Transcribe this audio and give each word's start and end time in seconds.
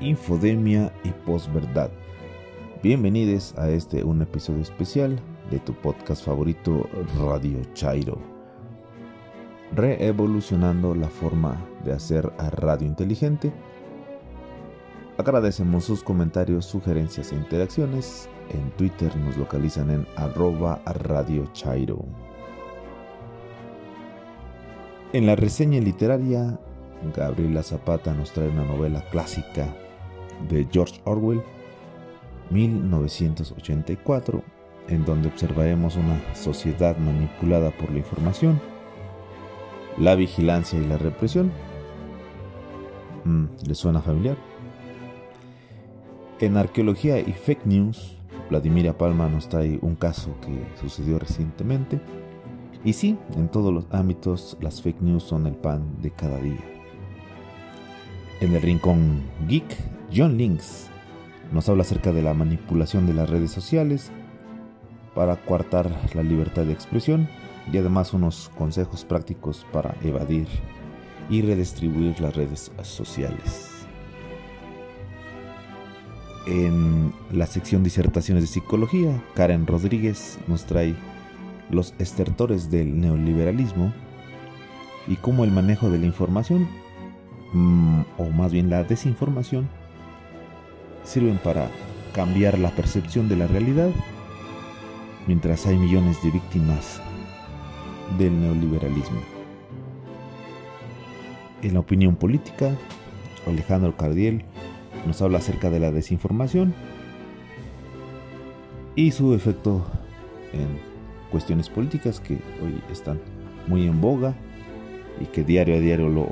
infodemia 0.00 0.92
y 1.04 1.10
posverdad. 1.10 1.90
Bienvenidos 2.82 3.54
a 3.56 3.70
este 3.70 4.04
un 4.04 4.20
episodio 4.20 4.60
especial 4.60 5.18
de 5.50 5.58
tu 5.60 5.72
podcast 5.74 6.24
favorito 6.24 6.88
Radio 7.18 7.62
Chairo. 7.72 8.18
Reevolucionando 9.72 10.94
la 10.94 11.08
forma 11.08 11.56
de 11.84 11.92
hacer 11.92 12.30
a 12.38 12.50
radio 12.50 12.86
inteligente. 12.86 13.52
Agradecemos 15.18 15.84
sus 15.84 16.02
comentarios, 16.02 16.66
sugerencias 16.66 17.32
e 17.32 17.36
interacciones. 17.36 18.28
En 18.50 18.70
Twitter 18.72 19.16
nos 19.16 19.36
localizan 19.38 19.90
en 19.90 20.06
arroba 20.16 20.82
Radio 20.84 21.48
Chairo. 21.52 22.04
En 25.14 25.24
la 25.24 25.36
reseña 25.36 25.80
literaria, 25.80 26.60
Gabriela 27.16 27.62
Zapata 27.62 28.12
nos 28.12 28.32
trae 28.32 28.48
una 28.48 28.64
novela 28.64 29.02
clásica 29.10 29.74
de 30.48 30.66
George 30.70 31.00
Orwell, 31.04 31.42
1984, 32.50 34.42
en 34.88 35.04
donde 35.04 35.28
observaremos 35.28 35.96
una 35.96 36.20
sociedad 36.34 36.96
manipulada 36.98 37.70
por 37.70 37.90
la 37.90 37.98
información, 37.98 38.60
la 39.98 40.14
vigilancia 40.14 40.78
y 40.78 40.86
la 40.86 40.98
represión. 40.98 41.50
Mm, 43.24 43.46
¿Le 43.66 43.74
suena 43.74 44.00
familiar? 44.00 44.36
En 46.38 46.56
arqueología 46.56 47.18
y 47.18 47.32
fake 47.32 47.66
news, 47.66 48.16
Vladimira 48.50 48.96
Palma 48.96 49.28
nos 49.28 49.48
trae 49.48 49.78
un 49.82 49.96
caso 49.96 50.36
que 50.40 50.80
sucedió 50.80 51.18
recientemente. 51.18 51.98
Y 52.84 52.92
sí, 52.92 53.18
en 53.34 53.48
todos 53.48 53.72
los 53.72 53.86
ámbitos 53.90 54.56
las 54.60 54.80
fake 54.80 55.00
news 55.00 55.24
son 55.24 55.46
el 55.46 55.54
pan 55.54 56.00
de 56.02 56.10
cada 56.10 56.38
día. 56.38 56.60
En 58.40 58.54
el 58.54 58.62
rincón 58.62 59.22
geek, 59.48 59.64
John 60.14 60.36
Links 60.36 60.88
nos 61.52 61.68
habla 61.68 61.82
acerca 61.82 62.12
de 62.12 62.22
la 62.22 62.34
manipulación 62.34 63.06
de 63.06 63.14
las 63.14 63.28
redes 63.28 63.50
sociales 63.50 64.10
para 65.14 65.36
coartar 65.36 65.90
la 66.14 66.22
libertad 66.22 66.64
de 66.64 66.72
expresión 66.72 67.28
y 67.72 67.78
además 67.78 68.12
unos 68.12 68.50
consejos 68.56 69.04
prácticos 69.04 69.66
para 69.72 69.94
evadir 70.02 70.46
y 71.28 71.42
redistribuir 71.42 72.20
las 72.20 72.36
redes 72.36 72.70
sociales. 72.82 73.72
En 76.46 77.12
la 77.32 77.46
sección 77.46 77.82
disertaciones 77.82 78.44
de 78.44 78.48
psicología, 78.48 79.20
Karen 79.34 79.66
Rodríguez 79.66 80.38
nos 80.46 80.64
trae 80.64 80.94
los 81.70 81.94
estertores 81.98 82.70
del 82.70 83.00
neoliberalismo 83.00 83.92
y 85.08 85.16
cómo 85.16 85.42
el 85.42 85.50
manejo 85.50 85.90
de 85.90 85.98
la 85.98 86.06
información, 86.06 86.68
mm, 87.52 88.02
o 88.18 88.30
más 88.30 88.52
bien 88.52 88.70
la 88.70 88.84
desinformación, 88.84 89.68
sirven 91.06 91.38
para 91.38 91.70
cambiar 92.12 92.58
la 92.58 92.70
percepción 92.70 93.28
de 93.28 93.36
la 93.36 93.46
realidad, 93.46 93.90
mientras 95.26 95.66
hay 95.66 95.76
millones 95.76 96.22
de 96.22 96.30
víctimas 96.30 97.00
del 98.18 98.40
neoliberalismo. 98.40 99.20
En 101.62 101.74
la 101.74 101.80
opinión 101.80 102.16
política, 102.16 102.76
Alejandro 103.46 103.96
Cardiel 103.96 104.44
nos 105.06 105.22
habla 105.22 105.38
acerca 105.38 105.70
de 105.70 105.80
la 105.80 105.90
desinformación 105.90 106.74
y 108.94 109.12
su 109.12 109.34
efecto 109.34 109.84
en 110.52 110.78
cuestiones 111.30 111.68
políticas 111.68 112.20
que 112.20 112.34
hoy 112.62 112.82
están 112.90 113.20
muy 113.66 113.86
en 113.86 114.00
boga 114.00 114.34
y 115.20 115.26
que 115.26 115.44
diario 115.44 115.76
a 115.76 115.80
diario 115.80 116.08
lo, 116.08 116.28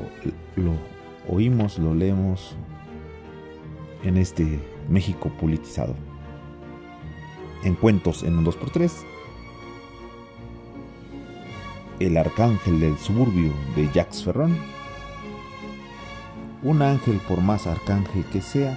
oímos, 1.28 1.78
lo 1.78 1.95
leemos 1.95 2.56
en 4.05 4.16
este 4.16 4.60
México 4.88 5.33
politizado. 5.41 5.94
En 7.64 7.74
cuentos 7.74 8.23
en 8.23 8.39
un 8.39 8.46
2x3, 8.46 8.92
El 11.98 12.17
Arcángel 12.17 12.80
del 12.80 12.96
Suburbio 12.98 13.52
de 13.74 13.90
Jacques 13.92 14.23
Ferrón 14.23 14.56
un 16.64 16.80
ángel, 16.80 17.20
por 17.29 17.42
más 17.42 17.67
arcángel 17.67 18.24
que 18.33 18.40
sea, 18.40 18.74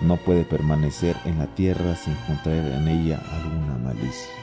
no 0.00 0.16
puede 0.16 0.42
permanecer 0.42 1.16
en 1.24 1.38
la 1.38 1.46
tierra 1.54 1.94
sin 1.94 2.14
contraer 2.26 2.72
en 2.72 2.88
ella 2.88 3.22
alguna 3.30 3.78
malicia. 3.78 4.34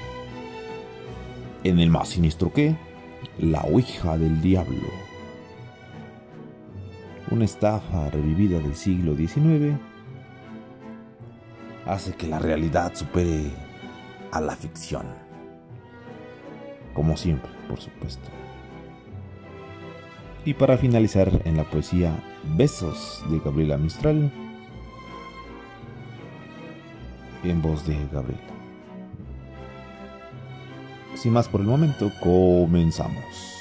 En 1.65 1.79
el 1.79 1.89
más 1.89 2.07
siniestro 2.07 2.53
que, 2.53 2.77
la 3.37 3.59
Ouija 3.63 4.17
del 4.17 4.41
Diablo. 4.41 4.87
Una 7.29 7.43
estafa 7.43 8.09
revivida 8.09 8.59
del 8.59 8.75
siglo 8.75 9.17
XIX 9.17 9.77
hace 11.85 12.13
que 12.13 12.27
la 12.27 12.39
realidad 12.39 12.93
supere 12.95 13.51
a 14.31 14.41
la 14.41 14.55
ficción. 14.55 15.05
Como 16.93 17.17
siempre, 17.17 17.51
por 17.67 17.79
supuesto. 17.79 18.27
Y 20.43 20.53
para 20.53 20.77
finalizar 20.77 21.41
en 21.45 21.57
la 21.57 21.63
poesía 21.63 22.11
Besos 22.55 23.23
de 23.29 23.39
Gabriela 23.39 23.77
Mistral 23.77 24.31
en 27.43 27.61
voz 27.61 27.85
de 27.85 27.97
Gabriela. 28.11 28.41
Sin 31.15 31.33
más 31.33 31.47
por 31.47 31.61
el 31.61 31.67
momento, 31.67 32.11
comenzamos. 32.19 33.60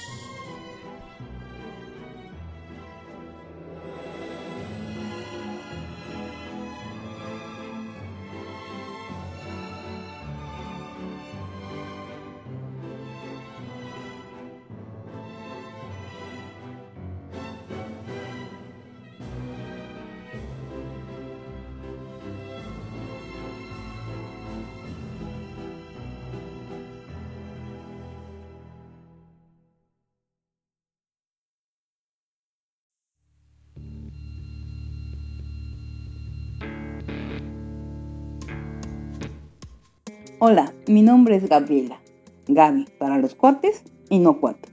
Gabriela. 41.51 42.01
Gaby 42.47 42.87
para 42.99 43.19
los 43.19 43.35
cuates 43.35 43.83
y 44.09 44.19
no 44.19 44.41
cuates. 44.41 44.73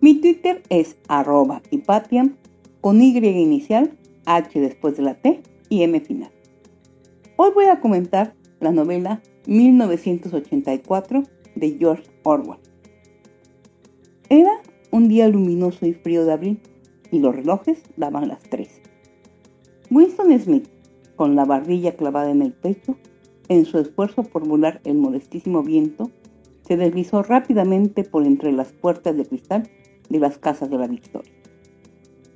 Mi 0.00 0.14
Twitter 0.20 0.62
es 0.70 0.96
arroba 1.06 1.62
hipatiam 1.70 2.34
con 2.80 3.00
Y 3.00 3.16
inicial, 3.18 3.96
H 4.24 4.58
después 4.58 4.96
de 4.96 5.02
la 5.02 5.14
T 5.14 5.42
y 5.68 5.82
M 5.82 6.00
final. 6.00 6.30
Hoy 7.36 7.50
voy 7.54 7.66
a 7.66 7.80
comentar 7.80 8.34
la 8.60 8.72
novela 8.72 9.20
1984 9.46 11.22
de 11.54 11.76
George 11.78 12.04
Orwell. 12.22 12.58
Era 14.30 14.60
un 14.90 15.08
día 15.08 15.28
luminoso 15.28 15.86
y 15.86 15.92
frío 15.92 16.24
de 16.24 16.32
abril 16.32 16.60
y 17.10 17.18
los 17.18 17.34
relojes 17.34 17.82
daban 17.96 18.28
las 18.28 18.42
3. 18.44 18.68
Winston 19.90 20.38
Smith, 20.40 20.68
con 21.16 21.36
la 21.36 21.44
barbilla 21.44 21.96
clavada 21.96 22.30
en 22.30 22.42
el 22.42 22.52
pecho, 22.52 22.96
en 23.48 23.64
su 23.64 23.78
esfuerzo 23.78 24.22
por 24.22 24.46
volar 24.46 24.80
el 24.84 24.96
modestísimo 24.96 25.62
viento, 25.62 26.10
se 26.66 26.76
deslizó 26.76 27.22
rápidamente 27.22 28.04
por 28.04 28.26
entre 28.26 28.52
las 28.52 28.72
puertas 28.72 29.16
de 29.16 29.24
cristal 29.24 29.68
de 30.08 30.18
las 30.18 30.38
casas 30.38 30.70
de 30.70 30.78
la 30.78 30.86
Victoria, 30.86 31.32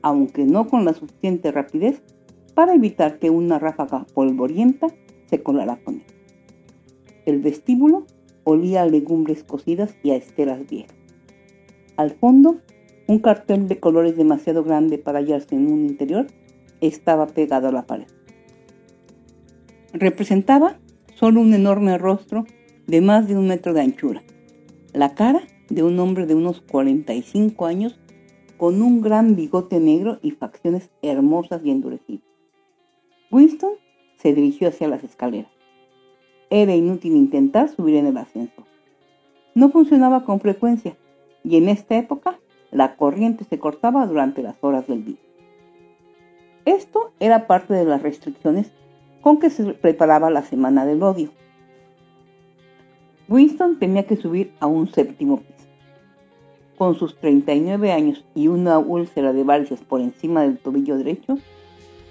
aunque 0.01 0.45
no 0.45 0.67
con 0.69 0.85
la 0.85 0.95
suficiente 0.95 1.53
rapidez 1.53 2.03
para 2.55 2.75
evitar 2.75 3.19
que 3.19 3.31
una 3.31 3.59
ráfaga 3.59 4.07
polvorienta 4.15 4.89
se 5.27 5.43
colara 5.43 5.77
con 5.85 5.97
él. 5.97 6.07
El 7.27 7.41
vestíbulo 7.41 8.07
olía 8.45 8.83
a 8.83 8.87
legumbres 8.87 9.45
cocidas 9.45 9.95
y 10.03 10.11
a 10.11 10.17
esteras 10.17 10.69
viejas. 10.69 10.97
Al 11.97 12.11
fondo, 12.11 12.57
un 13.07 13.19
cartel 13.19 13.69
de 13.69 13.79
colores 13.79 14.17
demasiado 14.17 14.65
grande 14.65 14.99
para 14.99 15.19
hallarse 15.19 15.55
en 15.55 15.71
un 15.71 15.85
interior 15.87 16.27
estaba 16.81 17.27
pegado 17.27 17.69
a 17.69 17.73
la 17.73 17.87
pared. 17.87 18.07
Representaba 19.93 20.79
solo 21.23 21.41
un 21.41 21.55
enorme 21.55 21.99
rostro 21.99 22.47
de 22.89 23.01
más 23.01 23.29
de 23.29 23.37
un 23.37 23.47
metro 23.47 23.73
de 23.73 23.81
anchura, 23.81 24.25
la 24.93 25.15
cara 25.15 25.43
de 25.69 25.85
un 25.85 25.97
hombre 26.01 26.27
de 26.27 26.35
unos 26.35 26.61
45 26.63 27.65
años 27.65 27.97
con 28.57 28.83
un 28.83 29.01
gran 29.01 29.37
bigote 29.37 29.79
negro 29.79 30.19
y 30.21 30.33
facciones 30.33 30.91
hermosas 31.01 31.65
y 31.65 31.71
endurecidas. 31.71 32.25
Winston 33.31 33.75
se 34.17 34.35
dirigió 34.35 34.67
hacia 34.67 34.89
las 34.89 35.05
escaleras. 35.05 35.53
Era 36.51 36.75
inútil 36.75 37.15
intentar 37.15 37.69
subir 37.69 37.95
en 37.95 38.09
el 38.09 38.17
ascensor. 38.17 38.65
No 39.55 39.71
funcionaba 39.71 40.25
con 40.25 40.41
frecuencia 40.41 40.97
y 41.45 41.57
en 41.57 41.69
esta 41.69 41.97
época 41.97 42.41
la 42.73 42.97
corriente 42.97 43.45
se 43.45 43.61
cortaba 43.61 44.07
durante 44.07 44.43
las 44.43 44.57
horas 44.61 44.89
del 44.89 45.05
día. 45.05 45.21
Esto 46.65 47.13
era 47.21 47.47
parte 47.47 47.75
de 47.75 47.85
las 47.85 48.03
restricciones 48.03 48.73
con 49.23 49.39
que 49.39 49.49
se 49.51 49.65
preparaba 49.73 50.31
la 50.31 50.43
Semana 50.43 50.85
del 50.85 51.03
Odio. 51.03 51.31
Winston 53.29 53.79
tenía 53.79 54.03
que 54.07 54.17
subir 54.17 54.53
a 54.61 54.67
un 54.67 54.93
séptimo 54.93 55.39
piso. 55.39 55.69
Con 56.77 56.99
sus 56.99 57.17
39 57.17 57.93
años 57.93 58.25
y 58.35 58.49
una 58.49 58.79
úlcera 58.79 59.33
de 59.33 59.45
varices 59.45 59.81
por 59.81 60.01
encima 60.01 60.43
del 60.43 60.59
tobillo 60.59 60.99
derecho, 60.99 61.39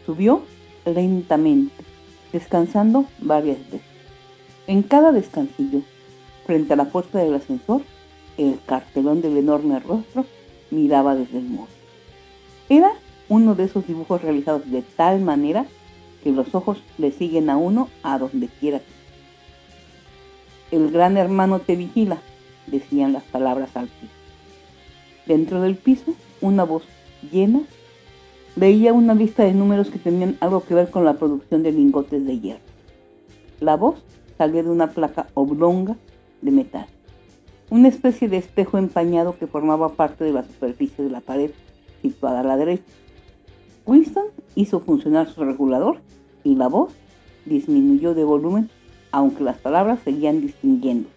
subió 0.05 0.41
lentamente, 0.85 1.83
descansando 2.31 3.05
varias 3.19 3.59
veces. 3.69 3.81
En 4.67 4.81
cada 4.81 5.11
descansillo, 5.11 5.81
frente 6.45 6.73
a 6.73 6.77
la 6.77 6.85
puerta 6.85 7.19
del 7.19 7.35
ascensor, 7.35 7.81
el 8.37 8.57
cartelón 8.65 9.21
del 9.21 9.35
enorme 9.35 9.79
rostro 9.79 10.25
miraba 10.71 11.15
desde 11.15 11.39
el 11.39 11.43
muro. 11.43 11.67
Era 12.69 12.93
uno 13.27 13.53
de 13.53 13.65
esos 13.65 13.85
dibujos 13.85 14.21
realizados 14.21 14.71
de 14.71 14.81
tal 14.81 15.19
manera 15.19 15.65
que 16.23 16.31
los 16.31 16.53
ojos 16.55 16.81
le 16.97 17.11
siguen 17.11 17.49
a 17.49 17.57
uno 17.57 17.89
a 18.03 18.17
donde 18.17 18.47
quiera 18.47 18.81
El 20.71 20.91
gran 20.91 21.17
hermano 21.17 21.59
te 21.59 21.75
vigila, 21.75 22.17
decían 22.67 23.13
las 23.13 23.23
palabras 23.23 23.75
al 23.75 23.87
piso. 23.87 24.13
Dentro 25.25 25.61
del 25.61 25.75
piso, 25.75 26.13
una 26.41 26.63
voz 26.63 26.83
llena 27.31 27.61
veía 28.55 28.93
una 28.93 29.13
lista 29.13 29.43
de 29.43 29.53
números 29.53 29.89
que 29.89 29.99
tenían 29.99 30.37
algo 30.39 30.63
que 30.63 30.73
ver 30.73 30.89
con 30.89 31.05
la 31.05 31.13
producción 31.13 31.63
de 31.63 31.71
lingotes 31.71 32.25
de 32.25 32.39
hierro. 32.39 32.61
La 33.59 33.75
voz 33.75 34.03
salía 34.37 34.63
de 34.63 34.69
una 34.69 34.91
placa 34.91 35.27
oblonga 35.33 35.95
de 36.41 36.51
metal, 36.51 36.87
una 37.69 37.87
especie 37.87 38.27
de 38.27 38.37
espejo 38.37 38.77
empañado 38.77 39.37
que 39.37 39.47
formaba 39.47 39.89
parte 39.89 40.23
de 40.23 40.33
la 40.33 40.43
superficie 40.43 41.03
de 41.03 41.11
la 41.11 41.21
pared 41.21 41.51
situada 42.01 42.41
a 42.41 42.43
la 42.43 42.57
derecha. 42.57 42.83
Winston 43.85 44.25
hizo 44.55 44.79
funcionar 44.79 45.27
su 45.29 45.43
regulador 45.43 45.97
y 46.43 46.55
la 46.55 46.67
voz 46.67 46.93
disminuyó 47.45 48.13
de 48.13 48.23
volumen, 48.23 48.69
aunque 49.11 49.43
las 49.43 49.57
palabras 49.57 49.99
seguían 50.03 50.41
distinguiendo. 50.41 51.09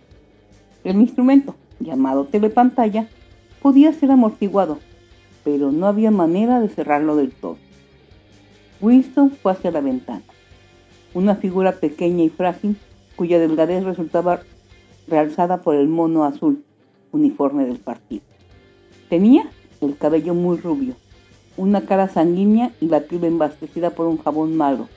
El 0.83 0.97
instrumento, 0.97 1.55
llamado 1.81 2.25
telepantalla, 2.25 3.09
podía 3.63 3.93
ser 3.93 4.11
amortiguado, 4.11 4.79
pero 5.45 5.73
no 5.73 5.87
había 5.87 6.11
manera 6.11 6.61
de 6.61 6.69
cerrarlo 6.69 7.17
del 7.17 7.33
todo. 7.33 7.57
Winston 8.81 9.31
fue 9.31 9.53
hacia 9.53 9.71
la 9.71 9.81
ventana. 9.81 10.25
Una 11.15 11.37
figura 11.37 11.73
pequeña 11.73 12.25
y 12.25 12.29
frágil, 12.29 12.77
cuya 13.17 13.39
delgadez 13.39 13.85
resultaba 13.85 14.41
realzada 15.07 15.63
por 15.63 15.77
el 15.77 15.89
mono 15.89 16.25
azul, 16.25 16.65
uniforme 17.13 17.65
del 17.67 17.79
partido. 17.79 18.23
Tenía 19.09 19.49
el 19.81 19.97
cabello 19.97 20.35
muy 20.35 20.59
rubio, 20.59 20.95
una 21.57 21.87
cara 21.87 22.09
sanguínea 22.09 22.73
y 22.81 22.87
la 22.87 23.01
piel 23.01 23.25
embastecida 23.25 23.91
por 23.91 24.07
un 24.07 24.19
jabón 24.19 24.57
malo, 24.57 24.89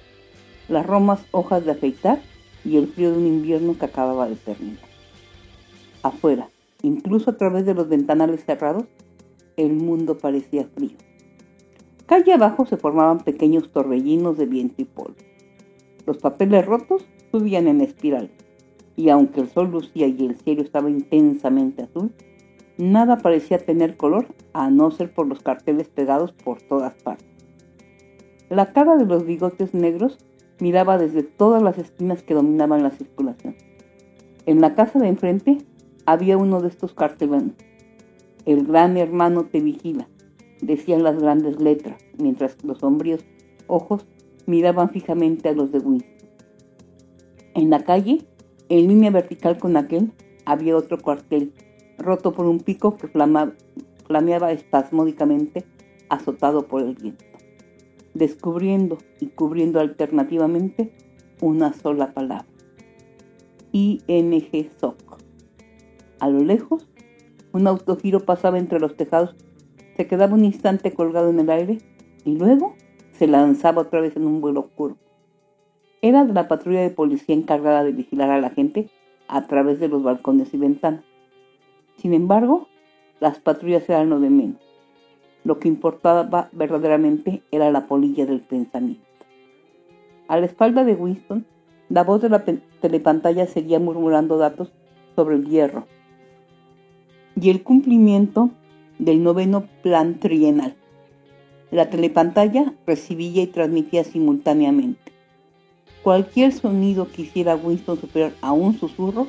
las 0.70 0.86
romas 0.86 1.20
hojas 1.32 1.66
de 1.66 1.72
afeitar 1.72 2.20
y 2.66 2.78
el 2.78 2.88
frío 2.88 3.12
de 3.12 3.18
un 3.18 3.28
invierno 3.28 3.78
que 3.78 3.86
acababa 3.86 4.28
de 4.28 4.36
terminar. 4.36 4.84
Afuera, 6.04 6.50
incluso 6.82 7.32
a 7.32 7.38
través 7.38 7.66
de 7.66 7.74
los 7.74 7.88
ventanales 7.88 8.46
cerrados, 8.46 8.86
el 9.56 9.74
mundo 9.74 10.18
parecía 10.18 10.68
frío. 10.76 10.98
Calle 12.06 12.34
abajo 12.34 12.66
se 12.66 12.78
formaban 12.78 13.20
pequeños 13.20 13.72
torbellinos 13.72 14.38
de 14.38 14.46
viento 14.46 14.82
y 14.82 14.86
polvo. 14.86 15.16
Los 16.06 16.18
papeles 16.18 16.66
rotos 16.66 17.06
subían 17.32 17.68
en 17.68 17.82
espiral, 17.82 18.30
y 18.96 19.10
aunque 19.10 19.42
el 19.42 19.50
sol 19.50 19.72
lucía 19.72 20.08
y 20.08 20.26
el 20.26 20.38
cielo 20.38 20.62
estaba 20.62 20.90
intensamente 20.90 21.84
azul, 21.84 22.12
nada 22.78 23.18
parecía 23.18 23.58
tener 23.58 23.98
color 23.98 24.28
a 24.54 24.70
no 24.70 24.92
ser 24.92 25.14
por 25.14 25.28
los 25.28 25.42
carteles 25.42 25.88
pegados 25.88 26.32
por 26.32 26.62
todas 26.62 26.94
partes. 26.96 27.28
La 28.50 28.72
cara 28.72 28.96
de 28.96 29.06
los 29.06 29.26
bigotes 29.26 29.74
negros 29.74 30.18
miraba 30.60 30.98
desde 30.98 31.24
todas 31.24 31.62
las 31.62 31.78
esquinas 31.78 32.24
que 32.24 32.34
dominaban 32.34 32.84
la 32.84 32.92
circulación. 32.92 33.56
En 34.46 34.62
la 34.62 34.76
casa 34.76 35.00
de 35.00 35.08
enfrente 35.08 35.58
había 36.06 36.38
uno 36.38 36.62
de 36.62 36.70
estos 36.70 36.94
carteles. 36.94 37.44
El 38.46 38.66
gran 38.66 38.96
hermano 38.96 39.46
te 39.46 39.60
vigila, 39.60 40.08
decían 40.62 41.04
las 41.04 41.20
grandes 41.20 41.60
letras, 41.60 42.02
mientras 42.18 42.64
los 42.64 42.80
sombríos 42.80 43.26
ojos 43.68 44.06
miraban 44.46 44.90
fijamente 44.90 45.50
a 45.50 45.54
los 45.54 45.72
de 45.72 45.80
Winston. 45.80 46.30
En 47.56 47.70
la 47.70 47.84
calle, 47.84 48.26
en 48.70 48.88
línea 48.88 49.12
vertical 49.12 49.58
con 49.58 49.76
aquel, 49.76 50.12
había 50.46 50.78
otro 50.78 50.98
cuartel 51.00 51.52
roto 51.98 52.34
por 52.34 52.46
un 52.46 52.60
pico 52.60 52.98
que 52.98 53.08
flameaba 53.08 54.52
espasmódicamente, 54.52 55.66
azotado 56.10 56.68
por 56.68 56.82
el 56.82 56.96
viento, 56.96 57.26
descubriendo 58.14 58.98
y 59.20 59.28
cubriendo 59.28 59.80
alternativamente 59.80 60.94
una 61.42 61.74
sola 61.74 62.14
palabra. 62.14 62.46
ING 63.72 64.70
SOC. 64.80 65.18
A 66.20 66.30
lo 66.30 66.40
lejos, 66.40 66.88
un 67.54 67.68
autogiro 67.68 68.22
pasaba 68.22 68.58
entre 68.58 68.80
los 68.80 68.96
tejados, 68.96 69.36
se 69.96 70.08
quedaba 70.08 70.36
un 70.36 70.46
instante 70.46 70.94
colgado 70.94 71.30
en 71.30 71.40
el 71.40 71.50
aire 71.50 71.78
y 72.24 72.36
luego 72.36 72.76
se 73.12 73.28
lanzaba 73.28 73.82
otra 73.82 74.02
vez 74.02 74.16
en 74.16 74.26
un 74.26 74.42
vuelo 74.42 74.62
oscuro. 74.62 74.98
Era 76.02 76.24
de 76.26 76.34
la 76.34 76.48
patrulla 76.48 76.82
de 76.82 76.92
policía 76.92 77.36
encargada 77.36 77.84
de 77.84 77.92
vigilar 77.92 78.30
a 78.30 78.40
la 78.40 78.52
gente 78.52 78.90
a 79.28 79.48
través 79.48 79.80
de 79.80 79.88
los 79.88 80.04
balcones 80.04 80.54
y 80.54 80.58
ventanas. 80.58 81.04
Sin 81.98 82.14
embargo, 82.14 82.68
las 83.20 83.40
patrullas 83.40 83.90
eran 83.90 84.10
lo 84.10 84.20
de 84.20 84.30
menos. 84.30 84.62
Lo 85.44 85.60
que 85.60 85.68
importaba 85.68 86.50
verdaderamente 86.52 87.42
era 87.52 87.72
la 87.72 87.88
polilla 87.88 88.26
del 88.26 88.42
pensamiento. 88.42 89.06
A 90.28 90.40
la 90.40 90.46
espalda 90.46 90.84
de 90.84 90.94
Winston, 90.94 91.46
la 91.90 92.04
voz 92.04 92.22
de 92.22 92.30
la 92.30 92.44
telepantalla 92.44 93.48
seguía 93.48 93.80
murmurando 93.80 94.38
datos 94.38 94.72
sobre 95.16 95.36
el 95.36 95.48
hierro 95.48 95.88
y 97.40 97.50
el 97.50 97.64
cumplimiento 97.64 98.50
del 99.00 99.24
noveno 99.24 99.68
plan 99.84 100.20
trienal. 100.20 100.76
La 101.72 101.90
telepantalla 101.90 102.74
recibía 102.86 103.42
y 103.42 103.48
transmitía 103.48 104.04
simultáneamente. 104.04 105.12
Cualquier 106.04 106.52
sonido 106.52 107.08
que 107.12 107.24
hiciera 107.24 107.56
Winston 107.56 108.00
superior 108.00 108.34
a 108.42 108.52
un 108.52 108.78
susurro 108.78 109.28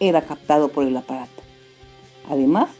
era 0.00 0.22
captado 0.22 0.68
por 0.68 0.84
el 0.84 0.96
aparato. 0.96 1.42
Además, 2.30 2.70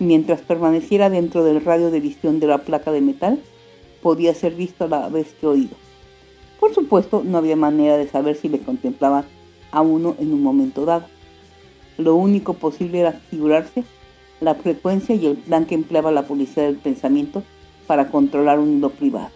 mientras 0.00 0.40
permaneciera 0.40 1.08
dentro 1.10 1.44
del 1.44 1.64
radio 1.64 1.92
de 1.92 2.00
visión 2.00 2.40
de 2.40 2.48
la 2.48 2.58
placa 2.58 2.90
de 2.90 3.00
metal, 3.00 3.40
podía 4.02 4.34
ser 4.34 4.54
visto 4.54 4.84
a 4.84 4.88
la 4.88 5.08
vez 5.08 5.32
que 5.40 5.46
oído. 5.46 5.76
Por 6.58 6.74
supuesto, 6.74 7.22
no 7.24 7.38
había 7.38 7.54
manera 7.54 7.96
de 7.96 8.08
saber 8.08 8.34
si 8.36 8.48
le 8.48 8.58
contemplaban 8.58 9.24
a 9.70 9.80
uno 9.80 10.16
en 10.18 10.32
un 10.32 10.42
momento 10.42 10.84
dado. 10.84 11.06
Lo 11.98 12.16
único 12.16 12.54
posible 12.54 12.98
era 12.98 13.12
figurarse 13.12 13.84
la 14.40 14.56
frecuencia 14.56 15.14
y 15.14 15.26
el 15.26 15.36
plan 15.36 15.66
que 15.66 15.76
empleaba 15.76 16.10
la 16.10 16.26
policía 16.26 16.64
del 16.64 16.76
pensamiento 16.76 17.44
para 17.86 18.10
controlar 18.10 18.58
un 18.58 18.78
hilo 18.78 18.90
privado. 18.90 19.30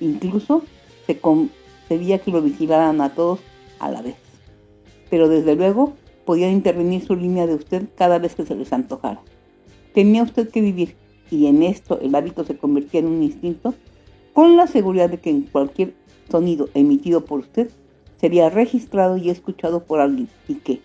Incluso 0.00 0.64
se 1.06 1.20
concebía 1.20 2.18
que 2.18 2.32
lo 2.32 2.42
vigilaran 2.42 3.00
a 3.00 3.14
todos 3.14 3.38
a 3.78 3.90
la 3.90 4.02
vez. 4.02 4.16
Pero 5.10 5.28
desde 5.28 5.54
luego 5.54 5.92
podían 6.24 6.52
intervenir 6.52 7.04
su 7.04 7.16
línea 7.16 7.46
de 7.46 7.54
usted 7.54 7.88
cada 7.96 8.18
vez 8.18 8.34
que 8.34 8.46
se 8.46 8.54
les 8.54 8.72
antojara. 8.72 9.20
Tenía 9.92 10.22
usted 10.22 10.48
que 10.50 10.60
vivir, 10.60 10.96
y 11.30 11.46
en 11.46 11.62
esto 11.62 11.98
el 12.00 12.14
hábito 12.14 12.44
se 12.44 12.56
convertía 12.56 13.00
en 13.00 13.06
un 13.06 13.22
instinto, 13.22 13.74
con 14.32 14.56
la 14.56 14.66
seguridad 14.66 15.10
de 15.10 15.20
que 15.20 15.30
en 15.30 15.42
cualquier 15.42 15.94
sonido 16.30 16.68
emitido 16.74 17.24
por 17.24 17.40
usted 17.40 17.70
sería 18.20 18.50
registrado 18.50 19.16
y 19.16 19.30
escuchado 19.30 19.84
por 19.84 20.00
alguien, 20.00 20.28
y 20.48 20.56
que, 20.56 20.80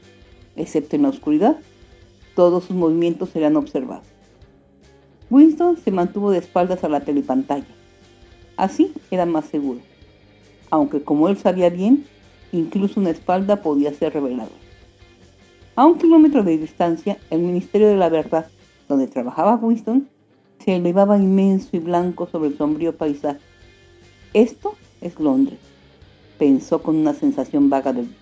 excepto 0.55 0.95
en 0.95 1.03
la 1.03 1.09
oscuridad, 1.09 1.57
todos 2.35 2.65
sus 2.65 2.75
movimientos 2.75 3.29
serían 3.29 3.55
observados. 3.55 4.05
Winston 5.29 5.77
se 5.77 5.91
mantuvo 5.91 6.31
de 6.31 6.39
espaldas 6.39 6.83
a 6.83 6.89
la 6.89 7.01
telepantalla. 7.01 7.67
Así 8.57 8.93
era 9.09 9.25
más 9.25 9.45
seguro, 9.45 9.79
aunque 10.69 11.01
como 11.01 11.29
él 11.29 11.37
sabía 11.37 11.69
bien, 11.69 12.05
incluso 12.51 12.99
una 12.99 13.11
espalda 13.11 13.61
podía 13.61 13.93
ser 13.93 14.13
revelador. 14.13 14.68
A 15.79 15.85
un 15.85 15.97
kilómetro 15.97 16.43
de 16.43 16.57
distancia, 16.57 17.17
el 17.29 17.39
Ministerio 17.39 17.87
de 17.87 17.95
la 17.95 18.09
Verdad, 18.09 18.47
donde 18.89 19.07
trabajaba 19.07 19.55
Winston, 19.55 20.09
se 20.61 20.75
elevaba 20.75 21.17
inmenso 21.17 21.69
y 21.71 21.79
blanco 21.79 22.27
sobre 22.27 22.49
el 22.49 22.57
sombrío 22.57 22.97
paisaje. 22.97 23.39
Esto 24.33 24.75
es 24.99 25.17
Londres, 25.21 25.57
pensó 26.37 26.83
con 26.83 26.97
una 26.97 27.13
sensación 27.13 27.69
vaga 27.69 27.93
del 27.93 28.13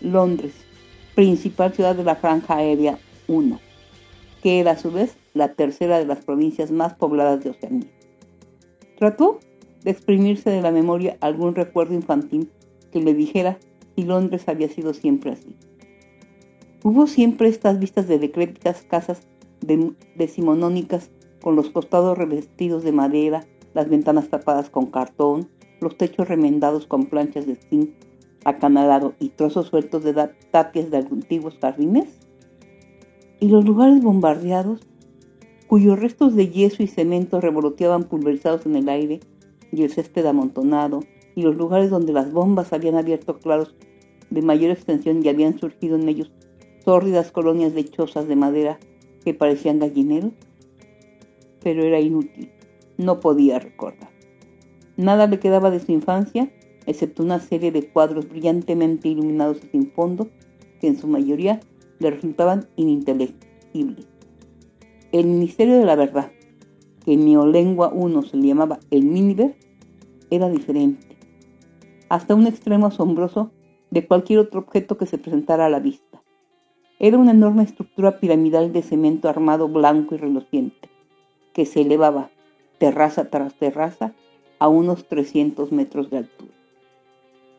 Londres, 0.00 0.52
principal 1.14 1.72
ciudad 1.74 1.94
de 1.94 2.02
la 2.02 2.16
Franja 2.16 2.56
Aérea 2.56 2.98
1, 3.28 3.60
que 4.42 4.58
era 4.58 4.72
a 4.72 4.78
su 4.78 4.90
vez 4.90 5.16
la 5.32 5.54
tercera 5.54 6.00
de 6.00 6.06
las 6.06 6.24
provincias 6.24 6.72
más 6.72 6.92
pobladas 6.94 7.44
de 7.44 7.50
Oceanía. 7.50 7.88
Trató 8.98 9.38
de 9.84 9.92
exprimirse 9.92 10.50
de 10.50 10.60
la 10.60 10.72
memoria 10.72 11.16
algún 11.20 11.54
recuerdo 11.54 11.94
infantil 11.94 12.50
que 12.90 13.00
le 13.00 13.14
dijera 13.14 13.60
si 13.94 14.02
Londres 14.02 14.48
había 14.48 14.68
sido 14.68 14.92
siempre 14.92 15.30
así. 15.30 15.54
Hubo 16.82 17.06
siempre 17.06 17.50
estas 17.50 17.78
vistas 17.78 18.08
de 18.08 18.18
decrépitas 18.18 18.82
casas 18.82 19.28
decimonónicas 20.16 21.10
con 21.42 21.54
los 21.54 21.68
costados 21.68 22.16
revestidos 22.16 22.82
de 22.82 22.92
madera, 22.92 23.44
las 23.74 23.90
ventanas 23.90 24.30
tapadas 24.30 24.70
con 24.70 24.86
cartón, 24.86 25.50
los 25.82 25.98
techos 25.98 26.26
remendados 26.26 26.86
con 26.86 27.04
planchas 27.04 27.46
de 27.46 27.56
zinc 27.56 27.90
acanalado 28.46 29.12
y 29.20 29.28
trozos 29.28 29.66
sueltos 29.66 30.04
de 30.04 30.14
tapias 30.50 30.90
de 30.90 30.96
antiguos 30.96 31.58
jardines, 31.60 32.18
y 33.40 33.48
los 33.48 33.66
lugares 33.66 34.02
bombardeados 34.02 34.80
cuyos 35.66 36.00
restos 36.00 36.34
de 36.34 36.48
yeso 36.48 36.82
y 36.82 36.86
cemento 36.86 37.42
revoloteaban 37.42 38.04
pulverizados 38.04 38.64
en 38.64 38.76
el 38.76 38.88
aire, 38.88 39.20
y 39.70 39.82
el 39.82 39.90
césped 39.90 40.24
amontonado, 40.24 41.00
y 41.36 41.42
los 41.42 41.56
lugares 41.56 41.90
donde 41.90 42.14
las 42.14 42.32
bombas 42.32 42.72
habían 42.72 42.96
abierto 42.96 43.38
claros 43.38 43.76
de 44.30 44.40
mayor 44.40 44.70
extensión 44.70 45.22
y 45.22 45.28
habían 45.28 45.58
surgido 45.58 45.96
en 45.96 46.08
ellos 46.08 46.32
sórdidas 46.84 47.30
colonias 47.30 47.74
de 47.74 47.84
chozas 47.84 48.26
de 48.28 48.36
madera 48.36 48.78
que 49.24 49.34
parecían 49.34 49.78
gallineros. 49.78 50.32
Pero 51.62 51.82
era 51.82 52.00
inútil, 52.00 52.50
no 52.96 53.20
podía 53.20 53.58
recordar. 53.58 54.10
Nada 54.96 55.26
le 55.26 55.38
quedaba 55.38 55.70
de 55.70 55.80
su 55.80 55.92
infancia, 55.92 56.52
excepto 56.86 57.22
una 57.22 57.40
serie 57.40 57.72
de 57.72 57.88
cuadros 57.88 58.28
brillantemente 58.28 59.08
iluminados 59.08 59.58
y 59.64 59.68
sin 59.68 59.92
fondo, 59.92 60.28
que 60.80 60.88
en 60.88 60.98
su 60.98 61.06
mayoría 61.06 61.60
le 61.98 62.10
resultaban 62.10 62.68
ininteligibles. 62.76 64.08
El 65.12 65.26
Ministerio 65.26 65.78
de 65.78 65.84
la 65.84 65.96
Verdad, 65.96 66.32
que 67.04 67.14
en 67.14 67.24
neolengua 67.24 67.90
uno 67.92 68.22
se 68.22 68.36
le 68.36 68.48
llamaba 68.48 68.80
el 68.90 69.04
Miniver, 69.04 69.56
era 70.30 70.48
diferente, 70.48 71.16
hasta 72.08 72.34
un 72.34 72.46
extremo 72.46 72.86
asombroso 72.86 73.50
de 73.90 74.06
cualquier 74.06 74.38
otro 74.38 74.60
objeto 74.60 74.96
que 74.96 75.06
se 75.06 75.18
presentara 75.18 75.66
a 75.66 75.70
la 75.70 75.80
vista. 75.80 76.09
Era 77.02 77.16
una 77.16 77.30
enorme 77.30 77.62
estructura 77.62 78.20
piramidal 78.20 78.74
de 78.74 78.82
cemento 78.82 79.30
armado 79.30 79.68
blanco 79.68 80.14
y 80.14 80.18
reluciente, 80.18 80.90
que 81.54 81.64
se 81.64 81.80
elevaba, 81.80 82.28
terraza 82.76 83.30
tras 83.30 83.54
terraza, 83.54 84.12
a 84.58 84.68
unos 84.68 85.06
300 85.08 85.72
metros 85.72 86.10
de 86.10 86.18
altura. 86.18 86.52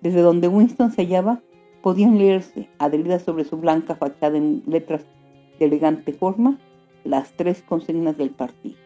Desde 0.02 0.22
donde 0.22 0.48
Winston 0.48 0.92
se 0.92 1.02
hallaba, 1.02 1.42
podían 1.82 2.20
leerse, 2.20 2.70
adheridas 2.78 3.24
sobre 3.24 3.44
su 3.44 3.58
blanca 3.58 3.96
fachada 3.96 4.38
en 4.38 4.62
letras 4.68 5.08
de 5.58 5.66
elegante 5.66 6.14
forma, 6.14 6.60
las 7.04 7.32
tres 7.32 7.64
consignas 7.64 8.20
del 8.20 8.30
partido. 8.30 8.78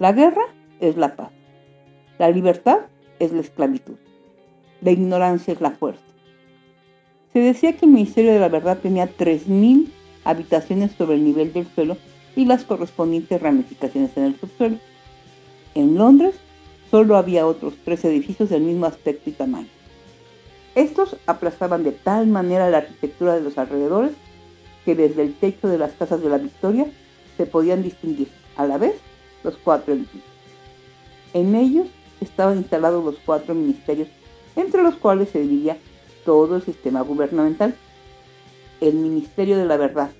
La 0.00 0.10
guerra 0.10 0.46
es 0.80 0.96
la 0.96 1.14
paz. 1.14 1.30
La 2.18 2.28
libertad 2.28 2.86
es 3.20 3.32
la 3.32 3.42
esclavitud. 3.42 3.94
La 4.80 4.90
ignorancia 4.90 5.54
es 5.54 5.60
la 5.60 5.70
fuerza. 5.70 6.13
Se 7.34 7.40
decía 7.40 7.76
que 7.76 7.84
el 7.84 7.90
Ministerio 7.90 8.32
de 8.32 8.38
la 8.38 8.48
Verdad 8.48 8.78
tenía 8.78 9.10
3.000 9.10 9.88
habitaciones 10.22 10.92
sobre 10.92 11.16
el 11.16 11.24
nivel 11.24 11.52
del 11.52 11.66
suelo 11.74 11.96
y 12.36 12.44
las 12.44 12.62
correspondientes 12.62 13.42
ramificaciones 13.42 14.16
en 14.16 14.22
el 14.26 14.38
subsuelo. 14.38 14.76
En 15.74 15.96
Londres 15.96 16.36
solo 16.92 17.16
había 17.16 17.44
otros 17.44 17.74
tres 17.84 18.04
edificios 18.04 18.50
del 18.50 18.62
mismo 18.62 18.86
aspecto 18.86 19.30
y 19.30 19.32
tamaño. 19.32 19.66
Estos 20.76 21.16
aplastaban 21.26 21.82
de 21.82 21.90
tal 21.90 22.28
manera 22.28 22.70
la 22.70 22.78
arquitectura 22.78 23.34
de 23.34 23.40
los 23.40 23.58
alrededores 23.58 24.12
que 24.84 24.94
desde 24.94 25.22
el 25.22 25.34
techo 25.34 25.66
de 25.66 25.78
las 25.78 25.90
casas 25.94 26.22
de 26.22 26.28
la 26.28 26.38
Victoria 26.38 26.86
se 27.36 27.46
podían 27.46 27.82
distinguir 27.82 28.28
a 28.54 28.64
la 28.64 28.78
vez 28.78 28.94
los 29.42 29.56
cuatro 29.56 29.92
edificios. 29.92 30.22
En 31.32 31.56
ellos 31.56 31.88
estaban 32.20 32.58
instalados 32.58 33.04
los 33.04 33.16
cuatro 33.26 33.56
ministerios, 33.56 34.06
entre 34.54 34.84
los 34.84 34.94
cuales 34.94 35.30
se 35.30 35.40
dividía 35.40 35.76
todo 36.24 36.56
el 36.56 36.62
sistema 36.62 37.02
gubernamental. 37.02 37.74
El 38.80 38.94
Ministerio 38.94 39.56
de 39.56 39.66
la 39.66 39.76
Verdad, 39.76 40.10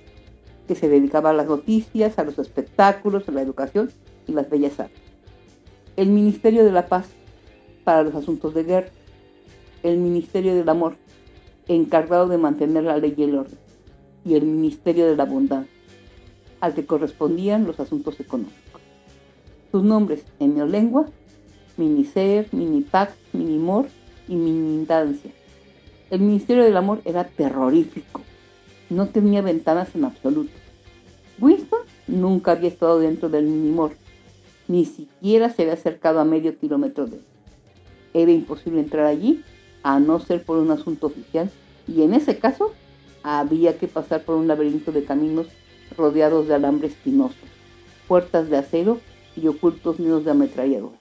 que 0.67 0.75
se 0.75 0.87
dedicaba 0.87 1.31
a 1.31 1.33
las 1.33 1.47
noticias, 1.47 2.17
a 2.17 2.23
los 2.23 2.39
espectáculos, 2.39 3.27
a 3.27 3.31
la 3.31 3.41
educación 3.41 3.91
y 4.27 4.33
las 4.33 4.49
bellas 4.49 4.79
artes. 4.79 5.01
El 5.95 6.09
Ministerio 6.09 6.63
de 6.63 6.71
la 6.71 6.87
Paz, 6.87 7.07
para 7.83 8.03
los 8.03 8.15
asuntos 8.15 8.53
de 8.53 8.63
guerra. 8.63 8.89
El 9.83 9.97
Ministerio 9.97 10.55
del 10.55 10.67
Amor, 10.67 10.95
encargado 11.67 12.27
de 12.27 12.37
mantener 12.37 12.83
la 12.83 12.97
ley 12.97 13.13
y 13.15 13.23
el 13.23 13.37
orden. 13.37 13.59
Y 14.25 14.35
el 14.35 14.45
Ministerio 14.45 15.05
de 15.05 15.15
la 15.15 15.25
Bondad, 15.25 15.65
al 16.59 16.73
que 16.73 16.85
correspondían 16.85 17.65
los 17.65 17.79
asuntos 17.79 18.19
económicos. 18.19 18.81
Sus 19.71 19.83
nombres 19.83 20.25
en 20.39 20.55
neolengua, 20.55 21.05
Minicer, 21.77 22.47
Minipax, 22.51 23.13
Minimor 23.33 23.85
y 24.27 24.35
Minindancia 24.35 25.31
el 26.09 26.19
Ministerio 26.21 26.63
del 26.63 26.77
Amor 26.77 27.01
era 27.05 27.23
terrorífico. 27.23 28.21
No 28.89 29.07
tenía 29.07 29.41
ventanas 29.41 29.95
en 29.95 30.05
absoluto. 30.05 30.51
Winston 31.39 31.81
nunca 32.07 32.51
había 32.51 32.69
estado 32.69 32.99
dentro 32.99 33.29
del 33.29 33.45
Minimor. 33.45 33.93
Ni 34.67 34.85
siquiera 34.85 35.49
se 35.49 35.63
había 35.63 35.73
acercado 35.73 36.19
a 36.19 36.25
medio 36.25 36.57
kilómetro 36.57 37.07
de 37.07 37.17
él. 37.17 37.23
Era 38.13 38.31
imposible 38.31 38.79
entrar 38.79 39.05
allí 39.05 39.43
a 39.83 39.99
no 39.99 40.19
ser 40.19 40.43
por 40.43 40.57
un 40.57 40.71
asunto 40.71 41.07
oficial 41.07 41.49
y 41.87 42.03
en 42.03 42.13
ese 42.13 42.37
caso 42.39 42.73
había 43.23 43.77
que 43.77 43.87
pasar 43.87 44.23
por 44.23 44.35
un 44.35 44.47
laberinto 44.47 44.91
de 44.91 45.03
caminos 45.03 45.47
rodeados 45.97 46.47
de 46.47 46.55
alambre 46.55 46.87
espinoso, 46.87 47.35
puertas 48.07 48.49
de 48.49 48.57
acero 48.57 48.99
y 49.35 49.47
ocultos 49.47 49.99
nidos 49.99 50.23
de 50.25 50.31
ametralladora. 50.31 50.97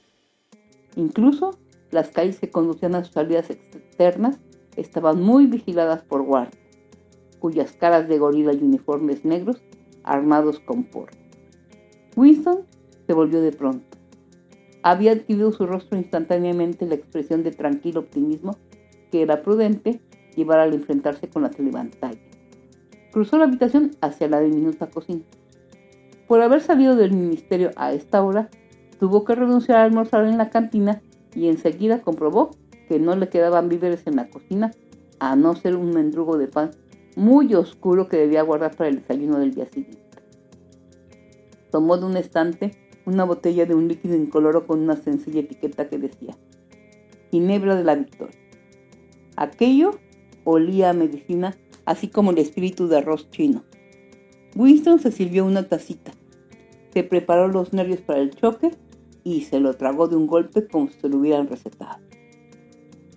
Incluso 0.97 1.59
las 1.91 2.09
calles 2.09 2.39
que 2.39 2.51
conducían 2.51 2.95
a 2.95 3.05
sus 3.05 3.15
salidas 3.15 3.51
externas 3.51 4.39
estaban 4.77 5.23
muy 5.23 5.47
vigiladas 5.47 6.03
por 6.03 6.23
guardias, 6.23 6.63
cuyas 7.39 7.73
caras 7.73 8.09
de 8.09 8.19
gorila 8.19 8.53
y 8.53 8.63
uniformes 8.63 9.25
negros 9.25 9.63
armados 10.03 10.61
con 10.61 10.85
porro. 10.85 11.13
Winston 12.17 12.61
se 13.07 13.13
volvió 13.13 13.41
de 13.41 13.53
pronto. 13.53 13.99
Había 14.83 15.13
adquirido 15.13 15.51
su 15.53 15.67
rostro 15.67 15.99
instantáneamente 15.99 16.87
la 16.87 16.95
expresión 16.95 17.43
de 17.43 17.51
tranquilo 17.51 18.01
optimismo 18.01 18.57
que 19.11 19.23
era 19.23 19.43
prudente 19.43 20.01
llevar 20.37 20.61
al 20.61 20.75
enfrentarse 20.75 21.29
con 21.29 21.43
la 21.43 21.51
televantalla. 21.51 22.21
Cruzó 23.13 23.39
la 23.39 23.45
habitación 23.45 23.93
hacia 24.01 24.29
la 24.29 24.41
diminuta 24.41 24.91
cocina. 24.91 25.23
Por 26.27 26.43
haber 26.43 26.61
salido 26.61 26.97
del 26.97 27.13
ministerio 27.13 27.71
a 27.77 27.93
esta 27.93 28.23
hora, 28.23 28.51
tuvo 28.99 29.25
que 29.25 29.35
renunciar 29.35 29.79
a 29.79 29.85
almorzar 29.85 30.27
en 30.27 30.39
la 30.39 30.51
cantina 30.51 31.01
y 31.35 31.49
enseguida 31.49 32.03
comprobó 32.03 32.51
que 32.89 32.99
no 32.99 33.17
le 33.17 33.29
quedaban 33.29 33.69
víveres 33.69 34.07
en 34.07 34.17
la 34.17 34.29
cocina, 34.29 34.73
a 35.19 35.37
no 35.37 35.55
ser 35.57 35.77
un 35.77 35.91
mendrugo 35.91 36.39
de 36.39 36.49
pan 36.49 36.71
muy 37.17 37.55
oscuro 37.55 38.09
que 38.09 38.17
debía 38.17 38.43
guardar 38.43 38.77
para 38.77 38.91
el 38.91 38.97
desayuno 38.97 39.39
del 39.39 39.55
día 39.55 39.67
siguiente. 39.67 40.03
Tomó 41.71 41.97
de 41.97 42.07
un 42.07 42.17
estante 42.17 42.73
una 43.07 43.25
botella 43.25 43.67
de 43.67 43.75
un 43.75 43.89
líquido 43.89 44.17
incoloro 44.17 44.67
con 44.67 44.81
una 44.81 44.97
sencilla 44.97 45.41
etiqueta 45.41 45.89
que 45.89 45.99
decía 45.99 46.37
Ginebra 47.31 47.77
de 47.77 47.85
la 47.85 47.97
Victoria. 47.97 48.37
Aquello 49.37 49.99
olía 50.45 50.91
a 50.91 50.95
medicina, 50.95 51.57
así 51.85 52.09
como 52.09 52.31
el 52.31 52.39
espíritu 52.39 52.87
de 52.89 52.99
arroz 52.99 53.31
chino. 53.31 53.65
Winston 54.55 55.01
se 55.01 55.11
sirvió 55.11 55.45
una 55.45 55.69
tacita, 55.69 56.13
se 56.93 57.03
preparó 57.03 57.49
los 57.49 57.73
nervios 57.73 58.01
para 58.01 58.21
el 58.21 58.31
choque 58.31 58.71
y 59.25 59.43
se 59.43 59.59
lo 59.59 59.75
tragó 59.75 60.07
de 60.07 60.17
un 60.17 60.27
golpe 60.27 60.67
como 60.69 60.89
si 60.89 61.01
se 61.01 61.09
lo 61.09 61.19
hubieran 61.19 61.49
recetado. 61.49 62.04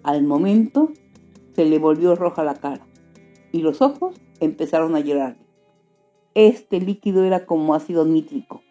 Al 0.08 0.24
momento 0.24 0.94
se 1.52 1.66
le 1.66 1.80
volvió 1.80 2.16
roja 2.16 2.42
la 2.46 2.54
cara 2.54 2.88
y 3.52 3.62
los 3.62 3.82
ojos 3.82 4.16
empezaron 4.40 4.96
a 4.96 5.02
llorar. 5.02 5.36
Este 6.34 6.80
líquido 6.80 7.26
era 7.26 7.46
como 7.46 7.76
ácido 7.76 8.06
nítrico. 8.06 8.62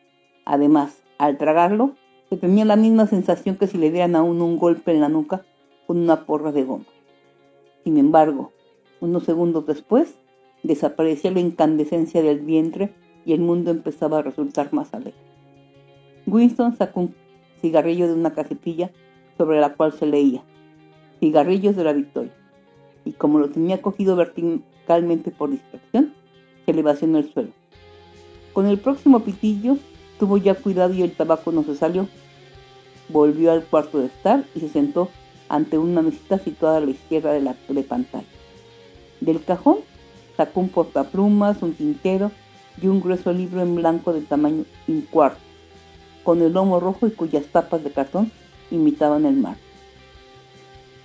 Además, 0.47 1.03
al 1.19 1.37
tragarlo, 1.37 1.93
se 2.31 2.39
tenía 2.39 2.65
la 2.65 2.77
misma 2.77 3.07
sensación 3.07 3.57
que 3.57 3.67
si 3.67 3.77
le 3.77 3.91
dieran 3.91 4.17
a 4.17 4.23
uno 4.23 4.47
un 4.47 4.57
golpe 4.57 4.93
en 4.93 5.03
la 5.03 5.11
nuca 5.11 5.45
con 5.87 5.99
una 5.99 6.25
porra 6.25 6.53
de 6.53 6.65
goma. 6.65 6.87
Sin 7.85 7.99
embargo, 7.99 8.53
unos 9.03 9.25
segundos 9.25 9.67
después, 9.67 10.17
desaparecía 10.63 11.33
la 11.33 11.41
incandescencia 11.41 12.23
del 12.23 12.41
vientre 12.41 12.95
y 13.27 13.35
el 13.35 13.41
mundo 13.41 13.71
empezaba 13.73 14.21
a 14.21 14.23
resultar 14.23 14.73
más 14.73 14.95
alegre. 14.95 15.21
Winston 16.27 16.75
sacó 16.79 17.01
un 17.01 17.15
cigarrillo 17.61 18.09
de 18.09 18.15
una 18.15 18.33
cajetilla 18.33 18.91
sobre 19.37 19.61
la 19.61 19.75
cual 19.75 19.93
se 19.93 20.07
leía 20.07 20.43
cigarrillos 21.21 21.77
de 21.77 21.85
la 21.85 21.93
victoria, 21.93 22.33
y 23.05 23.13
como 23.13 23.39
lo 23.39 23.51
tenía 23.51 23.81
cogido 23.81 24.17
verticalmente 24.17 25.31
por 25.31 25.51
distracción, 25.51 26.15
se 26.65 26.73
le 26.73 26.83
vació 26.83 27.09
en 27.09 27.17
el 27.17 27.33
suelo. 27.33 27.51
Con 28.53 28.67
el 28.67 28.79
próximo 28.79 29.21
pitillo 29.21 29.77
tuvo 30.19 30.39
ya 30.39 30.55
cuidado 30.55 30.95
y 30.95 31.03
el 31.03 31.13
tabaco 31.13 31.53
no 31.53 31.63
se 31.63 31.77
salió. 31.77 32.09
Volvió 33.09 33.53
al 33.53 33.65
cuarto 33.65 33.99
de 33.99 34.07
estar 34.07 34.45
y 34.55 34.61
se 34.61 34.69
sentó 34.69 35.09
ante 35.49 35.79
una 35.79 36.03
mesita 36.03 36.39
situada 36.39 36.79
a 36.79 36.81
la 36.81 36.91
izquierda 36.91 37.33
de 37.33 37.41
la 37.41 37.55
pantalla. 37.89 38.27
Del 39.21 39.43
cajón 39.45 39.79
sacó 40.37 40.61
un 40.61 40.69
portaplumas, 40.69 41.63
un 41.63 41.75
tintero 41.75 42.31
y 42.81 42.89
un 42.89 43.01
grueso 43.01 43.33
libro 43.33 43.63
en 43.63 43.75
blanco 43.75 44.13
de 44.13 44.21
tamaño 44.23 44.65
un 44.89 45.03
cuarto, 45.03 45.41
con 46.25 46.43
el 46.43 46.53
lomo 46.53 46.81
rojo 46.81 47.07
y 47.07 47.11
cuyas 47.11 47.47
tapas 47.47 47.83
de 47.85 47.91
cartón 47.91 48.31
imitaban 48.71 49.25
el 49.25 49.37
mar. 49.37 49.57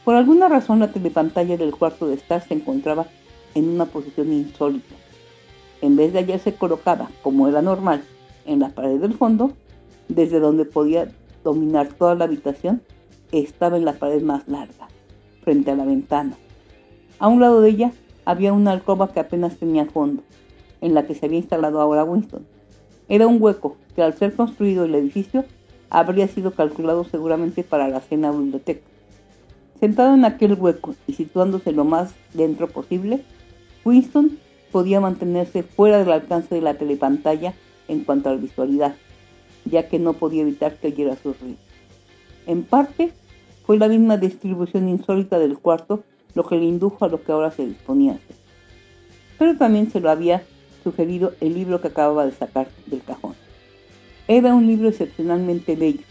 Por 0.04 0.16
alguna 0.16 0.50
razón 0.50 0.80
la 0.80 0.92
telepantalla 0.92 1.58
del 1.58 1.76
cuarto 1.76 2.08
de 2.08 2.16
estar 2.16 2.42
se 2.42 2.56
encontraba 2.56 3.06
en 3.54 3.70
una 3.70 3.86
posición 3.86 4.34
insólita. 4.34 4.96
En 5.82 5.96
vez 5.96 6.14
de 6.14 6.20
hallarse 6.20 6.56
colocada, 6.56 7.10
como 7.22 7.48
era 7.48 7.62
normal, 7.62 8.04
en 8.46 8.60
la 8.60 8.70
pared 8.70 9.00
del 9.00 9.14
fondo, 9.14 9.52
desde 10.08 10.40
donde 10.40 10.66
podía 10.66 11.12
dominar 11.44 11.88
toda 11.90 12.16
la 12.16 12.26
habitación 12.26 12.82
estaba 13.32 13.78
en 13.78 13.86
la 13.86 13.94
pared 13.94 14.22
más 14.22 14.48
larga, 14.48 14.88
frente 15.44 15.72
a 15.72 15.76
la 15.76 15.86
ventana. 15.86 16.36
A 17.20 17.28
un 17.28 17.40
lado 17.40 17.62
de 17.62 17.70
ella 17.70 17.92
había 18.26 18.54
una 18.54 18.72
alcoba 18.72 19.14
que 19.14 19.20
apenas 19.20 19.58
tenía 19.58 19.86
fondo, 19.86 20.24
en 20.82 20.94
la 20.94 21.06
que 21.06 21.16
se 21.16 21.28
había 21.28 21.38
instalado 21.38 21.80
ahora 21.80 22.04
Winston. 22.04 22.46
Era 23.08 23.28
un 23.28 23.42
hueco 23.42 23.78
que 23.96 24.02
al 24.02 24.18
ser 24.18 24.36
construido 24.36 24.86
el 24.86 24.96
edificio 24.96 25.46
habría 25.90 26.28
sido 26.28 26.54
calculado 26.54 27.04
seguramente 27.04 27.64
para 27.64 27.88
la 27.88 28.02
cena 28.02 28.32
biblioteca. 28.32 28.91
Sentado 29.82 30.14
en 30.14 30.26
aquel 30.26 30.54
hueco 30.54 30.94
y 31.08 31.14
situándose 31.14 31.72
lo 31.72 31.86
más 31.86 32.14
dentro 32.36 32.68
posible, 32.68 33.24
Winston 33.84 34.38
podía 34.72 35.02
mantenerse 35.02 35.64
fuera 35.64 35.98
del 35.98 36.12
alcance 36.12 36.54
de 36.54 36.62
la 36.62 36.76
telepantalla 36.76 37.56
en 37.88 38.04
cuanto 38.04 38.30
a 38.30 38.34
la 38.34 38.38
visualidad, 38.38 38.96
ya 39.66 39.90
que 39.90 39.98
no 39.98 40.14
podía 40.14 40.44
evitar 40.44 40.76
que 40.78 40.90
oyera 40.90 41.16
sus 41.16 41.40
ruidos. 41.40 41.60
En 42.46 42.62
parte, 42.62 43.12
fue 43.66 43.80
la 43.80 43.88
misma 43.88 44.18
distribución 44.18 44.88
insólita 44.88 45.40
del 45.40 45.58
cuarto 45.58 46.04
lo 46.36 46.44
que 46.48 46.58
le 46.58 46.66
indujo 46.66 47.04
a 47.04 47.08
lo 47.08 47.24
que 47.24 47.32
ahora 47.32 47.50
se 47.50 47.66
disponía 47.66 48.12
a 48.12 48.16
hacer. 48.16 48.36
Pero 49.40 49.58
también 49.58 49.90
se 49.90 50.00
lo 50.00 50.12
había 50.12 50.44
sugerido 50.84 51.34
el 51.42 51.56
libro 51.56 51.82
que 51.82 51.88
acababa 51.88 52.28
de 52.28 52.34
sacar 52.34 52.68
del 52.86 53.02
cajón. 53.02 53.34
Era 54.28 54.54
un 54.54 54.68
libro 54.68 54.90
excepcionalmente 54.90 55.76
bello. 55.76 56.04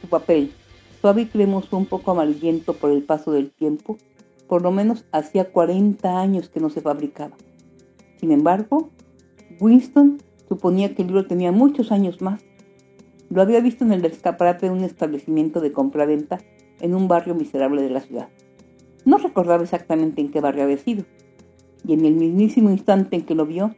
Su 0.00 0.08
papel, 0.08 0.52
suave 1.02 1.22
y 1.22 1.26
cremoso, 1.26 1.76
un 1.76 1.86
poco 1.86 2.12
amarillento 2.12 2.74
por 2.74 2.92
el 2.92 3.02
paso 3.02 3.32
del 3.32 3.50
tiempo, 3.50 3.98
por 4.46 4.62
lo 4.62 4.70
menos 4.70 5.04
hacía 5.10 5.50
40 5.50 6.20
años 6.20 6.48
que 6.48 6.60
no 6.60 6.70
se 6.70 6.80
fabricaba. 6.80 7.36
Sin 8.20 8.30
embargo, 8.30 8.88
Winston 9.58 10.18
suponía 10.48 10.94
que 10.94 11.02
el 11.02 11.08
libro 11.08 11.26
tenía 11.26 11.50
muchos 11.50 11.90
años 11.90 12.22
más. 12.22 12.44
Lo 13.30 13.42
había 13.42 13.60
visto 13.60 13.84
en 13.84 13.90
el 13.90 14.04
escaparate 14.04 14.66
de 14.66 14.72
un 14.72 14.84
establecimiento 14.84 15.60
de 15.60 15.72
compra-venta 15.72 16.38
en 16.80 16.94
un 16.94 17.08
barrio 17.08 17.34
miserable 17.34 17.82
de 17.82 17.90
la 17.90 18.00
ciudad. 18.00 18.28
No 19.04 19.18
recordaba 19.18 19.64
exactamente 19.64 20.20
en 20.20 20.30
qué 20.30 20.40
barrio 20.40 20.62
había 20.62 20.78
sido, 20.78 21.04
y 21.84 21.94
en 21.94 22.04
el 22.04 22.14
mismísimo 22.14 22.70
instante 22.70 23.16
en 23.16 23.22
que 23.22 23.34
lo 23.34 23.44
vio, 23.44 23.74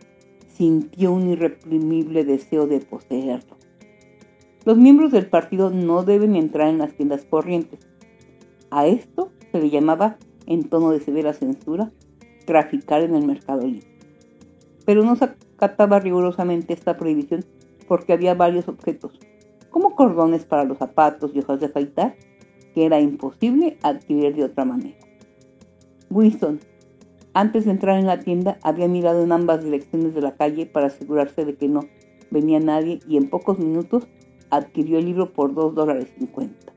sintió 0.54 1.10
un 1.12 1.30
irreprimible 1.30 2.22
deseo 2.24 2.66
de 2.66 2.80
poseerlo. 2.80 3.63
Los 4.64 4.78
miembros 4.78 5.12
del 5.12 5.26
partido 5.26 5.70
no 5.70 6.04
deben 6.04 6.36
entrar 6.36 6.68
en 6.68 6.78
las 6.78 6.94
tiendas 6.94 7.24
corrientes. 7.24 7.80
A 8.70 8.86
esto 8.86 9.30
se 9.52 9.60
le 9.60 9.68
llamaba, 9.68 10.16
en 10.46 10.64
tono 10.64 10.90
de 10.90 11.00
severa 11.00 11.34
censura, 11.34 11.92
traficar 12.46 13.02
en 13.02 13.14
el 13.14 13.26
mercado 13.26 13.66
libre. 13.66 13.86
Pero 14.86 15.04
no 15.04 15.16
se 15.16 15.24
acataba 15.24 16.00
rigurosamente 16.00 16.72
esta 16.72 16.96
prohibición 16.96 17.44
porque 17.86 18.14
había 18.14 18.34
varios 18.34 18.66
objetos, 18.68 19.20
como 19.70 19.94
cordones 19.94 20.46
para 20.46 20.64
los 20.64 20.78
zapatos 20.78 21.32
y 21.34 21.40
hojas 21.40 21.60
de 21.60 21.66
afeitar, 21.66 22.16
que 22.74 22.86
era 22.86 23.00
imposible 23.00 23.76
adquirir 23.82 24.34
de 24.34 24.44
otra 24.44 24.64
manera. 24.64 24.96
Winston, 26.08 26.60
antes 27.34 27.66
de 27.66 27.72
entrar 27.72 27.98
en 27.98 28.06
la 28.06 28.20
tienda, 28.20 28.58
había 28.62 28.88
mirado 28.88 29.22
en 29.22 29.32
ambas 29.32 29.62
direcciones 29.62 30.14
de 30.14 30.22
la 30.22 30.36
calle 30.36 30.64
para 30.64 30.86
asegurarse 30.86 31.44
de 31.44 31.54
que 31.54 31.68
no 31.68 31.80
venía 32.30 32.60
nadie 32.60 33.00
y 33.06 33.18
en 33.18 33.28
pocos 33.28 33.58
minutos 33.58 34.06
adquirió 34.50 34.98
el 34.98 35.06
libro 35.06 35.32
por 35.32 35.54
dos 35.54 35.74
dólares 35.74 36.12
cincuenta. 36.18 36.72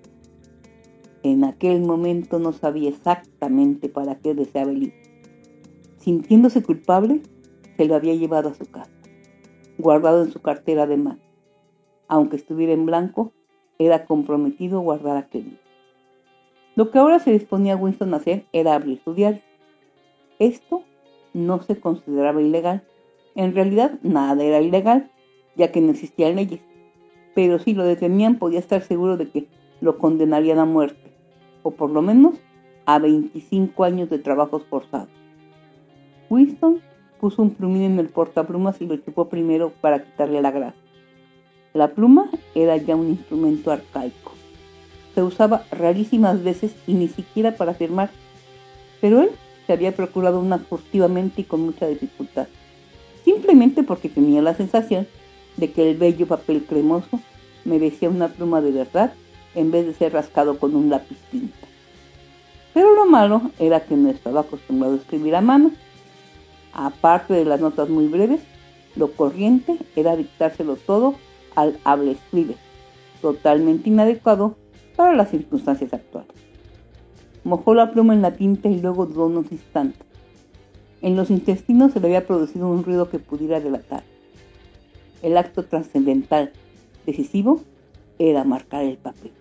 En 1.23 1.43
aquel 1.43 1.81
momento 1.81 2.39
no 2.39 2.53
sabía 2.53 2.89
exactamente 2.89 3.89
para 3.89 4.15
qué 4.15 4.33
deseaba 4.33 4.71
el 4.71 4.79
libro. 4.79 4.97
Sintiéndose 5.97 6.63
culpable, 6.63 7.21
se 7.75 7.85
lo 7.85 7.95
había 7.95 8.15
llevado 8.15 8.49
a 8.49 8.53
su 8.53 8.65
casa, 8.65 8.91
guardado 9.77 10.23
en 10.23 10.31
su 10.31 10.41
cartera 10.41 10.87
de 10.87 10.97
mano. 10.97 11.19
Aunque 12.07 12.37
estuviera 12.37 12.73
en 12.73 12.85
blanco, 12.85 13.33
era 13.77 14.05
comprometido 14.05 14.79
guardar 14.79 15.17
aquel 15.17 15.43
libro. 15.43 15.59
Lo 16.75 16.91
que 16.91 16.99
ahora 16.99 17.19
se 17.19 17.31
disponía 17.31 17.75
Winston 17.75 18.13
a 18.13 18.17
hacer 18.17 18.45
era 18.53 18.75
abrir 18.75 19.01
su 19.03 19.13
diario. 19.13 19.41
Esto 20.39 20.83
no 21.33 21.61
se 21.61 21.79
consideraba 21.79 22.41
ilegal. 22.41 22.83
En 23.35 23.53
realidad 23.53 23.99
nada 24.03 24.43
era 24.43 24.61
ilegal, 24.61 25.11
ya 25.55 25.71
que 25.71 25.81
no 25.81 25.91
existían 25.91 26.35
leyes. 26.35 26.61
Pero 27.37 27.59
si 27.59 27.75
lo 27.75 27.83
detenían 27.83 28.39
podía 28.39 28.57
estar 28.57 28.81
seguro 28.81 29.15
de 29.15 29.29
que 29.29 29.47
lo 29.79 29.99
condenarían 29.99 30.57
a 30.57 30.65
muerte, 30.65 31.13
o 31.61 31.69
por 31.69 31.91
lo 31.91 32.01
menos 32.01 32.33
a 32.87 32.97
25 32.97 33.83
años 33.83 34.09
de 34.09 34.17
trabajos 34.17 34.63
forzados. 34.67 35.09
Winston 36.31 36.81
puso 37.19 37.43
un 37.43 37.51
plumín 37.51 37.83
en 37.83 37.99
el 37.99 38.09
portaplumas 38.09 38.81
y 38.81 38.87
lo 38.87 38.97
chupó 38.97 39.29
primero 39.29 39.71
para 39.81 40.03
quitarle 40.03 40.41
la 40.41 40.49
grasa. 40.49 40.77
La 41.75 41.89
pluma 41.89 42.31
era 42.55 42.75
ya 42.77 42.95
un 42.95 43.09
instrumento 43.09 43.69
arcaico 43.69 44.31
se 45.17 45.23
usaba 45.23 45.65
rarísimas 45.71 46.43
veces 46.43 46.75
y 46.85 46.93
ni 46.93 47.07
siquiera 47.07 47.55
para 47.55 47.73
firmar, 47.73 48.11
pero 49.01 49.23
él 49.23 49.31
se 49.65 49.73
había 49.73 49.91
procurado 49.95 50.39
una 50.39 50.59
furtivamente 50.59 51.41
y 51.41 51.43
con 51.43 51.61
mucha 51.61 51.87
dificultad, 51.87 52.47
simplemente 53.25 53.81
porque 53.81 54.09
tenía 54.09 54.43
la 54.43 54.53
sensación 54.53 55.07
de 55.57 55.71
que 55.71 55.89
el 55.89 55.97
bello 55.97 56.27
papel 56.27 56.65
cremoso 56.65 57.19
merecía 57.65 58.09
una 58.09 58.29
pluma 58.29 58.61
de 58.61 58.71
verdad 58.71 59.13
en 59.55 59.71
vez 59.71 59.85
de 59.85 59.93
ser 59.93 60.13
rascado 60.13 60.57
con 60.59 60.75
un 60.75 60.89
lápiz 60.89 61.17
tinta. 61.31 61.67
Pero 62.73 62.93
lo 62.93 63.05
malo 63.07 63.51
era 63.59 63.81
que 63.81 63.95
no 63.95 64.09
estaba 64.09 64.41
acostumbrado 64.41 64.93
a 64.93 64.97
escribir 64.97 65.35
a 65.35 65.41
mano. 65.41 65.71
Aparte 66.73 67.33
de 67.33 67.43
las 67.43 67.59
notas 67.59 67.89
muy 67.89 68.07
breves, 68.07 68.41
lo 68.95 69.11
corriente 69.11 69.77
era 69.95 70.15
dictárselo 70.15 70.75
todo 70.75 71.15
al 71.55 71.79
hable 71.83 72.11
escribe, 72.11 72.55
totalmente 73.21 73.89
inadecuado 73.89 74.55
para 74.95 75.15
las 75.15 75.31
circunstancias 75.31 75.91
actuales. 75.93 76.31
Mojó 77.43 77.73
la 77.73 77.91
pluma 77.91 78.13
en 78.13 78.21
la 78.21 78.35
tinta 78.35 78.69
y 78.69 78.79
luego 78.79 79.07
dudó 79.07 79.25
unos 79.25 79.51
instantes. 79.51 80.05
En 81.01 81.15
los 81.15 81.29
intestinos 81.29 81.93
se 81.93 81.99
le 81.99 82.07
había 82.07 82.27
producido 82.27 82.67
un 82.69 82.83
ruido 82.83 83.09
que 83.09 83.19
pudiera 83.19 83.59
delatar. 83.59 84.03
El 85.21 85.37
acto 85.37 85.63
trascendental, 85.63 86.51
decisivo, 87.05 87.61
era 88.19 88.43
marcar 88.43 88.83
el 88.83 88.97
papel. 88.97 89.31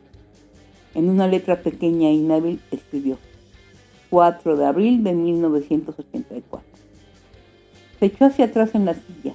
En 0.95 1.11
una 1.11 1.29
letra 1.29 1.61
pequeña 1.63 2.09
e 2.09 2.15
inhábil 2.15 2.61
escribió 2.71 3.19
4 4.11 4.57
de 4.57 4.65
abril 4.65 5.05
de 5.05 5.13
1984. 5.13 6.67
Se 7.99 8.07
echó 8.07 8.25
hacia 8.25 8.47
atrás 8.47 8.75
en 8.75 8.85
la 8.85 8.95
silla. 8.95 9.35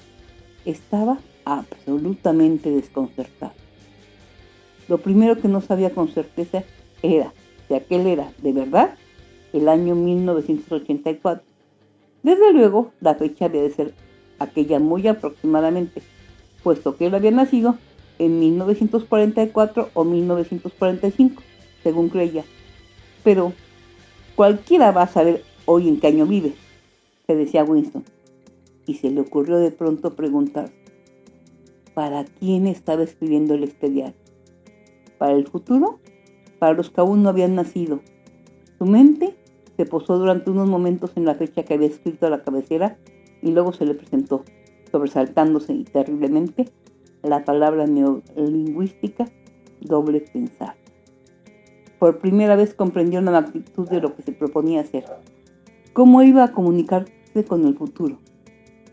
Estaba 0.65 1.19
absolutamente 1.45 2.69
desconcertado. 2.69 3.53
Lo 4.87 4.97
primero 4.97 5.39
que 5.39 5.47
no 5.47 5.61
sabía 5.61 5.91
con 5.91 6.09
certeza 6.09 6.63
era 7.01 7.33
si 7.67 7.75
aquel 7.75 8.07
era, 8.07 8.31
de 8.41 8.53
verdad, 8.53 8.95
el 9.53 9.69
año 9.69 9.95
1984. 9.95 11.43
Desde 12.23 12.53
luego, 12.53 12.91
la 13.01 13.15
fecha 13.15 13.45
había 13.45 13.61
de 13.61 13.71
ser 13.71 13.93
aquella 14.39 14.79
muy 14.79 15.07
aproximadamente, 15.07 16.01
puesto 16.63 16.95
que 16.95 17.07
él 17.07 17.15
había 17.15 17.31
nacido 17.31 17.77
en 18.19 18.39
1944 18.39 19.89
o 19.93 20.03
1945, 20.03 21.41
según 21.83 22.09
creía. 22.09 22.43
Pero 23.23 23.53
cualquiera 24.35 24.91
va 24.91 25.03
a 25.03 25.07
saber 25.07 25.43
hoy 25.65 25.87
en 25.87 25.99
qué 25.99 26.07
año 26.07 26.25
vive, 26.25 26.53
se 27.27 27.35
decía 27.35 27.63
Winston. 27.63 28.03
Y 28.87 28.95
se 28.95 29.11
le 29.11 29.21
ocurrió 29.21 29.57
de 29.57 29.71
pronto 29.71 30.15
preguntar, 30.15 30.69
¿para 31.93 32.25
quién 32.25 32.67
estaba 32.67 33.03
escribiendo 33.03 33.53
el 33.53 33.63
expediente? 33.63 34.21
para 35.21 35.33
el 35.33 35.45
futuro, 35.45 35.99
para 36.57 36.73
los 36.73 36.89
que 36.89 36.99
aún 36.99 37.21
no 37.21 37.29
habían 37.29 37.53
nacido. 37.53 37.99
Su 38.79 38.87
mente 38.87 39.35
se 39.77 39.85
posó 39.85 40.17
durante 40.17 40.49
unos 40.49 40.67
momentos 40.67 41.11
en 41.15 41.25
la 41.25 41.35
fecha 41.35 41.61
que 41.61 41.75
había 41.75 41.89
escrito 41.89 42.25
a 42.25 42.31
la 42.31 42.41
cabecera 42.41 42.97
y 43.43 43.51
luego 43.51 43.71
se 43.71 43.85
le 43.85 43.93
presentó, 43.93 44.43
sobresaltándose 44.91 45.83
terriblemente, 45.91 46.69
la 47.23 47.43
palabra 47.45 47.85
neolingüística 47.85 49.25
doble 49.79 50.21
pensar. 50.21 50.75
Por 51.99 52.19
primera 52.19 52.55
vez 52.55 52.73
comprendió 52.73 53.21
la 53.21 53.31
magnitud 53.31 53.87
de 53.89 54.01
lo 54.01 54.15
que 54.15 54.23
se 54.23 54.31
proponía 54.31 54.81
hacer. 54.81 55.05
¿Cómo 55.93 56.23
iba 56.23 56.43
a 56.43 56.51
comunicarse 56.51 57.45
con 57.47 57.65
el 57.65 57.75
futuro? 57.75 58.17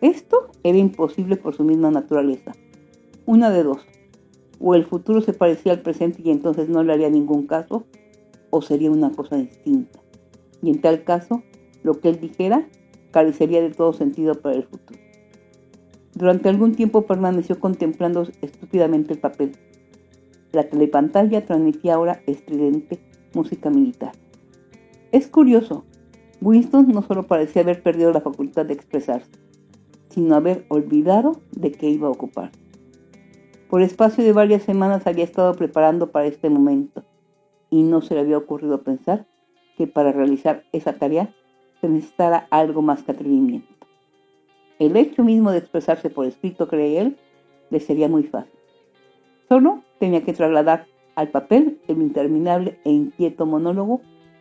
Esto 0.00 0.48
era 0.62 0.78
imposible 0.78 1.36
por 1.36 1.54
su 1.54 1.64
misma 1.64 1.90
naturaleza. 1.90 2.52
Una 3.26 3.50
de 3.50 3.62
dos 3.62 3.84
o 4.60 4.74
el 4.74 4.84
futuro 4.84 5.20
se 5.20 5.32
parecía 5.32 5.72
al 5.72 5.80
presente 5.80 6.22
y 6.24 6.30
entonces 6.30 6.68
no 6.68 6.82
le 6.82 6.92
haría 6.92 7.10
ningún 7.10 7.46
caso, 7.46 7.84
o 8.50 8.62
sería 8.62 8.90
una 8.90 9.10
cosa 9.10 9.36
distinta. 9.36 10.00
Y 10.62 10.70
en 10.70 10.80
tal 10.80 11.04
caso, 11.04 11.42
lo 11.82 12.00
que 12.00 12.08
él 12.08 12.20
dijera 12.20 12.66
carecería 13.10 13.62
de 13.62 13.70
todo 13.70 13.92
sentido 13.92 14.34
para 14.34 14.56
el 14.56 14.64
futuro. 14.64 14.98
Durante 16.18 16.48
algún 16.48 16.74
tiempo 16.74 17.02
permaneció 17.02 17.60
contemplando 17.60 18.26
estúpidamente 18.42 19.12
el 19.12 19.20
papel. 19.20 19.52
La 20.50 20.68
telepantalla 20.68 21.46
transmitía 21.46 21.94
ahora 21.94 22.22
estridente 22.26 22.98
música 23.34 23.70
militar. 23.70 24.10
Es 25.12 25.28
curioso, 25.28 25.84
Winston 26.40 26.88
no 26.88 27.02
solo 27.02 27.28
parecía 27.28 27.62
haber 27.62 27.84
perdido 27.84 28.12
la 28.12 28.20
facultad 28.20 28.66
de 28.66 28.74
expresarse, 28.74 29.30
sino 30.08 30.34
haber 30.34 30.66
olvidado 30.70 31.40
de 31.52 31.70
qué 31.70 31.88
iba 31.88 32.08
a 32.08 32.10
ocupar. 32.10 32.50
Por 33.70 33.82
espacio 33.82 34.24
de 34.24 34.32
varias 34.32 34.64
semanas 34.64 35.06
había 35.06 35.22
estado 35.22 35.54
preparando 35.54 36.10
para 36.10 36.26
este 36.26 36.50
momento 36.50 37.04
y 37.70 37.84
no 37.84 38.02
se 38.02 38.14
le 38.14 38.22
había 38.22 38.38
ocurrido 38.38 38.82
pensar 38.82 39.28
que 39.76 39.86
para 39.86 40.10
realizar 40.10 40.64
esa 40.72 40.94
tarea 40.94 41.32
se 41.80 41.88
necesitara 41.88 42.48
algo 42.50 42.82
más 42.82 43.04
que 43.04 43.12
atrevimiento. 43.12 43.77
El 44.78 44.96
hecho 44.96 45.24
mismo 45.24 45.50
de 45.50 45.58
expresarse 45.58 46.08
por 46.10 46.26
escrito, 46.26 46.68
cree 46.68 47.00
él, 47.00 47.16
le 47.70 47.80
sería 47.80 48.08
muy 48.08 48.22
fácil. 48.24 48.58
Solo 49.48 49.82
tenía 49.98 50.22
que 50.24 50.32
trasladar 50.32 50.86
al 51.14 51.28
papel 51.28 51.80
el 51.88 52.00
interminable 52.00 52.78
e 52.84 52.90
inquieto 52.90 53.44
monólogo 53.44 54.00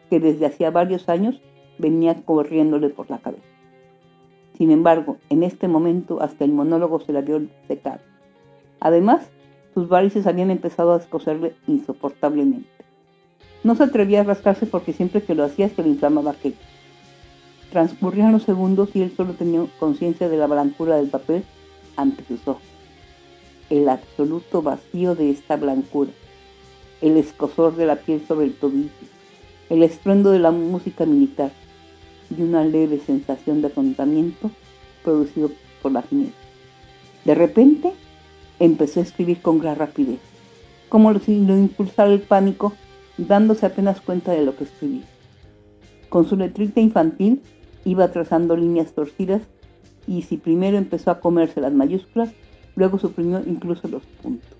que 0.09 0.19
desde 0.19 0.45
hacía 0.45 0.69
varios 0.69 1.09
años 1.09 1.41
venía 1.79 2.23
corriéndole 2.23 2.89
por 2.89 3.09
la 3.09 3.17
cabeza. 3.17 3.43
Sin 4.57 4.71
embargo, 4.71 5.17
en 5.29 5.43
este 5.43 5.67
momento 5.67 6.21
hasta 6.21 6.43
el 6.43 6.51
monólogo 6.51 6.99
se 6.99 7.13
le 7.13 7.19
había 7.19 7.41
secado. 7.67 7.99
Además, 8.79 9.29
sus 9.73 9.87
varices 9.87 10.27
habían 10.27 10.51
empezado 10.51 10.93
a 10.93 10.97
escocerle 10.97 11.53
insoportablemente. 11.67 12.69
No 13.63 13.75
se 13.75 13.83
atrevía 13.83 14.21
a 14.21 14.23
rascarse 14.23 14.65
porque 14.65 14.93
siempre 14.93 15.21
que 15.21 15.35
lo 15.35 15.43
hacía 15.43 15.69
se 15.69 15.83
le 15.83 15.89
inflamaba 15.89 16.31
aquello. 16.31 16.57
Transcurrían 17.71 18.31
los 18.31 18.43
segundos 18.43 18.89
y 18.93 19.01
él 19.01 19.13
solo 19.15 19.33
tenía 19.33 19.65
conciencia 19.79 20.29
de 20.29 20.37
la 20.37 20.47
blancura 20.47 20.95
del 20.95 21.09
papel 21.09 21.43
ante 21.95 22.23
sus 22.25 22.47
ojos. 22.47 22.63
El 23.69 23.89
absoluto 23.89 24.61
vacío 24.61 25.15
de 25.15 25.31
esta 25.31 25.57
blancura. 25.57 26.11
El 27.01 27.17
escosor 27.17 27.75
de 27.75 27.85
la 27.85 27.97
piel 27.97 28.23
sobre 28.27 28.45
el 28.45 28.53
tobillo. 28.53 28.89
El 29.69 29.83
estruendo 29.83 30.31
de 30.31 30.39
la 30.39 30.51
música 30.51 31.05
militar. 31.05 31.51
Y 32.35 32.41
una 32.41 32.63
leve 32.63 32.99
sensación 32.99 33.61
de 33.61 33.67
atontamiento 33.67 34.51
producido 35.03 35.51
por 35.81 35.91
la 35.91 36.01
ginebra. 36.01 36.33
De 37.25 37.35
repente 37.35 37.93
empezó 38.59 38.99
a 38.99 39.03
escribir 39.03 39.41
con 39.41 39.59
gran 39.59 39.75
rapidez, 39.75 40.19
como 40.89 41.17
si 41.19 41.39
lo 41.45 41.57
impulsara 41.57 42.11
el 42.11 42.21
pánico, 42.21 42.73
dándose 43.17 43.65
apenas 43.65 44.01
cuenta 44.01 44.31
de 44.31 44.45
lo 44.45 44.55
que 44.55 44.63
escribía. 44.63 45.03
Con 46.09 46.27
su 46.27 46.35
letrita 46.37 46.79
infantil 46.79 47.41
iba 47.87 48.11
trazando 48.11 48.57
líneas 48.57 48.91
torcidas 48.91 49.41
y 50.07 50.23
si 50.23 50.37
primero 50.37 50.77
empezó 50.77 51.09
a 51.09 51.21
comerse 51.21 51.61
las 51.61 51.73
mayúsculas, 51.73 52.29
luego 52.75 52.99
suprimió 52.99 53.41
incluso 53.45 53.87
los 53.87 54.03
puntos. 54.21 54.51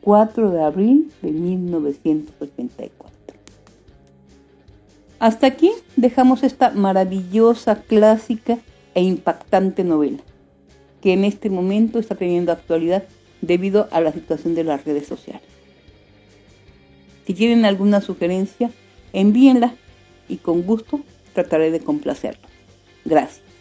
4 0.00 0.50
de 0.50 0.62
abril 0.62 1.12
de 1.20 1.30
1984. 1.30 3.12
Hasta 5.18 5.46
aquí 5.46 5.70
dejamos 5.96 6.42
esta 6.42 6.70
maravillosa, 6.70 7.82
clásica 7.82 8.58
e 8.94 9.02
impactante 9.02 9.84
novela, 9.84 10.18
que 11.02 11.12
en 11.12 11.24
este 11.24 11.50
momento 11.50 11.98
está 11.98 12.14
teniendo 12.14 12.52
actualidad 12.52 13.04
debido 13.42 13.88
a 13.92 14.00
la 14.00 14.12
situación 14.12 14.54
de 14.54 14.64
las 14.64 14.84
redes 14.84 15.06
sociales. 15.06 15.46
Si 17.26 17.34
tienen 17.34 17.66
alguna 17.66 18.00
sugerencia, 18.00 18.70
envíenla 19.12 19.74
y 20.28 20.38
con 20.38 20.62
gusto 20.62 21.00
trataré 21.32 21.70
de 21.70 21.80
complacerlo. 21.80 22.48
Gracias. 23.04 23.51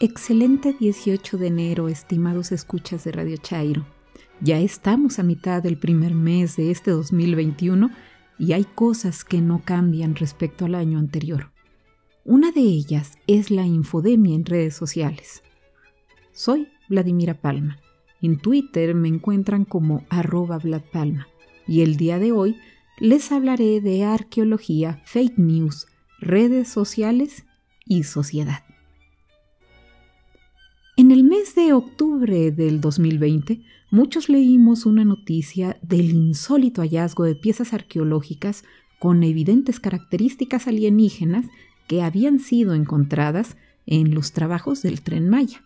Excelente 0.00 0.76
18 0.78 1.38
de 1.38 1.48
enero, 1.48 1.88
estimados 1.88 2.52
escuchas 2.52 3.02
de 3.02 3.10
Radio 3.10 3.36
Chairo. 3.36 3.84
Ya 4.40 4.60
estamos 4.60 5.18
a 5.18 5.24
mitad 5.24 5.60
del 5.60 5.76
primer 5.76 6.14
mes 6.14 6.54
de 6.54 6.70
este 6.70 6.92
2021 6.92 7.90
y 8.38 8.52
hay 8.52 8.62
cosas 8.62 9.24
que 9.24 9.40
no 9.40 9.60
cambian 9.64 10.14
respecto 10.14 10.66
al 10.66 10.76
año 10.76 11.00
anterior. 11.00 11.50
Una 12.24 12.52
de 12.52 12.60
ellas 12.60 13.14
es 13.26 13.50
la 13.50 13.66
infodemia 13.66 14.36
en 14.36 14.44
redes 14.44 14.76
sociales. 14.76 15.42
Soy 16.30 16.68
Vladimira 16.88 17.34
Palma. 17.34 17.80
En 18.22 18.38
Twitter 18.38 18.94
me 18.94 19.08
encuentran 19.08 19.64
como 19.64 20.06
arroba 20.10 20.60
Palma 20.92 21.26
y 21.66 21.80
el 21.80 21.96
día 21.96 22.20
de 22.20 22.30
hoy 22.30 22.56
les 23.00 23.32
hablaré 23.32 23.80
de 23.80 24.04
arqueología, 24.04 25.02
fake 25.06 25.38
news, 25.38 25.88
redes 26.20 26.68
sociales 26.68 27.46
y 27.84 28.04
sociedad. 28.04 28.67
En 30.98 31.12
el 31.12 31.22
mes 31.22 31.54
de 31.54 31.72
octubre 31.74 32.50
del 32.50 32.80
2020, 32.80 33.60
muchos 33.92 34.28
leímos 34.28 34.84
una 34.84 35.04
noticia 35.04 35.78
del 35.80 36.10
insólito 36.10 36.82
hallazgo 36.82 37.22
de 37.22 37.36
piezas 37.36 37.72
arqueológicas 37.72 38.64
con 38.98 39.22
evidentes 39.22 39.78
características 39.78 40.66
alienígenas 40.66 41.46
que 41.86 42.02
habían 42.02 42.40
sido 42.40 42.74
encontradas 42.74 43.56
en 43.86 44.12
los 44.12 44.32
trabajos 44.32 44.82
del 44.82 45.00
tren 45.02 45.28
Maya. 45.28 45.62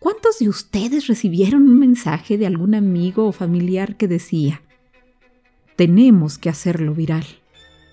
¿Cuántos 0.00 0.38
de 0.38 0.48
ustedes 0.48 1.08
recibieron 1.08 1.64
un 1.64 1.78
mensaje 1.78 2.38
de 2.38 2.46
algún 2.46 2.74
amigo 2.74 3.26
o 3.26 3.32
familiar 3.32 3.98
que 3.98 4.08
decía, 4.08 4.62
tenemos 5.76 6.38
que 6.38 6.48
hacerlo 6.48 6.94
viral, 6.94 7.26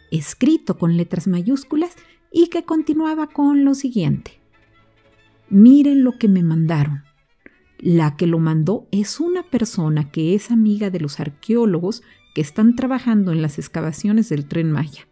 escrito 0.10 0.78
con 0.78 0.96
letras 0.96 1.28
mayúsculas 1.28 1.98
y 2.32 2.48
que 2.48 2.64
continuaba 2.64 3.28
con 3.28 3.66
lo 3.66 3.74
siguiente? 3.76 4.43
Miren 5.56 6.04
lo 6.04 6.18
que 6.18 6.28
me 6.28 6.42
mandaron. 6.42 7.04
La 7.78 8.18
que 8.18 8.26
lo 8.26 8.40
mandó 8.40 8.88
es 8.90 9.20
una 9.20 9.44
persona 9.44 10.10
que 10.10 10.34
es 10.34 10.50
amiga 10.50 10.90
de 10.90 11.00
los 11.00 11.20
arqueólogos 11.20 12.02
que 12.34 12.42
están 12.42 12.76
trabajando 12.76 13.32
en 13.32 13.44
las 13.44 13.60
excavaciones 13.60 14.30
del 14.30 14.48
tren 14.48 14.72
Maya. 14.72 15.08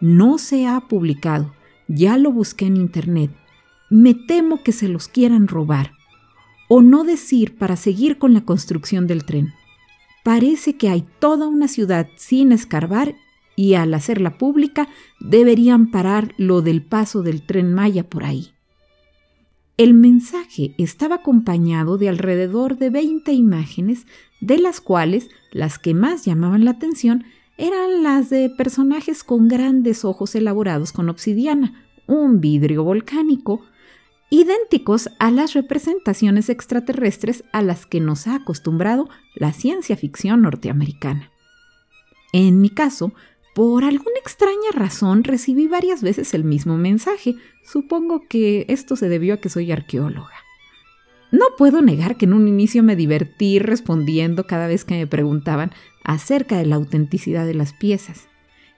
No 0.00 0.38
se 0.38 0.66
ha 0.66 0.80
publicado, 0.88 1.54
ya 1.86 2.18
lo 2.18 2.32
busqué 2.32 2.66
en 2.66 2.76
internet. 2.76 3.30
Me 3.88 4.14
temo 4.14 4.64
que 4.64 4.72
se 4.72 4.88
los 4.88 5.06
quieran 5.06 5.46
robar. 5.46 5.92
O 6.68 6.82
no 6.82 7.04
decir 7.04 7.56
para 7.56 7.76
seguir 7.76 8.18
con 8.18 8.34
la 8.34 8.40
construcción 8.40 9.06
del 9.06 9.24
tren. 9.24 9.54
Parece 10.24 10.76
que 10.76 10.88
hay 10.88 11.06
toda 11.20 11.46
una 11.46 11.68
ciudad 11.68 12.08
sin 12.16 12.50
escarbar 12.50 13.14
y 13.54 13.74
al 13.74 13.94
hacerla 13.94 14.36
pública 14.36 14.88
deberían 15.20 15.92
parar 15.92 16.34
lo 16.38 16.60
del 16.60 16.82
paso 16.82 17.22
del 17.22 17.46
tren 17.46 17.72
Maya 17.72 18.10
por 18.10 18.24
ahí. 18.24 18.55
El 19.76 19.92
mensaje 19.92 20.74
estaba 20.78 21.16
acompañado 21.16 21.98
de 21.98 22.08
alrededor 22.08 22.78
de 22.78 22.88
20 22.88 23.32
imágenes, 23.32 24.06
de 24.40 24.58
las 24.58 24.80
cuales 24.80 25.28
las 25.52 25.78
que 25.78 25.92
más 25.92 26.24
llamaban 26.24 26.64
la 26.64 26.70
atención 26.72 27.24
eran 27.58 28.02
las 28.02 28.30
de 28.30 28.48
personajes 28.48 29.22
con 29.22 29.48
grandes 29.48 30.04
ojos 30.04 30.34
elaborados 30.34 30.92
con 30.92 31.10
obsidiana, 31.10 31.84
un 32.06 32.40
vidrio 32.40 32.84
volcánico, 32.84 33.60
idénticos 34.30 35.10
a 35.18 35.30
las 35.30 35.52
representaciones 35.52 36.48
extraterrestres 36.48 37.44
a 37.52 37.60
las 37.60 37.84
que 37.84 38.00
nos 38.00 38.26
ha 38.26 38.36
acostumbrado 38.36 39.10
la 39.34 39.52
ciencia 39.52 39.96
ficción 39.96 40.40
norteamericana. 40.40 41.30
En 42.32 42.62
mi 42.62 42.70
caso, 42.70 43.12
por 43.56 43.84
alguna 43.84 44.18
extraña 44.20 44.70
razón 44.74 45.24
recibí 45.24 45.66
varias 45.66 46.02
veces 46.02 46.34
el 46.34 46.44
mismo 46.44 46.76
mensaje. 46.76 47.36
Supongo 47.64 48.26
que 48.28 48.66
esto 48.68 48.96
se 48.96 49.08
debió 49.08 49.32
a 49.32 49.36
que 49.38 49.48
soy 49.48 49.72
arqueóloga. 49.72 50.34
No 51.32 51.46
puedo 51.56 51.80
negar 51.80 52.18
que 52.18 52.26
en 52.26 52.34
un 52.34 52.48
inicio 52.48 52.82
me 52.82 52.96
divertí 52.96 53.58
respondiendo 53.58 54.46
cada 54.46 54.66
vez 54.66 54.84
que 54.84 54.96
me 54.96 55.06
preguntaban 55.06 55.72
acerca 56.04 56.58
de 56.58 56.66
la 56.66 56.76
autenticidad 56.76 57.46
de 57.46 57.54
las 57.54 57.72
piezas. 57.72 58.28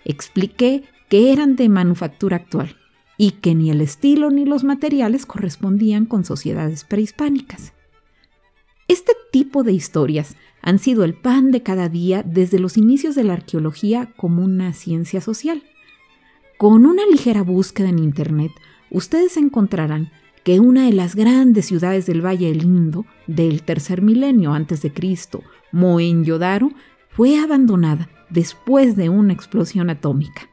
Expliqué 0.04 0.84
que 1.08 1.32
eran 1.32 1.56
de 1.56 1.68
manufactura 1.68 2.36
actual 2.36 2.76
y 3.16 3.32
que 3.32 3.56
ni 3.56 3.72
el 3.72 3.80
estilo 3.80 4.30
ni 4.30 4.44
los 4.44 4.62
materiales 4.62 5.26
correspondían 5.26 6.06
con 6.06 6.24
sociedades 6.24 6.84
prehispánicas. 6.84 7.72
Este 8.86 9.12
tipo 9.32 9.64
de 9.64 9.72
historias 9.72 10.36
han 10.62 10.78
sido 10.78 11.04
el 11.04 11.14
pan 11.14 11.50
de 11.50 11.62
cada 11.62 11.88
día 11.88 12.22
desde 12.22 12.58
los 12.58 12.76
inicios 12.76 13.14
de 13.14 13.24
la 13.24 13.34
arqueología 13.34 14.12
como 14.16 14.42
una 14.44 14.72
ciencia 14.72 15.20
social. 15.20 15.62
Con 16.56 16.86
una 16.86 17.06
ligera 17.06 17.42
búsqueda 17.42 17.88
en 17.88 17.98
Internet, 17.98 18.50
ustedes 18.90 19.36
encontrarán 19.36 20.10
que 20.44 20.60
una 20.60 20.86
de 20.86 20.92
las 20.92 21.14
grandes 21.14 21.66
ciudades 21.66 22.06
del 22.06 22.24
Valle 22.24 22.48
del 22.48 22.64
Indo 22.64 23.06
del 23.26 23.62
tercer 23.62 24.02
milenio 24.02 24.52
antes 24.52 24.82
de 24.82 24.92
Cristo, 24.92 25.42
Mohenjo-Daro, 25.72 26.72
fue 27.10 27.38
abandonada 27.38 28.08
después 28.30 28.96
de 28.96 29.08
una 29.08 29.32
explosión 29.32 29.90
atómica. 29.90 30.48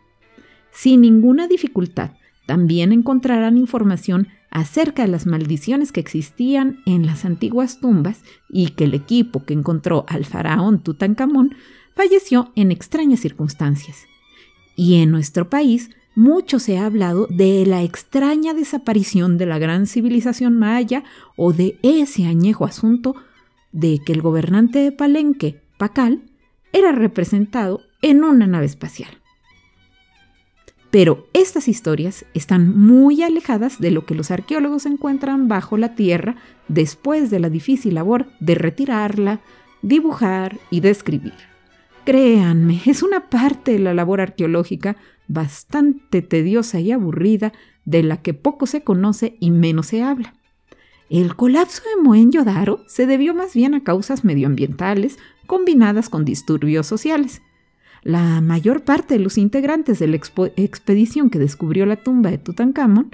Sin 0.71 1.01
ninguna 1.01 1.47
dificultad, 1.47 2.11
también 2.45 2.91
encontrarán 2.91 3.57
información 3.57 4.27
acerca 4.55 5.01
de 5.01 5.09
las 5.09 5.25
maldiciones 5.25 5.91
que 5.91 5.99
existían 5.99 6.79
en 6.85 7.05
las 7.05 7.25
antiguas 7.25 7.81
tumbas 7.81 8.23
y 8.49 8.69
que 8.69 8.85
el 8.85 8.93
equipo 8.93 9.43
que 9.43 9.53
encontró 9.53 10.05
al 10.07 10.23
faraón 10.23 10.81
Tutankamón 10.81 11.55
falleció 11.93 12.53
en 12.55 12.71
extrañas 12.71 13.19
circunstancias. 13.19 14.05
Y 14.77 15.01
en 15.01 15.11
nuestro 15.11 15.49
país 15.49 15.89
mucho 16.15 16.59
se 16.59 16.77
ha 16.77 16.85
hablado 16.85 17.27
de 17.29 17.65
la 17.65 17.83
extraña 17.83 18.53
desaparición 18.53 19.37
de 19.37 19.45
la 19.45 19.59
gran 19.59 19.87
civilización 19.87 20.57
maya 20.57 21.03
o 21.35 21.51
de 21.51 21.77
ese 21.83 22.25
añejo 22.25 22.63
asunto 22.63 23.13
de 23.73 23.99
que 24.05 24.13
el 24.13 24.21
gobernante 24.21 24.79
de 24.79 24.93
Palenque, 24.93 25.63
Pacal, 25.77 26.31
era 26.71 26.93
representado 26.93 27.81
en 28.01 28.23
una 28.23 28.47
nave 28.47 28.67
espacial. 28.67 29.21
Pero 30.95 31.27
estas 31.33 31.67
historias 31.67 32.23
están 32.33 32.73
muy 32.73 33.21
alejadas 33.21 33.81
de 33.81 33.91
lo 33.91 34.05
que 34.05 34.15
los 34.15 34.31
arqueólogos 34.31 34.85
encuentran 34.85 35.49
bajo 35.49 35.75
la 35.75 35.93
tierra 35.93 36.37
después 36.69 37.29
de 37.29 37.41
la 37.41 37.49
difícil 37.49 37.95
labor 37.95 38.27
de 38.39 38.55
retirarla, 38.55 39.41
dibujar 39.81 40.57
y 40.69 40.79
describir. 40.79 41.33
Créanme, 42.05 42.81
es 42.85 43.03
una 43.03 43.29
parte 43.29 43.73
de 43.73 43.79
la 43.79 43.93
labor 43.93 44.21
arqueológica 44.21 44.95
bastante 45.27 46.21
tediosa 46.21 46.79
y 46.79 46.93
aburrida 46.93 47.51
de 47.83 48.01
la 48.01 48.21
que 48.21 48.33
poco 48.33 48.65
se 48.65 48.85
conoce 48.85 49.35
y 49.41 49.51
menos 49.51 49.87
se 49.87 50.01
habla. 50.01 50.33
El 51.09 51.35
colapso 51.35 51.81
de 51.83 52.01
Mohenjo-Daro 52.01 52.85
se 52.87 53.05
debió 53.05 53.33
más 53.33 53.53
bien 53.53 53.73
a 53.73 53.83
causas 53.83 54.23
medioambientales 54.23 55.19
combinadas 55.45 56.07
con 56.07 56.23
disturbios 56.23 56.87
sociales. 56.87 57.41
La 58.05 58.39
mayor 58.39 58.83
parte 58.83 59.15
de 59.15 59.19
los 59.19 59.35
integrantes 59.39 59.97
de 59.97 60.05
la 60.05 60.15
expedición 60.15 61.31
que 61.31 61.39
descubrió 61.39 61.87
la 61.87 61.95
tumba 61.95 62.29
de 62.29 62.37
Tutankamón 62.37 63.09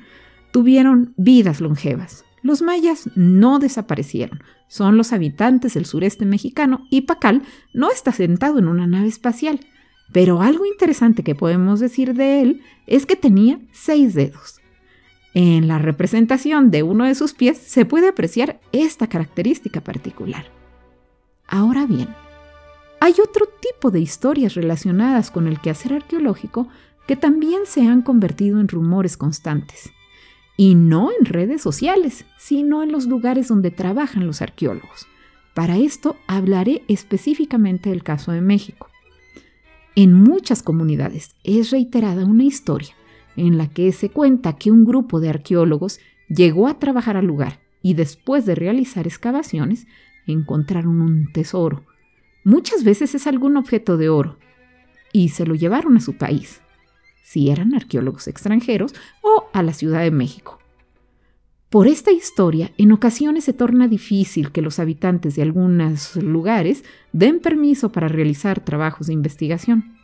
tuvieron 0.51 1.13
vidas 1.15 1.62
longevas. 1.62 2.25
Los 2.43 2.62
mayas 2.62 3.10
no 3.15 3.60
desaparecieron, 3.60 4.43
son 4.67 4.97
los 4.97 5.13
habitantes 5.13 5.75
del 5.75 5.86
sureste 5.86 6.25
mexicano 6.25 6.88
y 6.89 7.04
Pacal 7.04 7.43
no 7.73 7.89
está 7.89 8.12
sentado 8.12 8.60
en 8.60 8.67
una 8.67 8.86
nave 8.86 9.08
espacial. 9.08 9.62
Pero 10.12 10.41
algo 10.41 10.65
interesante 10.65 11.23
que 11.23 11.36
podemos 11.36 11.80
decir 11.80 12.13
de 12.13 12.41
él 12.41 12.62
es 12.86 13.06
que 13.06 13.15
tenía 13.15 13.62
seis 13.71 14.13
dedos. 14.13 14.60
En 15.34 15.69
la 15.69 15.77
representación 15.77 16.69
de 16.69 16.84
uno 16.84 17.06
de 17.06 17.15
sus 17.15 17.32
pies 17.32 17.58
se 17.60 17.86
puede 17.86 18.10
apreciar 18.10 18.60
esta 18.73 19.08
característica 19.08 19.80
particular. 19.80 20.47
Ahora 21.47 21.86
bien, 21.86 22.10
hay 23.01 23.13
otro 23.13 23.47
tipo 23.59 23.89
de 23.89 23.99
historias 23.99 24.53
relacionadas 24.53 25.31
con 25.31 25.47
el 25.47 25.59
quehacer 25.59 25.93
arqueológico 25.93 26.67
que 27.07 27.15
también 27.15 27.61
se 27.65 27.87
han 27.87 28.03
convertido 28.03 28.59
en 28.59 28.67
rumores 28.67 29.17
constantes. 29.17 29.91
Y 30.55 30.75
no 30.75 31.09
en 31.11 31.25
redes 31.25 31.63
sociales, 31.63 32.25
sino 32.37 32.83
en 32.83 32.91
los 32.91 33.07
lugares 33.07 33.47
donde 33.47 33.71
trabajan 33.71 34.27
los 34.27 34.43
arqueólogos. 34.43 35.07
Para 35.55 35.79
esto 35.79 36.15
hablaré 36.27 36.83
específicamente 36.87 37.89
del 37.89 38.03
caso 38.03 38.33
de 38.33 38.41
México. 38.41 38.87
En 39.95 40.13
muchas 40.13 40.61
comunidades 40.61 41.35
es 41.43 41.71
reiterada 41.71 42.23
una 42.23 42.43
historia 42.43 42.93
en 43.35 43.57
la 43.57 43.67
que 43.67 43.91
se 43.93 44.09
cuenta 44.09 44.57
que 44.57 44.69
un 44.69 44.85
grupo 44.85 45.19
de 45.19 45.29
arqueólogos 45.29 45.99
llegó 46.29 46.67
a 46.67 46.77
trabajar 46.77 47.17
al 47.17 47.25
lugar 47.25 47.61
y 47.81 47.95
después 47.95 48.45
de 48.45 48.53
realizar 48.53 49.07
excavaciones 49.07 49.87
encontraron 50.27 51.01
un 51.01 51.33
tesoro, 51.33 51.83
Muchas 52.43 52.84
veces 52.84 53.13
es 53.15 53.27
algún 53.27 53.58
objeto 53.58 53.97
de 53.97 54.10
oro 54.10 54.38
y 55.13 55.30
se 55.30 55.45
lo 55.45 55.56
llevaron 55.56 55.97
a 55.97 56.01
su 56.01 56.17
país, 56.17 56.62
si 57.23 57.49
eran 57.49 57.75
arqueólogos 57.75 58.27
extranjeros, 58.27 58.93
o 59.21 59.47
a 59.54 59.62
la 59.62 59.73
Ciudad 59.73 60.01
de 60.01 60.12
México. 60.12 60.60
Por 61.69 61.88
esta 61.88 62.12
historia, 62.12 62.71
en 62.77 62.91
ocasiones 62.91 63.45
se 63.45 63.54
torna 63.54 63.88
difícil 63.88 64.51
que 64.51 64.62
los 64.62 64.80
habitantes 64.80 65.36
de 65.36 65.41
algunos 65.43 66.17
lugares 66.17 66.84
den 67.13 67.39
permiso 67.39 67.93
para 67.93 68.10
realizar 68.10 68.60
trabajos 68.60 69.08
de 69.08 69.13
investigación. 69.13 69.95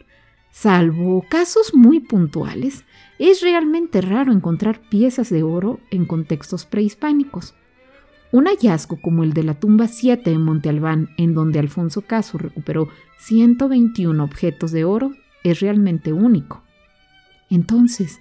Salvo 0.50 1.26
casos 1.28 1.74
muy 1.74 2.00
puntuales, 2.00 2.86
es 3.20 3.42
realmente 3.42 4.00
raro 4.00 4.32
encontrar 4.32 4.80
piezas 4.80 5.30
de 5.30 5.44
oro 5.44 5.82
en 5.92 6.06
contextos 6.06 6.66
prehispánicos. 6.66 7.54
Un 8.38 8.46
hallazgo 8.46 9.02
como 9.02 9.24
el 9.24 9.34
de 9.34 9.42
la 9.42 9.56
tumba 9.56 9.88
7 9.88 10.32
en 10.32 10.44
Monte 10.44 10.70
Albán, 10.70 11.10
en 11.18 11.34
donde 11.34 11.58
Alfonso 11.58 12.04
Caso 12.04 12.38
recuperó 12.38 12.88
121 13.18 14.24
objetos 14.24 14.72
de 14.72 14.86
oro, 14.86 15.16
es 15.44 15.60
realmente 15.60 16.14
único. 16.14 16.62
Entonces, 17.50 18.20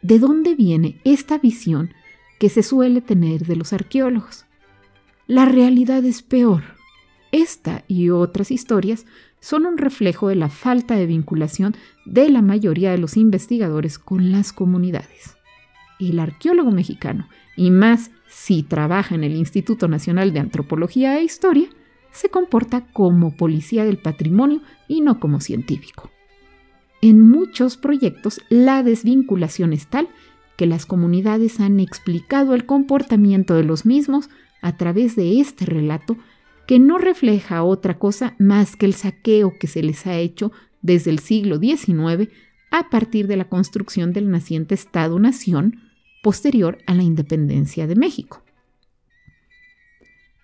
¿de 0.00 0.20
dónde 0.20 0.54
viene 0.54 1.00
esta 1.02 1.38
visión 1.38 1.92
que 2.38 2.50
se 2.50 2.62
suele 2.62 3.00
tener 3.00 3.46
de 3.46 3.56
los 3.56 3.72
arqueólogos? 3.72 4.44
La 5.26 5.44
realidad 5.44 6.04
es 6.04 6.22
peor. 6.22 6.62
Esta 7.32 7.82
y 7.88 8.10
otras 8.10 8.52
historias 8.52 9.06
son 9.40 9.66
un 9.66 9.76
reflejo 9.76 10.28
de 10.28 10.36
la 10.36 10.50
falta 10.50 10.94
de 10.94 11.06
vinculación 11.06 11.74
de 12.06 12.28
la 12.28 12.42
mayoría 12.42 12.92
de 12.92 12.98
los 12.98 13.16
investigadores 13.16 13.98
con 13.98 14.30
las 14.30 14.52
comunidades. 14.52 15.36
El 15.98 16.20
arqueólogo 16.20 16.70
mexicano, 16.70 17.28
y 17.56 17.72
más 17.72 18.12
si 18.28 18.62
trabaja 18.62 19.14
en 19.14 19.24
el 19.24 19.34
Instituto 19.34 19.88
Nacional 19.88 20.32
de 20.32 20.40
Antropología 20.40 21.18
e 21.18 21.24
Historia, 21.24 21.68
se 22.12 22.30
comporta 22.30 22.86
como 22.92 23.36
policía 23.36 23.84
del 23.84 23.98
patrimonio 23.98 24.62
y 24.86 25.00
no 25.00 25.20
como 25.20 25.40
científico. 25.40 26.10
En 27.00 27.28
muchos 27.28 27.76
proyectos 27.76 28.40
la 28.48 28.82
desvinculación 28.82 29.72
es 29.72 29.86
tal 29.86 30.08
que 30.56 30.66
las 30.66 30.84
comunidades 30.86 31.60
han 31.60 31.78
explicado 31.78 32.54
el 32.54 32.66
comportamiento 32.66 33.54
de 33.54 33.62
los 33.62 33.86
mismos 33.86 34.28
a 34.60 34.76
través 34.76 35.14
de 35.14 35.40
este 35.40 35.64
relato 35.64 36.16
que 36.66 36.80
no 36.80 36.98
refleja 36.98 37.62
otra 37.62 37.98
cosa 37.98 38.34
más 38.38 38.74
que 38.74 38.86
el 38.86 38.94
saqueo 38.94 39.54
que 39.58 39.68
se 39.68 39.82
les 39.82 40.06
ha 40.06 40.16
hecho 40.18 40.50
desde 40.82 41.10
el 41.10 41.20
siglo 41.20 41.58
XIX 41.58 42.28
a 42.70 42.90
partir 42.90 43.28
de 43.28 43.36
la 43.36 43.48
construcción 43.48 44.12
del 44.12 44.30
naciente 44.30 44.74
Estado-Nación 44.74 45.87
posterior 46.28 46.76
a 46.84 46.92
la 46.92 47.02
independencia 47.02 47.86
de 47.86 47.96
México. 47.96 48.42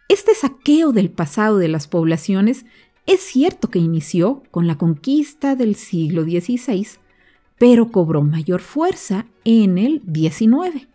Este 0.09 0.35
saqueo 0.35 0.92
del 0.92 1.11
pasado 1.11 1.59
de 1.59 1.68
las 1.68 1.88
poblaciones 1.88 2.64
es 3.05 3.20
cierto 3.20 3.68
que 3.68 3.81
inició 3.81 4.44
con 4.51 4.66
la 4.66 4.79
conquista 4.79 5.57
del 5.57 5.75
siglo 5.75 6.23
XVI, 6.23 6.87
pero 7.59 7.92
cobró 7.92 8.23
mayor 8.23 8.62
fuerza 8.62 9.27
en 9.44 9.77
el 9.77 10.01
XIX. 10.11 10.88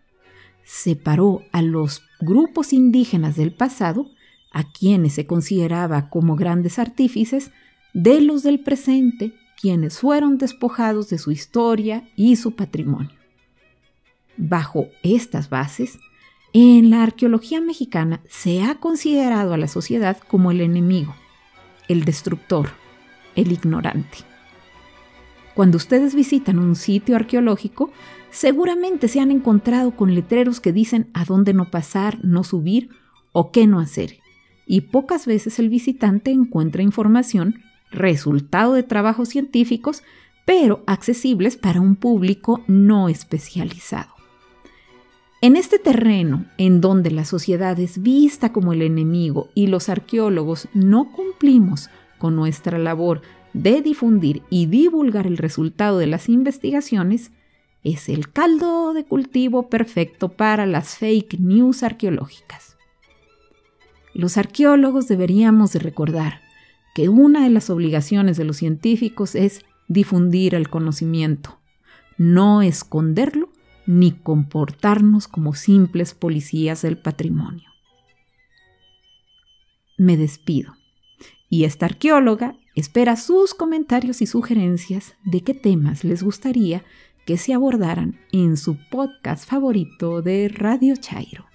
Separó 0.63 1.43
a 1.52 1.62
los 1.62 2.02
grupos 2.19 2.73
indígenas 2.73 3.36
del 3.36 3.54
pasado, 3.54 4.10
a 4.52 4.71
quienes 4.71 5.13
se 5.13 5.28
consideraba 5.28 6.10
como 6.10 6.36
grandes 6.36 6.80
artífices, 6.80 7.52
de 7.93 8.21
los 8.21 8.41
del 8.41 8.62
presente, 8.62 9.36
quienes 9.62 9.99
fueron 9.99 10.39
despojados 10.39 11.10
de 11.10 11.19
su 11.19 11.30
historia 11.30 12.10
y 12.15 12.38
su 12.38 12.56
patrimonio. 12.56 13.18
Bajo 14.41 14.88
estas 15.04 15.49
bases, 15.49 15.99
en 16.54 16.89
la 16.89 17.04
arqueología 17.04 17.60
mexicana 17.60 18.21
se 18.30 18.63
ha 18.63 18.75
considerado 18.75 19.54
a 19.54 19.58
la 19.58 19.67
sociedad 19.67 20.17
como 20.17 20.49
el 20.52 20.62
enemigo, 20.62 21.13
el 21.89 22.06
destructor, 22.06 22.69
el 23.36 23.52
ignorante. 23.52 24.19
Cuando 25.56 25.75
ustedes 25.75 26.15
visitan 26.15 26.58
un 26.58 26.78
sitio 26.78 27.17
arqueológico, 27.17 27.91
seguramente 28.32 29.10
se 29.10 29.19
han 29.19 29.30
encontrado 29.30 29.91
con 29.91 30.15
letreros 30.15 30.62
que 30.62 30.71
dicen 30.71 31.10
a 31.13 31.25
dónde 31.25 31.54
no 31.54 31.69
pasar, 31.69 32.23
no 32.23 32.45
subir 32.45 32.91
o 33.34 33.52
qué 33.52 33.67
no 33.67 33.82
hacer. 33.82 34.19
Y 34.65 34.82
pocas 34.82 35.25
veces 35.25 35.60
el 35.60 35.67
visitante 35.67 36.32
encuentra 36.32 36.82
información, 36.82 37.62
resultado 37.91 38.73
de 38.73 38.84
trabajos 38.84 39.28
científicos, 39.28 40.02
pero 40.45 40.82
accesibles 40.88 41.58
para 41.58 41.82
un 41.82 41.97
público 41.97 42.63
no 42.67 43.10
especializado. 43.10 44.18
En 45.41 45.56
este 45.56 45.80
terreno, 45.80 46.45
en 46.58 46.82
donde 46.82 47.12
la 47.12 47.23
sociedad 47.23 47.80
es 47.80 48.02
vista 48.02 48.52
como 48.52 48.73
el 48.73 48.82
enemigo 48.82 49.49
y 49.56 49.67
los 49.67 49.88
arqueólogos 49.88 50.67
no 50.73 51.13
cumplimos 51.13 51.89
con 52.17 52.36
nuestra 52.36 52.78
labor 52.78 53.21
de 53.54 53.82
difundir 53.82 54.43
y 54.49 54.65
divulgar 54.65 55.25
el 55.28 55.38
resultado 55.38 55.97
de 55.97 56.08
las 56.08 56.28
investigaciones, 56.28 57.32
es 57.86 58.10
el 58.10 58.34
caldo 58.34 58.93
de 58.93 59.06
cultivo 59.06 59.69
perfecto 59.69 60.28
para 60.28 60.65
las 60.65 60.97
fake 60.97 61.39
news 61.39 61.84
arqueológicas. 61.84 62.75
Los 64.13 64.38
arqueólogos 64.38 65.08
deberíamos 65.08 65.71
de 65.71 65.80
recordar 65.80 66.41
que 66.93 67.08
una 67.08 67.45
de 67.45 67.49
las 67.49 67.69
obligaciones 67.69 68.36
de 68.36 68.43
los 68.43 68.58
científicos 68.58 69.36
es 69.36 69.63
difundir 69.88 70.54
el 70.54 70.69
conocimiento, 70.69 71.60
no 72.17 72.62
esconderlo 72.62 73.48
ni 73.89 74.12
comportarnos 74.12 75.28
como 75.28 75.56
simples 75.56 76.13
policías 76.13 76.84
del 76.84 76.99
patrimonio. 76.99 77.71
Me 79.97 80.15
despido 80.15 80.75
y 81.49 81.63
esta 81.63 81.88
arqueóloga 81.88 82.56
espera 82.75 83.15
sus 83.15 83.56
comentarios 83.56 84.21
y 84.21 84.28
sugerencias 84.28 85.15
de 85.25 85.41
qué 85.41 85.56
temas 85.56 86.04
les 86.04 86.21
gustaría 86.21 86.84
que 87.25 87.38
se 87.38 87.56
abordaran 87.56 88.19
en 88.32 88.58
su 88.58 88.78
podcast 88.91 89.49
favorito 89.49 90.21
de 90.21 90.49
Radio 90.49 90.95
Chairo. 90.95 91.49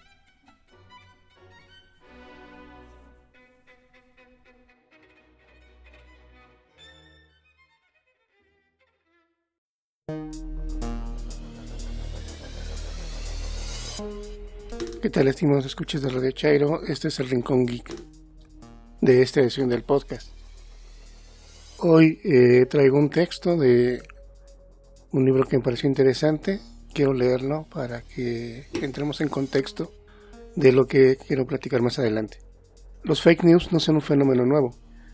¿Qué 15.05 15.11
tal, 15.11 15.29
estimados 15.29 15.67
escuchas 15.67 16.01
de 16.01 16.09
Radio 16.09 16.31
Chairo? 16.31 16.83
Este 16.83 17.09
es 17.09 17.21
el 17.21 17.29
Rincón 17.29 17.67
Geek 17.67 17.95
de 19.03 19.21
esta 19.21 19.41
edición 19.41 19.69
del 19.69 19.83
podcast. 19.83 20.31
Hoy 21.81 22.21
eh, 22.25 22.65
traigo 22.65 22.99
un 22.99 23.11
texto 23.11 23.55
de 23.59 24.01
un 25.13 25.27
libro 25.27 25.45
que 25.45 25.59
me 25.59 25.63
pareció 25.63 25.91
interesante. 25.91 26.59
Quiero 26.95 27.13
leerlo 27.13 27.67
para 27.71 28.01
que 28.01 28.65
entremos 28.81 29.21
en 29.21 29.29
contexto 29.29 29.93
de 30.57 30.73
lo 30.73 30.87
que 30.87 31.19
quiero 31.19 31.45
platicar 31.45 31.83
más 31.83 31.99
adelante. 31.99 32.39
Los 33.03 33.21
fake 33.21 33.45
news 33.45 33.73
no 33.73 33.81
son 33.81 33.97
un 33.97 34.01
fenómeno 34.01 34.47
nuevo. 34.47 34.71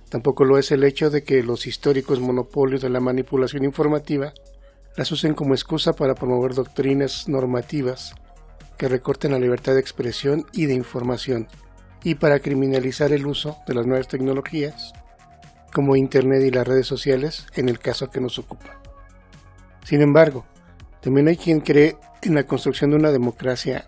Tampoco 0.08 0.44
lo 0.44 0.56
es 0.56 0.70
el 0.70 0.84
hecho 0.84 1.10
de 1.10 1.24
que 1.24 1.42
los 1.42 1.66
históricos 1.66 2.20
monopolios 2.20 2.80
de 2.80 2.90
la 2.90 3.00
manipulación 3.00 3.64
informativa 3.64 4.32
las 4.96 5.10
usen 5.10 5.34
como 5.34 5.54
excusa 5.54 5.94
para 5.94 6.14
promover 6.14 6.54
doctrinas 6.54 7.28
normativas 7.28 8.14
que 8.80 8.88
recorten 8.88 9.32
la 9.32 9.38
libertad 9.38 9.74
de 9.74 9.80
expresión 9.80 10.46
y 10.54 10.64
de 10.64 10.72
información, 10.72 11.48
y 12.02 12.14
para 12.14 12.40
criminalizar 12.40 13.12
el 13.12 13.26
uso 13.26 13.58
de 13.66 13.74
las 13.74 13.84
nuevas 13.84 14.08
tecnologías, 14.08 14.94
como 15.70 15.96
Internet 15.96 16.42
y 16.44 16.50
las 16.50 16.66
redes 16.66 16.86
sociales, 16.86 17.46
en 17.56 17.68
el 17.68 17.78
caso 17.78 18.08
que 18.08 18.22
nos 18.22 18.38
ocupa. 18.38 18.80
Sin 19.84 20.00
embargo, 20.00 20.46
también 21.02 21.28
hay 21.28 21.36
quien 21.36 21.60
cree 21.60 21.98
en 22.22 22.34
la 22.34 22.44
construcción 22.44 22.88
de 22.88 22.96
una 22.96 23.10
democracia 23.10 23.86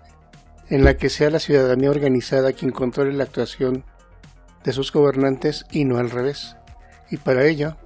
en 0.69 0.85
la 0.85 0.99
que 0.99 1.09
sea 1.09 1.31
la 1.31 1.41
ciudadanía 1.41 1.89
organizada 1.89 2.53
quien 2.53 2.71
controle 2.71 3.15
la 3.15 3.25
actuación 3.25 3.87
de 4.63 4.75
sus 4.75 4.93
gobernantes 4.93 5.65
y 5.71 5.87
no 5.87 5.97
al 5.97 6.11
revés. 6.11 6.57
Y 7.11 7.17
para 7.17 7.47
ello, 7.47 7.79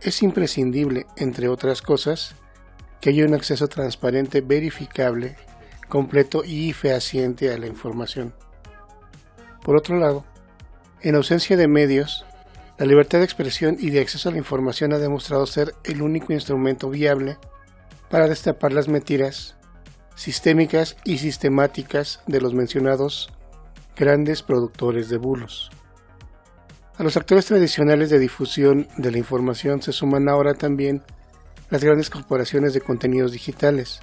es 0.00 0.22
imprescindible, 0.22 1.04
entre 1.18 1.48
otras 1.48 1.82
cosas, 1.82 2.36
que 3.02 3.10
haya 3.10 3.26
un 3.26 3.34
acceso 3.34 3.68
transparente, 3.68 4.40
verificable 4.40 5.36
completo 5.88 6.42
y 6.44 6.72
fehaciente 6.72 7.52
a 7.52 7.58
la 7.58 7.66
información. 7.66 8.34
Por 9.62 9.76
otro 9.76 9.98
lado, 9.98 10.24
en 11.02 11.14
ausencia 11.14 11.56
de 11.56 11.68
medios, 11.68 12.24
la 12.78 12.86
libertad 12.86 13.18
de 13.18 13.24
expresión 13.24 13.76
y 13.78 13.90
de 13.90 14.00
acceso 14.00 14.28
a 14.28 14.32
la 14.32 14.38
información 14.38 14.92
ha 14.92 14.98
demostrado 14.98 15.46
ser 15.46 15.74
el 15.84 16.02
único 16.02 16.32
instrumento 16.32 16.90
viable 16.90 17.38
para 18.10 18.28
destapar 18.28 18.72
las 18.72 18.88
mentiras 18.88 19.56
sistémicas 20.14 20.96
y 21.04 21.18
sistemáticas 21.18 22.20
de 22.26 22.40
los 22.40 22.54
mencionados 22.54 23.32
grandes 23.96 24.42
productores 24.42 25.08
de 25.08 25.18
bulos. 25.18 25.70
A 26.98 27.02
los 27.02 27.16
actores 27.16 27.44
tradicionales 27.46 28.08
de 28.08 28.18
difusión 28.18 28.88
de 28.96 29.10
la 29.10 29.18
información 29.18 29.82
se 29.82 29.92
suman 29.92 30.28
ahora 30.28 30.54
también 30.54 31.02
las 31.70 31.84
grandes 31.84 32.08
corporaciones 32.08 32.72
de 32.72 32.80
contenidos 32.80 33.32
digitales, 33.32 34.00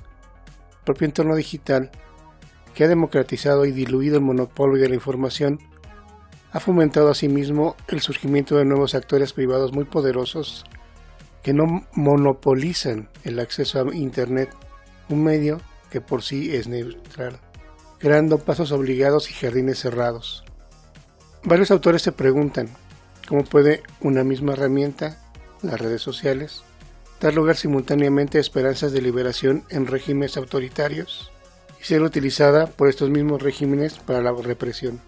propio 0.84 1.06
entorno 1.06 1.36
digital, 1.36 1.91
que 2.74 2.84
ha 2.84 2.88
democratizado 2.88 3.65
y 3.65 3.72
diluido 3.72 4.17
el 4.17 4.24
monopolio 4.24 4.82
de 4.82 4.89
la 4.89 4.96
información, 4.96 5.60
ha 6.52 6.60
fomentado 6.60 7.10
asimismo 7.10 7.76
el 7.88 8.02
surgimiento 8.02 8.58
de 8.58 8.65
nuevos 8.65 8.96
actores 8.96 9.34
privados 9.34 9.74
muy 9.74 9.86
poderosos 9.86 10.65
que 11.41 11.54
no 11.54 11.86
monopolizan 11.93 13.10
el 13.24 13.39
acceso 13.39 13.80
a 13.80 13.96
Internet, 13.96 14.50
un 15.10 15.24
medio 15.24 15.62
que 15.91 16.00
por 16.00 16.24
sí 16.24 16.56
es 16.56 16.67
neutral, 16.67 17.39
creando 18.00 18.38
pasos 18.38 18.72
obligados 18.72 19.30
y 19.30 19.34
jardines 19.34 19.80
cerrados. 19.80 20.43
Varios 21.43 21.72
autores 21.72 22.02
se 22.02 22.13
preguntan 22.13 22.69
cómo 23.28 23.43
puede 23.43 23.84
una 24.00 24.24
misma 24.24 24.54
herramienta, 24.54 25.19
las 25.62 25.80
redes 25.80 26.02
sociales, 26.02 26.63
dar 27.24 27.34
lugar 27.34 27.56
simultáneamente 27.56 28.38
a 28.38 28.42
esperanzas 28.42 28.92
de 28.92 29.02
liberación 29.02 29.64
en 29.70 29.88
regímenes 29.88 30.36
autoritarios 30.36 31.32
y 31.80 31.86
ser 31.86 32.02
utilizada 32.02 32.68
por 32.68 32.90
estos 32.90 33.10
mismos 33.10 33.42
regímenes 33.42 33.94
para 33.94 34.22
la 34.22 34.34
represión. 34.34 35.00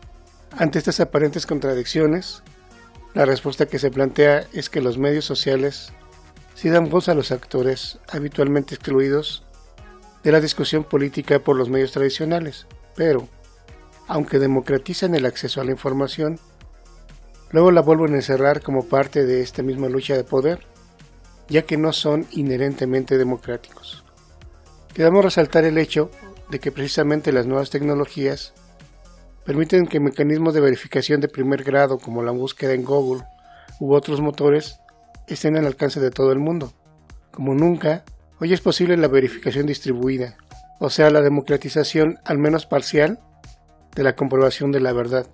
Ante 0.52 0.80
estas 0.80 1.02
aparentes 1.02 1.46
contradicciones, 1.46 2.42
la 3.14 3.26
respuesta 3.26 3.66
que 3.66 3.80
se 3.80 3.92
plantea 3.92 4.48
es 4.54 4.70
que 4.70 4.80
los 4.80 4.98
medios 4.98 5.26
sociales 5.26 5.92
sí 6.54 6.70
dan 6.70 6.90
voz 6.90 7.10
a 7.10 7.16
los 7.16 7.34
actores 7.34 8.00
habitualmente 8.08 8.76
excluidos 8.76 9.44
de 10.24 10.32
la 10.32 10.40
discusión 10.40 10.86
política 10.86 11.40
por 11.40 11.58
los 11.58 11.68
medios 11.68 11.92
tradicionales, 11.92 12.66
pero, 12.96 13.28
aunque 14.08 14.40
democratizan 14.40 15.16
el 15.16 15.26
acceso 15.26 15.60
a 15.60 15.66
la 15.66 15.72
información, 15.72 16.40
luego 17.52 17.72
la 17.72 17.82
vuelven 17.82 18.14
a 18.14 18.18
encerrar 18.18 18.62
como 18.62 18.86
parte 18.86 19.26
de 19.26 19.42
esta 19.42 19.64
misma 19.64 19.90
lucha 19.90 20.16
de 20.16 20.24
poder 20.24 20.75
ya 21.50 21.64
que 21.64 21.78
no 21.78 21.94
son 21.94 22.26
inherentemente 22.32 23.18
democráticos. 23.18 24.04
Queremos 24.94 25.26
resaltar 25.26 25.66
el 25.66 25.78
hecho 25.78 26.10
de 26.50 26.60
que 26.60 26.72
precisamente 26.72 27.32
las 27.32 27.46
nuevas 27.46 27.70
tecnologías 27.70 28.54
permiten 29.46 29.88
que 29.88 30.00
mecanismos 30.00 30.54
de 30.54 30.62
verificación 30.62 31.22
de 31.22 31.28
primer 31.28 31.64
grado 31.64 32.00
como 32.00 32.24
la 32.24 32.32
búsqueda 32.32 32.74
en 32.74 32.84
Google 32.84 33.24
u 33.80 33.94
otros 33.94 34.22
motores 34.22 34.80
estén 35.28 35.58
al 35.58 35.66
alcance 35.66 36.00
de 36.00 36.12
todo 36.12 36.32
el 36.32 36.40
mundo. 36.40 36.74
Como 37.32 37.54
nunca, 37.54 38.04
hoy 38.40 38.54
es 38.54 38.62
posible 38.62 38.98
la 38.98 39.08
verificación 39.08 39.66
distribuida, 39.66 40.38
o 40.80 40.90
sea, 40.90 41.10
la 41.10 41.22
democratización, 41.22 42.20
al 42.26 42.38
menos 42.38 42.66
parcial, 42.66 43.20
de 43.96 44.04
la 44.04 44.16
comprobación 44.16 44.72
de 44.72 44.80
la 44.80 44.94
verdad, 44.94 45.28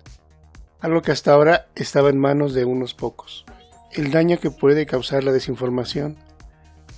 algo 0.80 1.02
que 1.02 1.12
hasta 1.12 1.32
ahora 1.32 1.66
estaba 1.74 2.10
en 2.10 2.18
manos 2.18 2.54
de 2.54 2.64
unos 2.64 2.94
pocos. 2.94 3.44
El 3.92 4.10
daño 4.10 4.40
que 4.40 4.50
puede 4.50 4.86
causar 4.86 5.22
la 5.22 5.32
desinformación 5.32 6.16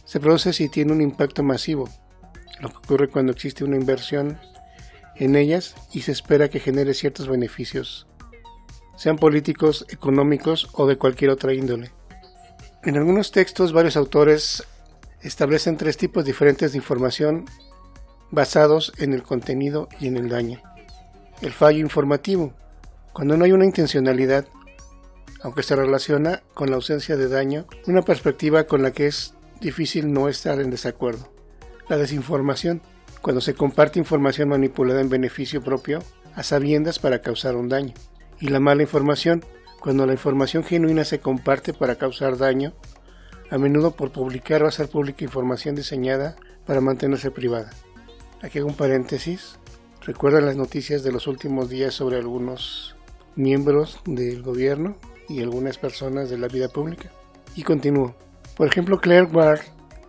se 0.05 0.21
produce 0.21 0.53
si 0.53 0.69
tiene 0.69 0.93
un 0.93 1.01
impacto 1.01 1.43
masivo, 1.43 1.89
lo 2.61 2.69
que 2.69 2.77
ocurre 2.77 3.09
cuando 3.09 3.33
existe 3.33 3.65
una 3.65 3.75
inversión 3.75 4.39
en 5.17 5.35
ellas 5.35 5.75
y 5.93 6.03
se 6.03 6.13
espera 6.13 6.49
que 6.49 6.61
genere 6.61 6.95
ciertos 6.95 7.27
beneficios, 7.27 8.07
sean 8.97 9.17
políticos, 9.17 9.87
económicos 9.89 10.69
o 10.73 10.87
de 10.87 10.97
cualquier 10.97 11.31
otra 11.31 11.53
índole. 11.53 11.91
En 12.85 12.97
algunos 12.97 13.33
textos 13.33 13.73
varios 13.73 13.97
autores 13.97 14.63
establecen 15.21 15.77
tres 15.77 15.97
tipos 15.97 16.25
diferentes 16.25 16.73
de 16.73 16.79
información 16.79 17.47
basados 18.31 18.93
en 18.99 19.15
el 19.15 19.25
contenido 19.25 19.89
y 19.99 20.07
en 20.07 20.17
el 20.17 20.29
daño. 20.29 20.63
El 21.41 21.53
fallo 21.53 21.81
informativo, 21.81 22.53
cuando 23.13 23.37
no 23.37 23.45
hay 23.45 23.53
una 23.53 23.65
intencionalidad 23.65 24.47
aunque 25.45 25.63
se 25.63 25.77
relaciona 25.77 26.43
con 26.55 26.71
la 26.71 26.77
ausencia 26.77 27.17
de 27.17 27.29
daño, 27.29 27.67
una 27.87 28.01
perspectiva 28.01 28.65
con 28.65 28.83
la 28.83 28.93
que 28.93 29.07
es 29.07 29.35
difícil 29.61 30.11
no 30.11 30.31
estar 30.31 30.59
en 30.59 30.71
desacuerdo. 30.71 31.31
La 31.87 31.99
desinformación, 31.99 32.81
cuando 33.21 33.43
se 33.43 33.53
comparte 33.53 33.99
información 33.99 34.49
manipulada 34.49 35.03
en 35.03 35.11
beneficio 35.11 35.61
propio, 35.63 36.03
a 36.35 36.43
sabiendas 36.43 36.99
para 36.99 37.21
causar 37.21 37.57
un 37.57 37.69
daño. 37.69 37.93
Y 38.41 38.49
la 38.49 38.59
mala 38.59 38.83
información, 38.83 39.45
cuando 39.81 40.07
la 40.07 40.15
información 40.15 40.65
genuina 40.65 41.05
se 41.05 41.21
comparte 41.21 41.75
para 41.75 41.97
causar 41.97 42.39
daño, 42.39 42.73
a 43.51 43.59
menudo 43.59 43.91
por 43.91 44.13
publicar 44.13 44.63
o 44.63 44.67
hacer 44.67 44.89
pública 44.89 45.25
información 45.25 45.75
diseñada 45.75 46.37
para 46.65 46.81
mantenerse 46.81 47.31
privada. 47.31 47.71
Aquí 48.41 48.61
hago 48.61 48.69
un 48.69 48.77
paréntesis. 48.77 49.59
¿Recuerdan 50.07 50.47
las 50.47 50.57
noticias 50.57 51.03
de 51.03 51.13
los 51.13 51.27
últimos 51.27 51.69
días 51.69 51.93
sobre 51.93 52.17
algunos 52.17 52.97
miembros 53.37 54.01
del 54.07 54.43
gobierno 54.43 54.97
y 55.29 55.41
algunas 55.43 55.79
personas 55.79 56.31
de 56.31 56.39
la 56.39 56.49
vida 56.49 56.69
pública. 56.69 57.11
Y 57.57 57.63
continúo. 57.63 58.15
Por 58.57 58.69
ejemplo, 58.69 59.01
Claire 59.01 59.27
Ward 59.27 59.61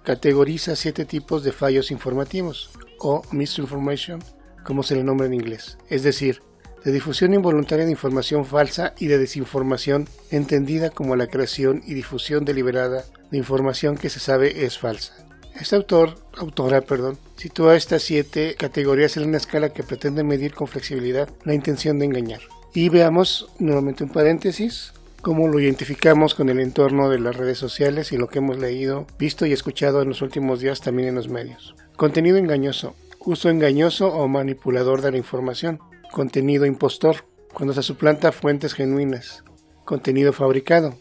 categoriza 0.04 0.76
siete 0.76 1.06
tipos 1.06 1.44
de 1.44 1.52
fallos 1.52 1.92
informativos, 1.92 2.70
o 3.00 3.22
misinformation, 3.32 4.24
como 4.64 4.84
se 4.84 4.96
le 4.96 5.04
nombra 5.04 5.28
en 5.28 5.34
inglés, 5.34 5.78
es 5.90 6.04
decir, 6.04 6.42
de 6.84 6.92
difusión 6.92 7.34
involuntaria 7.34 7.86
de 7.86 7.92
información 7.92 8.46
falsa 8.46 8.94
y 9.00 9.08
de 9.08 9.18
desinformación 9.18 10.08
entendida 10.30 10.92
como 10.92 11.16
la 11.16 11.28
creación 11.28 11.82
y 11.86 11.96
difusión 11.96 12.46
deliberada 12.46 13.04
de 13.32 13.38
información 13.38 13.98
que 13.98 14.10
se 14.10 14.20
sabe 14.20 14.66
es 14.66 14.78
falsa. 14.78 15.14
Este 15.60 15.76
autor, 15.76 16.16
autora, 16.38 16.82
perdón, 16.82 17.18
sitúa 17.38 17.76
estas 17.76 18.04
siete 18.04 18.56
categorías 18.56 19.18
en 19.18 19.28
una 19.28 19.38
escala 19.38 19.70
que 19.70 19.84
pretende 19.84 20.24
medir 20.24 20.54
con 20.54 20.68
flexibilidad 20.68 21.30
la 21.44 21.56
intención 21.56 21.98
de 21.98 22.06
engañar. 22.06 22.42
Y 22.74 22.90
veamos 22.90 23.48
nuevamente 23.58 24.04
un 24.04 24.12
paréntesis 24.12 24.92
cómo 25.26 25.48
lo 25.48 25.60
identificamos 25.60 26.36
con 26.36 26.50
el 26.50 26.60
entorno 26.60 27.10
de 27.10 27.18
las 27.18 27.36
redes 27.36 27.58
sociales 27.58 28.12
y 28.12 28.18
lo 28.18 28.28
que 28.28 28.38
hemos 28.38 28.60
leído, 28.60 29.08
visto 29.18 29.48
y 29.48 29.54
escuchado 29.54 30.04
en 30.04 30.10
los 30.10 30.22
últimos 30.22 30.60
días 30.60 30.82
también 30.82 31.08
en 31.08 31.16
los 31.16 31.30
medios. 31.30 31.74
Contenido 31.98 32.38
engañoso, 32.38 32.94
uso 33.22 33.50
engañoso 33.50 34.08
o 34.10 34.28
manipulador 34.28 35.02
de 35.02 35.10
la 35.10 35.18
información. 35.18 35.80
Contenido 36.12 36.68
impostor, 36.68 37.26
cuando 37.52 37.74
se 37.74 37.82
suplanta 37.82 38.32
fuentes 38.32 38.76
genuinas. 38.76 39.44
Contenido 39.84 40.32
fabricado, 40.32 40.96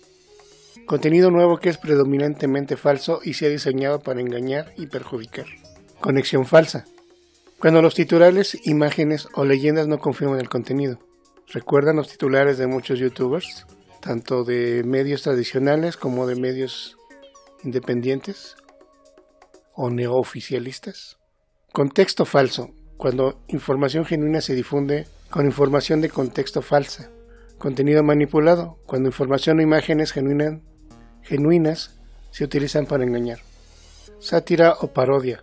Contenido 0.86 1.30
nuevo 1.30 1.58
que 1.58 1.68
es 1.68 1.76
predominantemente 1.76 2.78
falso 2.78 3.20
y 3.22 3.34
se 3.34 3.44
ha 3.44 3.50
diseñado 3.50 4.00
para 4.00 4.22
engañar 4.22 4.72
y 4.78 4.86
perjudicar. 4.86 5.44
Conexión 6.00 6.46
falsa. 6.46 6.86
Cuando 7.58 7.82
los 7.82 7.94
titulares, 7.94 8.58
imágenes 8.66 9.28
o 9.34 9.44
leyendas 9.44 9.86
no 9.86 9.98
confirman 9.98 10.40
el 10.40 10.48
contenido. 10.48 10.98
¿Recuerdan 11.52 11.96
los 11.96 12.08
titulares 12.08 12.56
de 12.56 12.66
muchos 12.66 12.98
youtubers? 12.98 13.66
Tanto 14.04 14.44
de 14.44 14.82
medios 14.84 15.22
tradicionales 15.22 15.96
como 15.96 16.26
de 16.26 16.36
medios 16.36 16.98
independientes 17.62 18.54
o 19.72 19.88
neooficialistas. 19.88 21.16
Contexto 21.72 22.26
falso. 22.26 22.68
Cuando 22.98 23.40
información 23.48 24.04
genuina 24.04 24.42
se 24.42 24.54
difunde 24.54 25.06
con 25.30 25.46
información 25.46 26.02
de 26.02 26.10
contexto 26.10 26.60
falsa. 26.60 27.10
Contenido 27.56 28.02
manipulado. 28.02 28.76
Cuando 28.84 29.08
información 29.08 29.60
o 29.60 29.62
imágenes 29.62 30.12
genuinas, 30.12 30.60
genuinas 31.22 31.98
se 32.30 32.44
utilizan 32.44 32.84
para 32.84 33.04
engañar. 33.04 33.38
Sátira 34.18 34.74
o 34.82 34.88
parodia. 34.88 35.42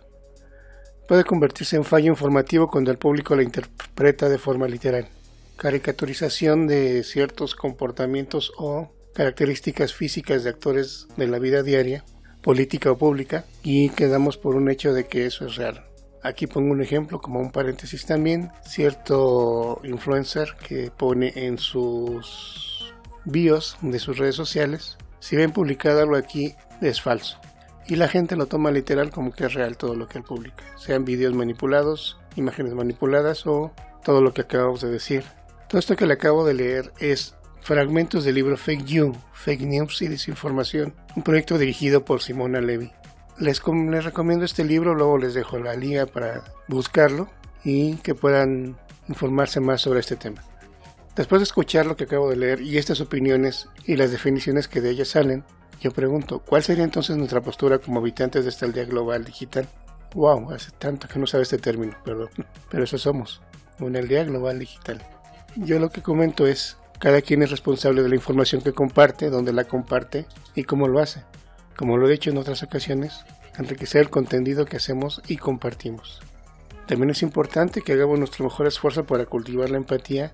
Puede 1.08 1.24
convertirse 1.24 1.74
en 1.74 1.82
fallo 1.82 2.12
informativo 2.12 2.68
cuando 2.68 2.92
el 2.92 2.98
público 2.98 3.34
la 3.34 3.42
interpreta 3.42 4.28
de 4.28 4.38
forma 4.38 4.68
literal. 4.68 5.08
Caricaturización 5.56 6.66
de 6.66 7.04
ciertos 7.04 7.54
comportamientos 7.54 8.52
o 8.56 8.90
características 9.14 9.94
físicas 9.94 10.44
de 10.44 10.50
actores 10.50 11.06
de 11.16 11.26
la 11.26 11.38
vida 11.38 11.62
diaria, 11.62 12.04
política 12.42 12.90
o 12.90 12.98
pública, 12.98 13.44
y 13.62 13.90
quedamos 13.90 14.36
por 14.36 14.56
un 14.56 14.70
hecho 14.70 14.92
de 14.92 15.06
que 15.06 15.26
eso 15.26 15.46
es 15.46 15.56
real. 15.56 15.84
Aquí 16.22 16.46
pongo 16.46 16.72
un 16.72 16.82
ejemplo 16.82 17.20
como 17.20 17.40
un 17.40 17.50
paréntesis 17.50 18.06
también, 18.06 18.50
cierto 18.64 19.80
influencer 19.84 20.54
que 20.66 20.90
pone 20.90 21.32
en 21.34 21.58
sus 21.58 22.94
bios 23.24 23.76
de 23.82 23.98
sus 23.98 24.18
redes 24.18 24.36
sociales, 24.36 24.96
si 25.20 25.36
ven 25.36 25.52
publicado 25.52 26.00
algo 26.00 26.16
aquí 26.16 26.54
es 26.80 27.00
falso. 27.00 27.38
Y 27.86 27.96
la 27.96 28.08
gente 28.08 28.36
lo 28.36 28.46
toma 28.46 28.70
literal 28.70 29.10
como 29.10 29.32
que 29.32 29.46
es 29.46 29.54
real 29.54 29.76
todo 29.76 29.96
lo 29.96 30.06
que 30.08 30.18
él 30.18 30.24
publica, 30.24 30.64
sean 30.76 31.04
vídeos 31.04 31.34
manipulados, 31.34 32.18
imágenes 32.36 32.74
manipuladas 32.74 33.46
o 33.46 33.72
todo 34.04 34.20
lo 34.20 34.32
que 34.32 34.42
acabamos 34.42 34.80
de 34.80 34.90
decir. 34.90 35.24
Todo 35.72 35.78
esto 35.78 35.96
que 35.96 36.04
le 36.04 36.12
acabo 36.12 36.44
de 36.44 36.52
leer 36.52 36.92
es 36.98 37.34
fragmentos 37.62 38.24
del 38.24 38.34
libro 38.34 38.58
Fake 38.58 38.84
You, 38.84 39.16
Fake 39.32 39.62
News 39.62 40.02
y 40.02 40.08
Desinformación, 40.08 40.94
un 41.16 41.22
proyecto 41.22 41.56
dirigido 41.56 42.04
por 42.04 42.20
Simona 42.20 42.60
Levy. 42.60 42.92
Les, 43.38 43.62
les 43.66 44.04
recomiendo 44.04 44.44
este 44.44 44.64
libro, 44.64 44.94
luego 44.94 45.16
les 45.16 45.32
dejo 45.32 45.58
la 45.58 45.74
liga 45.74 46.04
para 46.04 46.44
buscarlo 46.68 47.30
y 47.64 47.94
que 47.94 48.14
puedan 48.14 48.76
informarse 49.08 49.60
más 49.60 49.80
sobre 49.80 50.00
este 50.00 50.16
tema. 50.16 50.44
Después 51.16 51.40
de 51.40 51.44
escuchar 51.44 51.86
lo 51.86 51.96
que 51.96 52.04
acabo 52.04 52.28
de 52.28 52.36
leer 52.36 52.60
y 52.60 52.76
estas 52.76 53.00
opiniones 53.00 53.66
y 53.86 53.96
las 53.96 54.10
definiciones 54.10 54.68
que 54.68 54.82
de 54.82 54.90
ellas 54.90 55.08
salen, 55.08 55.42
yo 55.80 55.90
pregunto, 55.90 56.40
¿cuál 56.40 56.62
sería 56.62 56.84
entonces 56.84 57.16
nuestra 57.16 57.40
postura 57.40 57.78
como 57.78 58.00
habitantes 58.00 58.44
de 58.44 58.50
esta 58.50 58.66
aldea 58.66 58.84
global 58.84 59.24
digital? 59.24 59.66
Wow, 60.12 60.50
hace 60.50 60.70
tanto 60.72 61.08
que 61.08 61.18
no 61.18 61.26
sabe 61.26 61.44
este 61.44 61.56
término, 61.56 61.96
perdón, 62.04 62.28
pero 62.70 62.84
eso 62.84 62.98
somos, 62.98 63.40
una 63.80 64.00
aldea 64.00 64.24
global 64.24 64.58
digital. 64.58 65.02
Yo 65.56 65.78
lo 65.78 65.90
que 65.90 66.02
comento 66.02 66.46
es, 66.46 66.76
cada 66.98 67.20
quien 67.20 67.42
es 67.42 67.50
responsable 67.50 68.02
de 68.02 68.08
la 68.08 68.14
información 68.14 68.62
que 68.62 68.72
comparte, 68.72 69.30
dónde 69.30 69.52
la 69.52 69.64
comparte 69.64 70.26
y 70.54 70.64
cómo 70.64 70.88
lo 70.88 71.00
hace 71.00 71.24
como 71.76 71.96
lo 71.96 72.06
he 72.06 72.12
dicho 72.12 72.30
en 72.30 72.38
otras 72.38 72.62
ocasiones, 72.62 73.24
enriquecer 73.58 74.02
el 74.02 74.10
contenido 74.10 74.66
que 74.66 74.76
hacemos 74.76 75.22
y 75.26 75.36
compartimos. 75.36 76.20
También 76.86 77.10
es 77.10 77.22
importante 77.22 77.82
que 77.82 77.92
hagamos 77.92 78.18
nuestro 78.18 78.44
mejor 78.44 78.66
esfuerzo 78.66 79.04
para 79.04 79.26
cultivar 79.26 79.70
la 79.70 79.78
empatía 79.78 80.32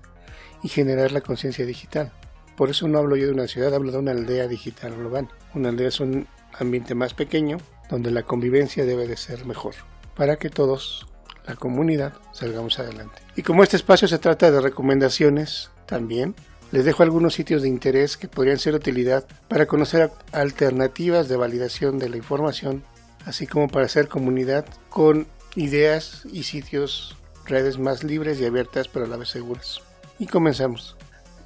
y 0.63 0.67
generar 0.67 1.11
la 1.11 1.21
conciencia 1.21 1.65
digital. 1.65 2.11
Por 2.57 2.69
eso 2.69 2.87
no 2.87 2.99
hablo 2.99 3.15
yo 3.15 3.27
de 3.27 3.33
una 3.33 3.47
ciudad, 3.47 3.73
hablo 3.73 3.91
de 3.91 3.99
una 3.99 4.11
aldea 4.11 4.47
digital 4.47 4.95
global. 4.95 5.29
Una 5.55 5.69
aldea 5.69 5.87
es 5.87 5.99
un 5.99 6.27
ambiente 6.59 6.95
más 6.95 7.13
pequeño 7.13 7.57
donde 7.89 8.11
la 8.11 8.23
convivencia 8.23 8.85
debe 8.85 9.07
de 9.07 9.17
ser 9.17 9.45
mejor, 9.45 9.73
para 10.15 10.35
que 10.35 10.49
todos, 10.49 11.07
la 11.45 11.55
comunidad, 11.55 12.13
salgamos 12.33 12.79
adelante. 12.79 13.21
Y 13.35 13.43
como 13.43 13.63
este 13.63 13.77
espacio 13.77 14.07
se 14.07 14.19
trata 14.19 14.51
de 14.51 14.61
recomendaciones, 14.61 15.71
también 15.85 16.35
les 16.71 16.85
dejo 16.85 17.01
algunos 17.01 17.33
sitios 17.33 17.63
de 17.63 17.67
interés 17.67 18.17
que 18.17 18.27
podrían 18.27 18.59
ser 18.59 18.73
de 18.73 18.77
utilidad 18.77 19.25
para 19.47 19.65
conocer 19.65 20.11
alternativas 20.31 21.27
de 21.27 21.35
validación 21.35 21.97
de 21.97 22.09
la 22.09 22.17
información, 22.17 22.83
así 23.25 23.47
como 23.47 23.67
para 23.67 23.85
hacer 23.85 24.07
comunidad 24.07 24.65
con 24.89 25.27
ideas 25.55 26.27
y 26.31 26.43
sitios, 26.43 27.17
redes 27.45 27.79
más 27.79 28.03
libres 28.03 28.39
y 28.39 28.45
abiertas 28.45 28.87
pero 28.87 29.05
a 29.05 29.07
la 29.07 29.17
vez 29.17 29.29
seguras. 29.29 29.81
Y 30.19 30.27
comenzamos. 30.27 30.95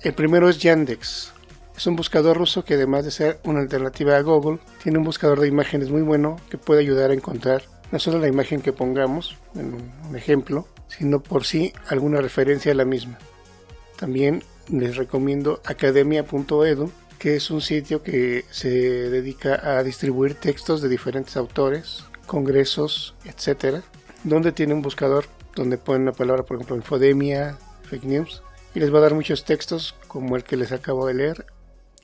El 0.01 0.13
primero 0.13 0.49
es 0.49 0.59
Yandex. 0.59 1.31
Es 1.77 1.87
un 1.87 1.95
buscador 1.95 2.37
ruso 2.37 2.65
que 2.65 2.73
además 2.73 3.05
de 3.05 3.11
ser 3.11 3.39
una 3.45 3.61
alternativa 3.61 4.17
a 4.17 4.21
Google, 4.21 4.59
tiene 4.83 4.97
un 4.97 5.05
buscador 5.05 5.39
de 5.39 5.47
imágenes 5.47 5.89
muy 5.89 6.01
bueno 6.01 6.35
que 6.49 6.57
puede 6.57 6.81
ayudar 6.81 7.11
a 7.11 7.13
encontrar 7.13 7.63
no 7.91 7.99
solo 7.99 8.19
la 8.19 8.27
imagen 8.27 8.61
que 8.61 8.73
pongamos, 8.73 9.37
en 9.55 9.73
un 10.07 10.15
ejemplo, 10.15 10.67
sino 10.87 11.21
por 11.21 11.45
sí 11.45 11.73
alguna 11.87 12.21
referencia 12.21 12.71
a 12.71 12.75
la 12.75 12.85
misma. 12.85 13.17
También 13.97 14.43
les 14.69 14.95
recomiendo 14.95 15.61
academia.edu, 15.65 16.91
que 17.19 17.35
es 17.35 17.51
un 17.51 17.61
sitio 17.61 18.03
que 18.03 18.45
se 18.51 18.69
dedica 18.69 19.77
a 19.77 19.83
distribuir 19.83 20.35
textos 20.35 20.81
de 20.81 20.89
diferentes 20.89 21.37
autores, 21.37 22.03
congresos, 22.25 23.15
etcétera, 23.25 23.81
donde 24.23 24.51
tiene 24.51 24.73
un 24.73 24.81
buscador 24.81 25.25
donde 25.55 25.77
ponen 25.77 26.05
la 26.05 26.11
palabra, 26.13 26.43
por 26.43 26.57
ejemplo, 26.57 26.75
infodemia, 26.75 27.57
fake 27.83 28.05
news, 28.05 28.41
y 28.73 28.79
les 28.79 28.93
va 28.93 28.97
a 28.99 29.01
dar 29.01 29.13
muchos 29.13 29.45
textos 29.45 29.95
como 30.07 30.35
el 30.35 30.43
que 30.43 30.57
les 30.57 30.71
acabo 30.71 31.05
de 31.05 31.13
leer 31.13 31.45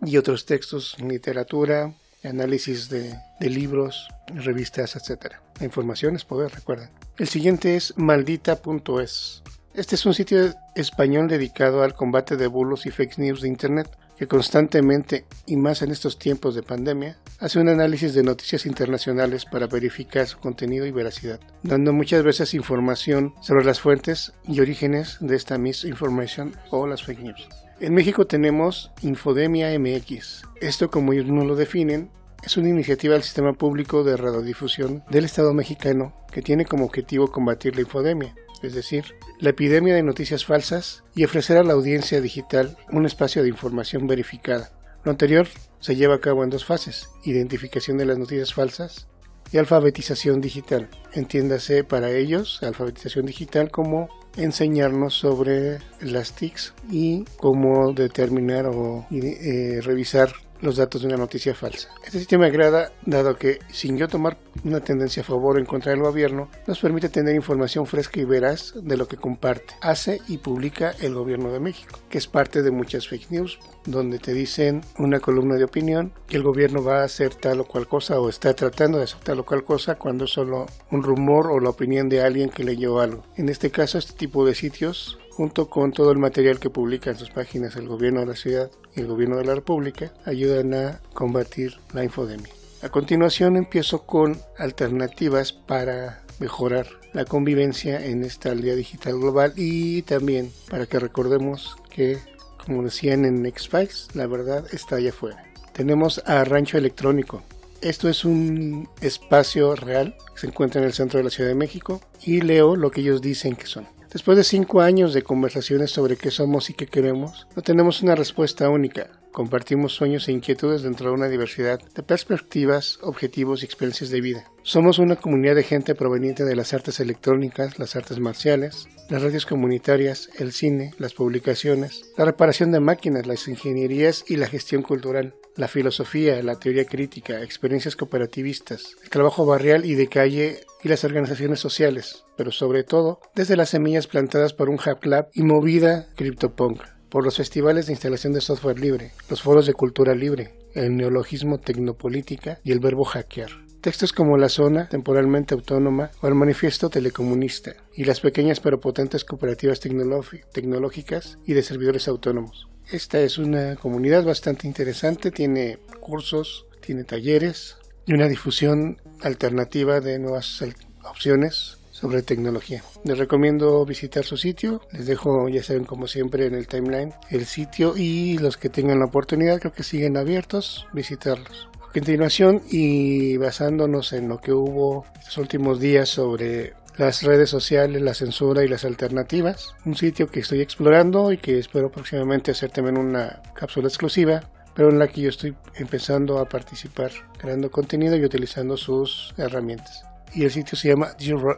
y 0.01 0.17
otros 0.17 0.45
textos, 0.45 0.95
literatura, 0.99 1.93
análisis 2.23 2.89
de, 2.89 3.15
libros, 3.39 4.07
revistas, 4.27 4.95
etcétera. 4.95 5.41
La 5.59 5.65
información 5.65 6.15
es 6.15 6.25
poder, 6.25 6.51
recuerden. 6.51 6.89
El 7.17 7.27
siguiente 7.27 7.75
es 7.75 7.93
maldita.es. 7.97 9.43
Este 9.73 9.95
es 9.95 10.05
un 10.05 10.13
sitio 10.13 10.53
español 10.75 11.27
dedicado 11.27 11.83
al 11.83 11.93
combate 11.93 12.35
de 12.35 12.47
bulos 12.47 12.85
y 12.85 12.91
fake 12.91 13.19
news 13.19 13.41
de 13.41 13.47
Internet, 13.47 13.89
que 14.17 14.27
constantemente, 14.27 15.25
y 15.45 15.55
más 15.55 15.81
en 15.81 15.91
estos 15.91 16.19
tiempos 16.19 16.53
de 16.53 16.63
pandemia, 16.63 17.17
hace 17.39 17.59
un 17.59 17.69
análisis 17.69 18.13
de 18.13 18.23
noticias 18.23 18.65
internacionales 18.65 19.45
para 19.45 19.67
verificar 19.67 20.27
su 20.27 20.39
contenido 20.39 20.85
y 20.85 20.91
veracidad, 20.91 21.39
dando 21.63 21.93
muchas 21.93 22.23
veces 22.23 22.53
información 22.53 23.33
sobre 23.41 23.63
las 23.63 23.79
fuentes 23.79 24.33
y 24.45 24.59
orígenes 24.59 25.17
de 25.21 25.37
esta 25.37 25.57
misinformation 25.57 26.53
o 26.69 26.85
las 26.85 27.03
fake 27.03 27.19
news. 27.19 27.47
En 27.81 27.93
México 27.93 28.27
tenemos 28.27 28.91
Infodemia 29.03 29.69
MX. 29.79 30.43
Esto, 30.59 30.91
como 30.91 31.13
ellos 31.13 31.27
no 31.27 31.45
lo 31.45 31.55
definen, 31.55 32.11
es 32.43 32.57
una 32.57 32.67
iniciativa 32.67 33.13
del 33.13 33.23
sistema 33.23 33.53
público 33.53 34.03
de 34.03 34.17
radiodifusión 34.17 35.01
del 35.09 35.23
Estado 35.23 35.53
mexicano 35.53 36.13
que 36.29 36.41
tiene 36.41 36.65
como 36.65 36.83
objetivo 36.83 37.31
combatir 37.31 37.75
la 37.75 37.81
infodemia, 37.81 38.35
es 38.61 38.73
decir, 38.73 39.05
la 39.39 39.51
epidemia 39.51 39.95
de 39.95 40.03
noticias 40.03 40.43
falsas 40.43 41.05
y 41.15 41.23
ofrecer 41.23 41.55
a 41.55 41.63
la 41.63 41.71
audiencia 41.71 42.19
digital 42.19 42.75
un 42.91 43.05
espacio 43.05 43.43
de 43.43 43.49
información 43.49 44.07
verificada. 44.07 44.71
Lo 45.05 45.11
anterior 45.11 45.47
se 45.79 45.95
lleva 45.95 46.15
a 46.15 46.21
cabo 46.21 46.43
en 46.43 46.49
dos 46.49 46.65
fases, 46.65 47.09
identificación 47.23 47.97
de 47.97 48.05
las 48.05 48.17
noticias 48.17 48.53
falsas 48.53 49.07
y 49.53 49.57
alfabetización 49.57 50.41
digital. 50.41 50.89
Entiéndase 51.13 51.85
para 51.85 52.11
ellos 52.11 52.61
alfabetización 52.61 53.25
digital 53.25 53.71
como 53.71 54.09
enseñarnos 54.37 55.15
sobre 55.15 55.79
las 56.01 56.33
TICs 56.33 56.73
y 56.91 57.25
cómo 57.37 57.93
determinar 57.93 58.67
o 58.67 59.05
eh, 59.11 59.81
revisar 59.81 60.29
los 60.61 60.77
datos 60.77 61.01
de 61.01 61.07
una 61.07 61.17
noticia 61.17 61.55
falsa. 61.55 61.89
Este 62.03 62.19
sistema 62.19 62.45
agrada 62.45 62.91
dado 63.05 63.35
que, 63.35 63.59
sin 63.71 63.97
yo 63.97 64.07
tomar 64.07 64.37
una 64.63 64.79
tendencia 64.81 65.21
a 65.21 65.25
favor 65.25 65.55
o 65.55 65.59
en 65.59 65.65
contra 65.65 65.91
del 65.91 66.01
gobierno, 66.01 66.49
nos 66.67 66.79
permite 66.79 67.09
tener 67.09 67.35
información 67.35 67.85
fresca 67.85 68.19
y 68.19 68.25
veraz 68.25 68.73
de 68.75 68.97
lo 68.97 69.07
que 69.07 69.17
comparte, 69.17 69.75
hace 69.81 70.21
y 70.27 70.37
publica 70.37 70.93
el 71.01 71.13
gobierno 71.13 71.51
de 71.51 71.59
México, 71.59 71.99
que 72.09 72.17
es 72.17 72.27
parte 72.27 72.61
de 72.61 72.71
muchas 72.71 73.07
fake 73.07 73.31
news, 73.31 73.59
donde 73.85 74.19
te 74.19 74.33
dicen 74.33 74.81
una 74.97 75.19
columna 75.19 75.55
de 75.55 75.63
opinión 75.63 76.13
que 76.27 76.37
el 76.37 76.43
gobierno 76.43 76.83
va 76.83 77.01
a 77.01 77.05
hacer 77.05 77.35
tal 77.35 77.61
o 77.61 77.65
cual 77.65 77.87
cosa 77.87 78.19
o 78.19 78.29
está 78.29 78.53
tratando 78.53 78.97
de 78.97 79.05
hacer 79.05 79.19
tal 79.21 79.39
o 79.39 79.45
cual 79.45 79.63
cosa 79.63 79.95
cuando 79.95 80.25
es 80.25 80.31
solo 80.31 80.65
un 80.91 81.03
rumor 81.03 81.47
o 81.51 81.59
la 81.59 81.69
opinión 81.69 82.09
de 82.09 82.21
alguien 82.21 82.49
que 82.49 82.63
leyó 82.63 82.99
algo. 82.99 83.23
En 83.35 83.49
este 83.49 83.71
caso, 83.71 83.97
este 83.97 84.13
tipo 84.13 84.45
de 84.45 84.55
sitios 84.55 85.17
junto 85.39 85.69
con 85.69 85.93
todo 85.93 86.11
el 86.11 86.17
material 86.17 86.59
que 86.59 86.69
publica 86.69 87.11
en 87.11 87.17
sus 87.17 87.29
páginas 87.29 87.77
el 87.77 87.87
gobierno 87.87 88.19
de 88.19 88.25
la 88.25 88.35
ciudad 88.35 88.69
y 88.93 88.99
el 88.99 89.07
gobierno 89.07 89.37
de 89.37 89.45
la 89.45 89.55
república, 89.55 90.11
ayudan 90.25 90.73
a 90.73 90.99
combatir 91.13 91.77
la 91.93 92.03
infodemia. 92.03 92.51
A 92.81 92.89
continuación 92.89 93.55
empiezo 93.55 94.05
con 94.05 94.37
alternativas 94.57 95.53
para 95.53 96.23
mejorar 96.39 96.87
la 97.13 97.23
convivencia 97.23 98.05
en 98.05 98.25
esta 98.25 98.51
aldea 98.51 98.75
digital 98.75 99.17
global 99.17 99.53
y 99.55 100.01
también 100.01 100.51
para 100.69 100.87
que 100.87 100.99
recordemos 100.99 101.77
que, 101.89 102.17
como 102.65 102.83
decían 102.83 103.23
en 103.23 103.45
X-Files, 103.45 104.09
la 104.15 104.27
verdad 104.27 104.65
está 104.73 104.97
allá 104.97 105.11
afuera. 105.11 105.41
Tenemos 105.71 106.21
a 106.25 106.43
Rancho 106.43 106.77
Electrónico. 106.77 107.43
Esto 107.79 108.09
es 108.09 108.25
un 108.25 108.89
espacio 108.99 109.73
real 109.77 110.17
que 110.33 110.41
se 110.41 110.47
encuentra 110.47 110.81
en 110.81 110.87
el 110.87 110.93
centro 110.93 111.17
de 111.17 111.23
la 111.23 111.29
Ciudad 111.29 111.49
de 111.49 111.55
México 111.55 112.01
y 112.21 112.41
leo 112.41 112.75
lo 112.75 112.91
que 112.91 112.99
ellos 112.99 113.21
dicen 113.21 113.55
que 113.55 113.67
son. 113.67 113.87
Después 114.11 114.37
de 114.37 114.43
cinco 114.43 114.81
años 114.81 115.13
de 115.13 115.21
conversaciones 115.21 115.91
sobre 115.91 116.17
qué 116.17 116.31
somos 116.31 116.71
y 116.71 116.73
qué 116.73 116.87
queremos, 116.87 117.47
no 117.55 117.61
tenemos 117.61 118.01
una 118.01 118.15
respuesta 118.15 118.67
única. 118.69 119.18
Compartimos 119.31 119.93
sueños 119.93 120.27
e 120.27 120.31
inquietudes 120.31 120.81
dentro 120.81 121.09
de 121.09 121.15
una 121.15 121.27
diversidad 121.27 121.79
de 121.95 122.03
perspectivas, 122.03 122.99
objetivos 123.01 123.61
y 123.61 123.65
experiencias 123.65 124.09
de 124.09 124.21
vida. 124.21 124.45
Somos 124.63 124.99
una 124.99 125.15
comunidad 125.15 125.55
de 125.55 125.63
gente 125.63 125.95
proveniente 125.95 126.43
de 126.45 126.55
las 126.55 126.73
artes 126.73 126.99
electrónicas, 126.99 127.77
las 127.77 127.95
artes 127.95 128.19
marciales, 128.19 128.87
las 129.09 129.21
radios 129.21 129.45
comunitarias, 129.45 130.29
el 130.39 130.51
cine, 130.51 130.93
las 130.97 131.13
publicaciones, 131.13 132.05
la 132.17 132.25
reparación 132.25 132.71
de 132.71 132.79
máquinas, 132.79 133.27
las 133.27 133.47
ingenierías 133.47 134.25
y 134.27 134.37
la 134.37 134.47
gestión 134.47 134.81
cultural, 134.81 135.35
la 135.55 135.67
filosofía, 135.67 136.41
la 136.41 136.59
teoría 136.59 136.85
crítica, 136.85 137.43
experiencias 137.43 137.95
cooperativistas, 137.95 138.95
el 139.03 139.09
trabajo 139.09 139.45
barrial 139.45 139.85
y 139.85 139.93
de 139.93 140.07
calle 140.07 140.61
y 140.83 140.89
las 140.89 141.03
organizaciones 141.03 141.59
sociales, 141.59 142.25
pero 142.35 142.51
sobre 142.51 142.83
todo 142.83 143.19
desde 143.35 143.55
las 143.55 143.69
semillas 143.69 144.07
plantadas 144.07 144.53
por 144.53 144.69
un 144.69 144.75
Hub 144.75 144.99
Club 144.99 145.27
y 145.33 145.43
movida 145.43 146.07
CryptoPunk 146.15 146.81
por 147.09 147.23
los 147.23 147.37
festivales 147.37 147.87
de 147.87 147.93
instalación 147.93 148.33
de 148.33 148.41
software 148.41 148.79
libre, 148.79 149.11
los 149.29 149.41
foros 149.41 149.65
de 149.65 149.73
cultura 149.73 150.15
libre, 150.15 150.53
el 150.73 150.95
neologismo 150.95 151.59
tecnopolítica 151.59 152.59
y 152.63 152.71
el 152.71 152.79
verbo 152.79 153.03
hackear. 153.03 153.49
Textos 153.81 154.11
como 154.11 154.37
La 154.37 154.49
Zona, 154.49 154.89
temporalmente 154.89 155.53
autónoma, 155.55 156.11
o 156.21 156.27
el 156.27 156.35
Manifiesto 156.35 156.89
Telecomunista, 156.89 157.75
y 157.95 158.03
las 158.03 158.19
pequeñas 158.19 158.59
pero 158.59 158.81
potentes 158.81 159.23
cooperativas 159.23 159.79
tecnológicas 159.79 161.37
y 161.45 161.53
de 161.53 161.63
servidores 161.63 162.09
autónomos. 162.09 162.67
Esta 162.91 163.21
es 163.21 163.37
una 163.37 163.77
comunidad 163.77 164.25
bastante 164.25 164.67
interesante, 164.67 165.31
tiene 165.31 165.79
cursos, 166.01 166.65
tiene 166.81 167.05
talleres 167.05 167.77
y 168.05 168.13
una 168.13 168.27
difusión 168.27 169.01
alternativa 169.21 170.01
de 170.01 170.19
nuevas 170.19 170.61
opciones 171.03 171.78
sobre 171.99 172.21
tecnología. 172.21 172.81
Les 173.03 173.17
recomiendo 173.17 173.85
visitar 173.85 174.23
su 174.23 174.37
sitio. 174.37 174.81
Les 174.91 175.05
dejo, 175.05 175.49
ya 175.49 175.61
saben, 175.63 175.83
como 175.83 176.07
siempre, 176.07 176.45
en 176.45 176.55
el 176.55 176.67
timeline 176.67 177.13
el 177.29 177.45
sitio 177.45 177.93
y 177.97 178.37
los 178.37 178.57
que 178.57 178.69
tengan 178.69 178.99
la 178.99 179.05
oportunidad, 179.05 179.59
creo 179.59 179.73
que 179.73 179.83
siguen 179.83 180.15
abiertos, 180.15 180.87
visitarlos. 180.93 181.67
A 181.89 181.91
continuación, 181.91 182.61
y 182.69 183.35
basándonos 183.37 184.13
en 184.13 184.29
lo 184.29 184.39
que 184.39 184.53
hubo 184.53 185.05
estos 185.17 185.37
últimos 185.39 185.79
días 185.79 186.07
sobre 186.07 186.73
las 186.97 187.23
redes 187.23 187.49
sociales, 187.49 188.01
la 188.01 188.13
censura 188.13 188.63
y 188.63 188.67
las 188.67 188.85
alternativas, 188.85 189.75
un 189.85 189.95
sitio 189.95 190.27
que 190.27 190.41
estoy 190.41 190.61
explorando 190.61 191.31
y 191.31 191.37
que 191.37 191.57
espero 191.57 191.91
próximamente 191.91 192.51
hacer 192.51 192.71
también 192.71 192.97
una 192.97 193.41
cápsula 193.55 193.87
exclusiva 193.87 194.41
pero 194.75 194.91
en 194.91 194.99
la 194.99 195.07
que 195.09 195.21
yo 195.21 195.29
estoy 195.29 195.53
empezando 195.75 196.37
a 196.37 196.47
participar 196.47 197.11
creando 197.37 197.69
contenido 197.69 198.15
y 198.15 198.23
utilizando 198.23 198.77
sus 198.77 199.33
herramientas 199.35 200.08
y 200.33 200.43
el 200.43 200.51
sitio 200.51 200.77
se 200.77 200.89
llama 200.89 201.15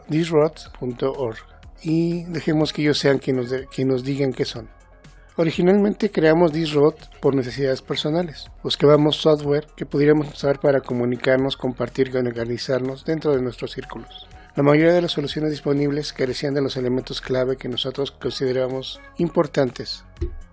thisrod.org 0.08 1.38
y 1.82 2.24
dejemos 2.24 2.72
que 2.72 2.82
ellos 2.82 2.98
sean 2.98 3.18
quienes 3.18 3.50
nos, 3.50 3.78
nos 3.86 4.04
digan 4.04 4.32
qué 4.32 4.44
son. 4.44 4.68
Originalmente 5.36 6.10
creamos 6.10 6.52
Thisrod 6.52 6.94
por 7.20 7.34
necesidades 7.34 7.80
personales. 7.80 8.50
Buscábamos 8.62 9.16
software 9.16 9.66
que 9.74 9.86
pudiéramos 9.86 10.28
usar 10.28 10.60
para 10.60 10.82
comunicarnos, 10.82 11.56
compartir 11.56 12.10
y 12.12 12.16
organizarnos 12.18 13.06
dentro 13.06 13.34
de 13.34 13.40
nuestros 13.40 13.72
círculos. 13.72 14.28
La 14.54 14.62
mayoría 14.62 14.92
de 14.92 15.00
las 15.00 15.12
soluciones 15.12 15.50
disponibles 15.50 16.12
carecían 16.12 16.52
de 16.52 16.60
los 16.60 16.76
elementos 16.76 17.22
clave 17.22 17.56
que 17.56 17.70
nosotros 17.70 18.10
consideramos 18.10 19.00
importantes. 19.16 20.04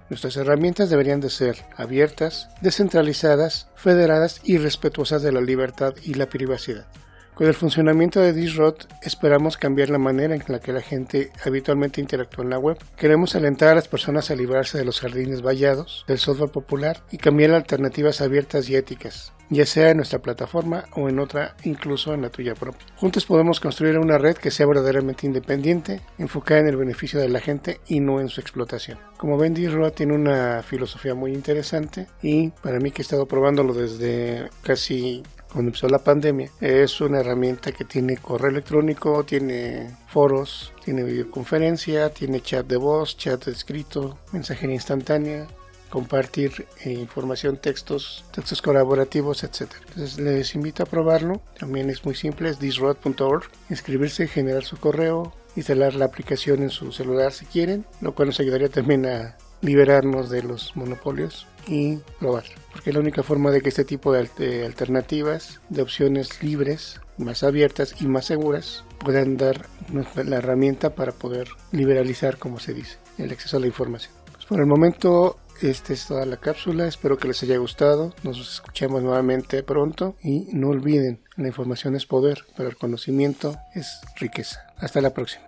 Nuestras 0.09 0.37
herramientas 0.37 0.89
deberían 0.89 1.19
de 1.19 1.29
ser 1.29 1.57
abiertas, 1.75 2.47
descentralizadas, 2.61 3.67
federadas 3.75 4.39
y 4.45 4.57
respetuosas 4.57 5.21
de 5.21 5.33
la 5.33 5.41
libertad 5.41 5.93
y 6.01 6.13
la 6.13 6.27
privacidad. 6.27 6.87
Con 7.35 7.47
el 7.47 7.53
funcionamiento 7.53 8.19
de 8.19 8.33
Disrod 8.33 8.75
esperamos 9.01 9.55
cambiar 9.55 9.89
la 9.89 9.97
manera 9.97 10.35
en 10.35 10.43
la 10.47 10.59
que 10.59 10.73
la 10.73 10.81
gente 10.81 11.31
habitualmente 11.45 12.01
interactúa 12.01 12.43
en 12.43 12.49
la 12.49 12.59
web. 12.59 12.77
Queremos 12.97 13.33
alentar 13.33 13.69
a 13.69 13.75
las 13.75 13.87
personas 13.87 14.29
a 14.29 14.35
librarse 14.35 14.77
de 14.77 14.83
los 14.83 14.99
jardines 14.99 15.41
vallados, 15.41 16.03
del 16.07 16.19
software 16.19 16.51
popular 16.51 17.01
y 17.11 17.17
cambiar 17.17 17.51
alternativas 17.51 18.19
abiertas 18.19 18.69
y 18.69 18.75
éticas, 18.75 19.31
ya 19.49 19.65
sea 19.65 19.91
en 19.91 19.97
nuestra 19.97 20.19
plataforma 20.19 20.83
o 20.97 21.07
en 21.07 21.19
otra, 21.19 21.55
incluso 21.63 22.13
en 22.13 22.23
la 22.23 22.29
tuya 22.29 22.55
propia. 22.55 22.85
Juntos 22.97 23.25
podemos 23.25 23.61
construir 23.61 23.97
una 23.97 24.17
red 24.17 24.35
que 24.35 24.51
sea 24.51 24.67
verdaderamente 24.67 25.25
independiente, 25.25 26.01
enfocada 26.17 26.59
en 26.59 26.67
el 26.67 26.75
beneficio 26.75 27.21
de 27.21 27.29
la 27.29 27.39
gente 27.39 27.79
y 27.87 28.01
no 28.01 28.19
en 28.19 28.27
su 28.27 28.41
explotación. 28.41 28.99
Como 29.17 29.37
ven, 29.37 29.53
Disrod 29.53 29.93
tiene 29.93 30.13
una 30.13 30.61
filosofía 30.61 31.15
muy 31.15 31.31
interesante 31.31 32.07
y 32.21 32.49
para 32.49 32.79
mí 32.79 32.91
que 32.91 33.01
he 33.01 33.03
estado 33.03 33.27
probándolo 33.27 33.73
desde 33.73 34.49
casi 34.61 35.23
cuando 35.51 35.69
empezó 35.69 35.87
la 35.87 35.99
pandemia, 35.99 36.51
es 36.61 37.01
una 37.01 37.19
herramienta 37.19 37.71
que 37.71 37.85
tiene 37.85 38.17
correo 38.17 38.51
electrónico, 38.51 39.23
tiene 39.23 39.97
foros, 40.07 40.73
tiene 40.83 41.03
videoconferencia, 41.03 42.09
tiene 42.11 42.41
chat 42.41 42.65
de 42.67 42.77
voz, 42.77 43.17
chat 43.17 43.45
de 43.45 43.51
escrito, 43.51 44.19
mensajería 44.31 44.75
instantánea, 44.75 45.47
compartir 45.89 46.67
eh, 46.83 46.91
información, 46.91 47.57
textos, 47.57 48.23
textos 48.31 48.61
colaborativos, 48.61 49.43
etc. 49.43 49.71
Entonces 49.89 50.19
les 50.19 50.55
invito 50.55 50.83
a 50.83 50.85
probarlo. 50.85 51.41
También 51.57 51.89
es 51.89 52.05
muy 52.05 52.15
simple, 52.15 52.49
es 52.49 52.59
disrod.org. 52.59 53.45
Inscribirse, 53.69 54.27
generar 54.27 54.63
su 54.63 54.77
correo, 54.77 55.33
instalar 55.55 55.95
la 55.95 56.05
aplicación 56.05 56.61
en 56.61 56.69
su 56.69 56.91
celular 56.91 57.33
si 57.33 57.45
quieren, 57.45 57.85
lo 58.01 58.13
cual 58.13 58.29
nos 58.29 58.39
ayudaría 58.39 58.69
también 58.69 59.05
a 59.05 59.37
liberarnos 59.61 60.29
de 60.29 60.43
los 60.43 60.75
monopolios 60.75 61.47
y 61.69 61.99
probar. 62.19 62.43
Porque 62.71 62.89
es 62.89 62.93
la 62.93 62.99
única 62.99 63.23
forma 63.23 63.51
de 63.51 63.61
que 63.61 63.69
este 63.69 63.85
tipo 63.85 64.11
de, 64.11 64.65
alternativas, 64.65 65.61
de 65.69 65.81
opciones 65.81 66.43
libres, 66.43 66.99
más 67.17 67.43
abiertas 67.43 67.95
y 68.01 68.07
más 68.07 68.25
seguras, 68.25 68.83
puedan 68.99 69.37
dar 69.37 69.67
la 70.15 70.37
herramienta 70.37 70.95
para 70.95 71.11
poder 71.11 71.47
liberalizar, 71.71 72.37
como 72.37 72.59
se 72.59 72.73
dice, 72.73 72.97
el 73.17 73.31
acceso 73.31 73.57
a 73.57 73.59
la 73.59 73.67
información. 73.67 74.13
Pues 74.33 74.45
por 74.45 74.59
el 74.59 74.65
momento, 74.65 75.37
esta 75.61 75.93
es 75.93 76.07
toda 76.07 76.25
la 76.25 76.37
cápsula. 76.37 76.87
Espero 76.87 77.17
que 77.17 77.27
les 77.27 77.43
haya 77.43 77.57
gustado. 77.57 78.13
Nos 78.23 78.39
escuchemos 78.39 79.03
nuevamente 79.03 79.61
pronto. 79.63 80.15
Y 80.23 80.47
no 80.53 80.69
olviden, 80.69 81.21
la 81.35 81.47
información 81.47 81.95
es 81.95 82.05
poder, 82.05 82.45
pero 82.57 82.69
el 82.69 82.77
conocimiento 82.77 83.57
es 83.75 84.01
riqueza. 84.19 84.65
Hasta 84.77 85.01
la 85.01 85.13
próxima. 85.13 85.45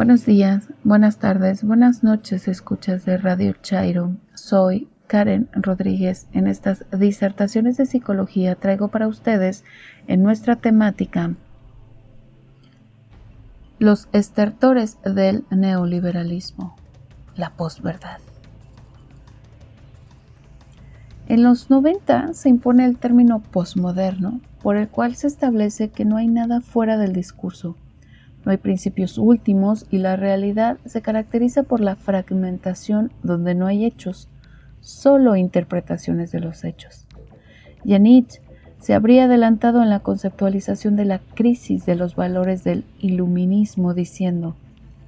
Buenos 0.00 0.24
días, 0.24 0.66
buenas 0.82 1.18
tardes, 1.18 1.62
buenas 1.62 2.02
noches, 2.02 2.48
escuchas 2.48 3.04
de 3.04 3.18
Radio 3.18 3.52
Chairo. 3.60 4.16
Soy 4.32 4.88
Karen 5.06 5.50
Rodríguez. 5.52 6.26
En 6.32 6.46
estas 6.46 6.86
disertaciones 6.90 7.76
de 7.76 7.84
psicología 7.84 8.54
traigo 8.54 8.88
para 8.88 9.06
ustedes 9.06 9.62
en 10.06 10.22
nuestra 10.22 10.56
temática 10.56 11.34
los 13.78 14.08
estertores 14.14 14.96
del 15.04 15.44
neoliberalismo, 15.50 16.76
la 17.36 17.50
posverdad. 17.50 18.20
En 21.28 21.42
los 21.42 21.68
90 21.68 22.32
se 22.32 22.48
impone 22.48 22.86
el 22.86 22.96
término 22.96 23.40
posmoderno, 23.40 24.40
por 24.62 24.78
el 24.78 24.88
cual 24.88 25.14
se 25.14 25.26
establece 25.26 25.90
que 25.90 26.06
no 26.06 26.16
hay 26.16 26.28
nada 26.28 26.62
fuera 26.62 26.96
del 26.96 27.12
discurso 27.12 27.76
no 28.44 28.52
hay 28.52 28.58
principios 28.58 29.18
últimos 29.18 29.86
y 29.90 29.98
la 29.98 30.16
realidad 30.16 30.78
se 30.86 31.02
caracteriza 31.02 31.62
por 31.62 31.80
la 31.80 31.96
fragmentación 31.96 33.12
donde 33.22 33.54
no 33.54 33.66
hay 33.66 33.84
hechos, 33.84 34.28
solo 34.80 35.36
interpretaciones 35.36 36.32
de 36.32 36.40
los 36.40 36.64
hechos. 36.64 37.06
Nietzsche 37.84 38.40
se 38.78 38.94
habría 38.94 39.24
adelantado 39.24 39.82
en 39.82 39.90
la 39.90 40.00
conceptualización 40.00 40.96
de 40.96 41.04
la 41.04 41.18
crisis 41.34 41.84
de 41.84 41.96
los 41.96 42.16
valores 42.16 42.64
del 42.64 42.84
iluminismo 42.98 43.92
diciendo, 43.92 44.56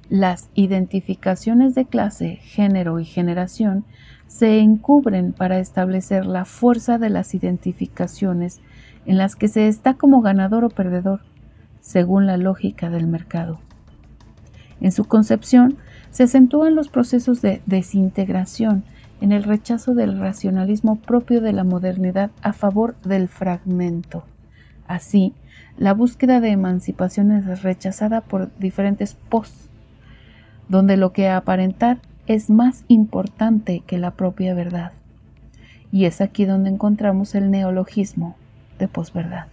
las 0.09 0.49
identificaciones 0.53 1.73
de 1.73 1.85
clase, 1.85 2.35
género 2.35 2.99
y 2.99 3.05
generación 3.05 3.83
se 4.27 4.59
encubren 4.59 5.33
para 5.33 5.57
establecer 5.57 6.25
la 6.27 6.45
fuerza 6.45 6.99
de 6.99 7.09
las 7.09 7.33
identificaciones 7.33 8.61
en 9.07 9.17
las 9.17 9.35
que 9.35 9.47
se 9.47 9.67
está 9.67 9.95
como 9.95 10.21
ganador 10.21 10.65
o 10.65 10.69
perdedor 10.69 11.21
según 11.83 12.25
la 12.25 12.37
lógica 12.37 12.89
del 12.89 13.05
mercado. 13.05 13.59
En 14.81 14.91
su 14.91 15.03
concepción 15.03 15.77
se 16.09 16.23
acentúan 16.23 16.75
los 16.75 16.87
procesos 16.87 17.41
de 17.41 17.61
desintegración 17.65 18.83
en 19.21 19.31
el 19.31 19.43
rechazo 19.43 19.93
del 19.93 20.17
racionalismo 20.19 20.95
propio 20.95 21.41
de 21.41 21.53
la 21.53 21.63
modernidad 21.63 22.31
a 22.41 22.53
favor 22.53 22.95
del 23.03 23.27
fragmento. 23.27 24.23
Así, 24.87 25.33
la 25.77 25.93
búsqueda 25.93 26.39
de 26.39 26.49
emancipación 26.49 27.31
es 27.31 27.61
rechazada 27.61 28.21
por 28.21 28.53
diferentes 28.57 29.15
pos, 29.29 29.69
donde 30.69 30.97
lo 30.97 31.13
que 31.13 31.29
aparentar 31.29 31.99
es 32.27 32.49
más 32.49 32.85
importante 32.87 33.81
que 33.85 33.97
la 33.97 34.11
propia 34.11 34.53
verdad. 34.53 34.93
Y 35.91 36.05
es 36.05 36.21
aquí 36.21 36.45
donde 36.45 36.69
encontramos 36.69 37.35
el 37.35 37.51
neologismo 37.51 38.35
de 38.79 38.87
posverdad. 38.87 39.52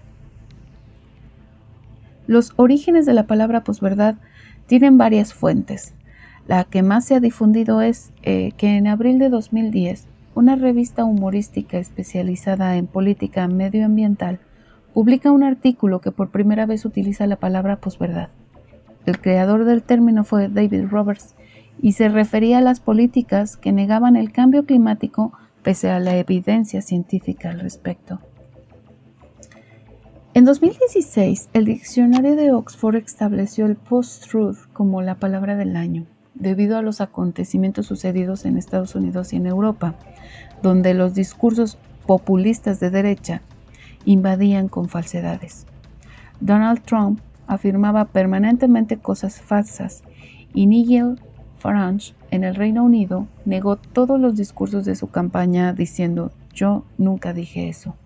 Los 2.31 2.53
orígenes 2.55 3.07
de 3.07 3.13
la 3.13 3.25
palabra 3.25 3.65
posverdad 3.65 4.15
tienen 4.67 4.97
varias 4.97 5.35
fuentes. 5.35 5.95
La 6.47 6.63
que 6.63 6.85
más 6.85 7.05
se 7.05 7.17
ha 7.17 7.21
difundido 7.21 7.83
es 7.83 8.13
eh, 8.23 8.53
que 8.57 8.77
en 8.77 8.87
abril 8.87 9.19
de 9.19 9.31
2010 9.31 10.07
una 10.37 10.55
revista 10.55 11.05
humorística 11.05 11.79
especializada 11.79 12.77
en 12.77 12.87
política 12.87 13.49
medioambiental 13.49 14.39
publica 14.95 15.33
un 15.33 15.43
artículo 15.43 16.01
que 16.01 16.13
por 16.13 16.31
primera 16.31 16.67
vez 16.67 16.85
utiliza 16.85 17.27
la 17.27 17.35
palabra 17.35 17.81
posverdad. 17.81 18.29
El 19.07 19.21
creador 19.21 19.65
del 19.65 19.83
término 19.83 20.23
fue 20.23 20.49
David 20.49 20.85
Roberts 20.89 21.35
y 21.83 21.95
se 21.95 22.09
refería 22.09 22.59
a 22.59 22.61
las 22.61 22.79
políticas 22.79 23.57
que 23.57 23.73
negaban 23.73 24.15
el 24.15 24.31
cambio 24.31 24.67
climático 24.67 25.33
pese 25.65 25.91
a 25.91 25.99
la 25.99 26.17
evidencia 26.17 26.81
científica 26.81 27.51
al 27.51 27.59
respecto. 27.59 28.21
En 30.33 30.45
2016, 30.45 31.51
el 31.55 31.65
diccionario 31.65 32.37
de 32.37 32.53
Oxford 32.53 32.95
estableció 32.95 33.67
el 33.67 33.75
post-truth 33.75 34.59
como 34.73 35.03
la 35.03 35.17
palabra 35.17 35.57
del 35.57 35.75
año, 35.75 36.07
debido 36.35 36.79
a 36.79 36.83
los 36.83 37.01
acontecimientos 37.01 37.87
sucedidos 37.87 38.45
en 38.45 38.57
Estados 38.57 38.95
Unidos 38.95 39.33
y 39.33 39.37
en 39.37 39.47
Europa, 39.49 39.97
donde 40.63 40.95
los 40.95 41.15
discursos 41.15 41.79
populistas 42.07 42.79
de 42.79 42.91
derecha 42.91 43.43
invadían 44.05 44.69
con 44.69 44.89
falsedades. 44.89 45.67
Donald 46.39 46.83
Trump 46.83 47.19
afirmaba 47.49 48.05
permanentemente 48.05 48.99
cosas 48.99 49.41
falsas 49.41 50.05
y 50.55 50.69
Nigel 50.69 51.19
Farage 51.59 52.15
en 52.31 52.45
el 52.45 52.55
Reino 52.55 52.85
Unido 52.85 53.27
negó 53.45 53.75
todos 53.75 54.21
los 54.21 54.37
discursos 54.37 54.85
de 54.85 54.95
su 54.95 55.09
campaña 55.09 55.73
diciendo 55.73 56.31
yo 56.55 56.85
nunca 56.99 57.33
dije 57.33 57.69
eso. 57.69 57.97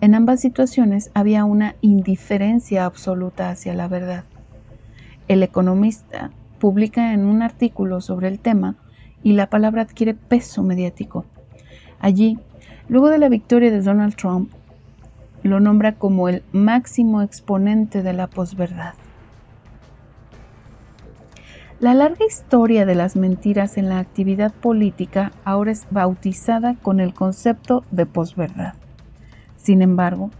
En 0.00 0.14
ambas 0.14 0.40
situaciones 0.40 1.10
había 1.14 1.44
una 1.44 1.74
indiferencia 1.80 2.84
absoluta 2.84 3.50
hacia 3.50 3.74
la 3.74 3.88
verdad. 3.88 4.24
El 5.26 5.42
economista 5.42 6.30
publica 6.60 7.12
en 7.12 7.26
un 7.26 7.42
artículo 7.42 8.00
sobre 8.00 8.28
el 8.28 8.38
tema 8.38 8.76
y 9.24 9.32
la 9.32 9.50
palabra 9.50 9.82
adquiere 9.82 10.14
peso 10.14 10.62
mediático. 10.62 11.24
Allí, 11.98 12.38
luego 12.88 13.10
de 13.10 13.18
la 13.18 13.28
victoria 13.28 13.72
de 13.72 13.82
Donald 13.82 14.14
Trump, 14.14 14.52
lo 15.42 15.58
nombra 15.58 15.94
como 15.96 16.28
el 16.28 16.44
máximo 16.52 17.22
exponente 17.22 18.02
de 18.04 18.12
la 18.12 18.28
posverdad. 18.28 18.94
La 21.80 21.94
larga 21.94 22.24
historia 22.24 22.86
de 22.86 22.94
las 22.94 23.16
mentiras 23.16 23.78
en 23.78 23.88
la 23.88 23.98
actividad 23.98 24.52
política 24.52 25.32
ahora 25.44 25.72
es 25.72 25.86
bautizada 25.90 26.74
con 26.74 27.00
el 27.00 27.14
concepto 27.14 27.84
de 27.90 28.06
posverdad. 28.06 28.74
Sin 29.68 29.82
embargo, 29.82 30.30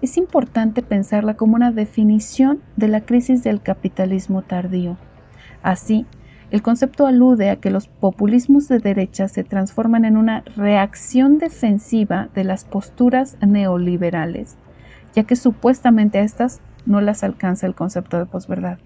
es 0.00 0.16
importante 0.16 0.82
pensarla 0.82 1.34
como 1.34 1.54
una 1.54 1.70
definición 1.70 2.62
de 2.74 2.88
la 2.88 3.02
crisis 3.02 3.44
del 3.44 3.62
capitalismo 3.62 4.42
tardío. 4.42 4.96
Así, 5.62 6.04
el 6.50 6.62
concepto 6.62 7.06
alude 7.06 7.50
a 7.50 7.60
que 7.60 7.70
los 7.70 7.86
populismos 7.86 8.66
de 8.66 8.80
derecha 8.80 9.28
se 9.28 9.44
transforman 9.44 10.04
en 10.04 10.16
una 10.16 10.42
reacción 10.56 11.38
defensiva 11.38 12.28
de 12.34 12.42
las 12.42 12.64
posturas 12.64 13.36
neoliberales, 13.40 14.56
ya 15.14 15.22
que 15.22 15.36
supuestamente 15.36 16.18
a 16.18 16.22
estas 16.22 16.60
no 16.84 17.00
las 17.00 17.22
alcanza 17.22 17.68
el 17.68 17.76
concepto 17.76 18.18
de 18.18 18.26
posverdad. 18.26 18.78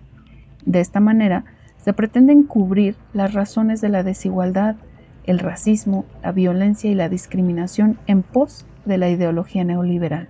De 0.67 0.81
esta 0.81 1.01
manera, 1.01 1.47
se 1.79 1.95
pretenden 1.95 2.43
cubrir 2.43 2.97
las 3.15 3.33
razones 3.33 3.81
de 3.81 3.89
la 3.89 4.03
desigualdad, 4.03 4.77
el 5.25 5.39
racismo, 5.39 6.05
la 6.23 6.33
violencia 6.33 6.91
y 6.91 6.95
la 6.95 7.09
discriminación 7.09 7.99
en 8.07 8.23
pos 8.23 8.67
de 8.87 8.99
la 8.99 9.11
ideología 9.11 9.65
neoliberal. 9.65 10.29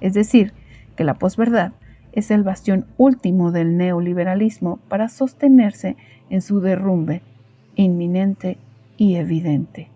Es 0.00 0.14
decir, 0.14 0.52
que 0.96 1.04
la 1.04 1.14
posverdad 1.14 1.72
es 2.12 2.30
el 2.30 2.42
bastión 2.42 2.86
último 2.96 3.52
del 3.52 3.76
neoliberalismo 3.76 4.78
para 4.88 5.08
sostenerse 5.08 5.96
en 6.30 6.42
su 6.42 6.60
derrumbe 6.60 7.22
inminente 7.76 8.58
y 8.96 9.14
evidente. 9.14 9.88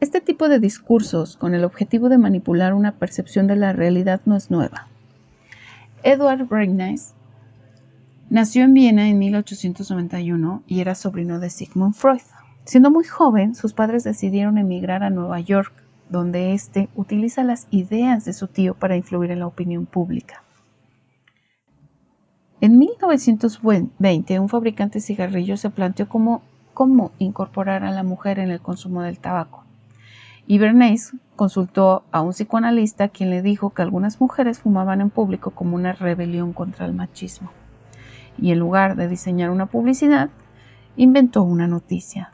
Este 0.00 0.20
tipo 0.20 0.48
de 0.48 0.58
discursos 0.58 1.36
con 1.36 1.54
el 1.54 1.64
objetivo 1.64 2.08
de 2.08 2.18
manipular 2.18 2.74
una 2.74 2.92
percepción 2.92 3.46
de 3.46 3.56
la 3.56 3.72
realidad 3.72 4.20
no 4.24 4.36
es 4.36 4.50
nueva. 4.50 4.88
Edward 6.02 6.48
Bernays 6.48 7.14
nació 8.28 8.64
en 8.64 8.74
Viena 8.74 9.08
en 9.08 9.18
1891 9.18 10.62
y 10.66 10.80
era 10.80 10.94
sobrino 10.94 11.38
de 11.38 11.50
Sigmund 11.50 11.94
Freud. 11.94 12.22
Siendo 12.64 12.92
muy 12.92 13.02
joven, 13.04 13.56
sus 13.56 13.72
padres 13.72 14.04
decidieron 14.04 14.56
emigrar 14.56 15.02
a 15.02 15.10
Nueva 15.10 15.40
York, 15.40 15.72
donde 16.08 16.52
éste 16.52 16.88
utiliza 16.94 17.42
las 17.42 17.66
ideas 17.72 18.24
de 18.24 18.32
su 18.32 18.46
tío 18.46 18.74
para 18.74 18.96
influir 18.96 19.32
en 19.32 19.40
la 19.40 19.48
opinión 19.48 19.84
pública. 19.84 20.44
En 22.60 22.78
1920, 22.78 24.38
un 24.38 24.48
fabricante 24.48 24.98
de 24.98 25.04
cigarrillos 25.04 25.58
se 25.58 25.70
planteó 25.70 26.08
cómo, 26.08 26.42
cómo 26.72 27.10
incorporar 27.18 27.82
a 27.82 27.90
la 27.90 28.04
mujer 28.04 28.38
en 28.38 28.52
el 28.52 28.60
consumo 28.60 29.02
del 29.02 29.18
tabaco. 29.18 29.64
Y 30.46 30.58
Bernays 30.58 31.16
consultó 31.34 32.04
a 32.12 32.20
un 32.20 32.30
psicoanalista 32.30 33.08
quien 33.08 33.30
le 33.30 33.42
dijo 33.42 33.70
que 33.70 33.82
algunas 33.82 34.20
mujeres 34.20 34.60
fumaban 34.60 35.00
en 35.00 35.10
público 35.10 35.50
como 35.50 35.74
una 35.74 35.94
rebelión 35.94 36.52
contra 36.52 36.86
el 36.86 36.94
machismo. 36.94 37.50
Y 38.38 38.52
en 38.52 38.60
lugar 38.60 38.94
de 38.94 39.08
diseñar 39.08 39.50
una 39.50 39.66
publicidad, 39.66 40.30
inventó 40.96 41.42
una 41.42 41.66
noticia 41.66 42.32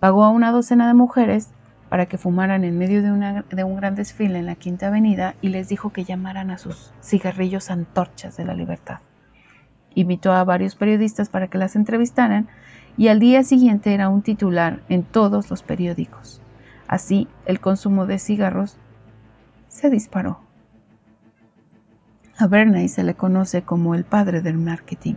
pagó 0.00 0.24
a 0.24 0.30
una 0.30 0.52
docena 0.52 0.86
de 0.86 0.94
mujeres 0.94 1.50
para 1.88 2.06
que 2.06 2.18
fumaran 2.18 2.64
en 2.64 2.78
medio 2.78 3.02
de, 3.02 3.64
un 3.64 3.76
gran 3.76 3.94
desfile 3.94 4.38
en 4.38 4.46
la 4.46 4.54
Quinta 4.54 4.88
Avenida 4.88 5.34
y 5.40 5.48
les 5.48 5.68
dijo 5.68 5.90
que 5.90 6.04
llamaran 6.04 6.50
a 6.50 6.58
sus 6.58 6.92
cigarrillos 7.02 7.70
antorchas 7.70 8.36
de 8.36 8.44
la 8.44 8.54
libertad. 8.54 8.98
Invitó 9.94 10.32
a 10.32 10.44
varios 10.44 10.76
periodistas 10.76 11.28
para 11.28 11.48
que 11.48 11.58
las 11.58 11.76
entrevistaran 11.76 12.48
y 12.96 13.08
al 13.08 13.20
día 13.20 13.42
siguiente 13.42 13.94
era 13.94 14.08
un 14.08 14.22
titular 14.22 14.80
en 14.88 15.02
todos 15.02 15.50
los 15.50 15.62
periódicos. 15.62 16.42
Así, 16.86 17.28
el 17.46 17.60
consumo 17.60 18.06
de 18.06 18.18
cigarros 18.18 18.76
se 19.68 19.88
disparó. 19.90 20.40
A 22.38 22.46
Bernays 22.46 22.92
se 22.92 23.02
le 23.02 23.14
conoce 23.14 23.62
como 23.62 23.94
el 23.94 24.04
padre 24.04 24.42
del 24.42 24.58
marketing. 24.58 25.14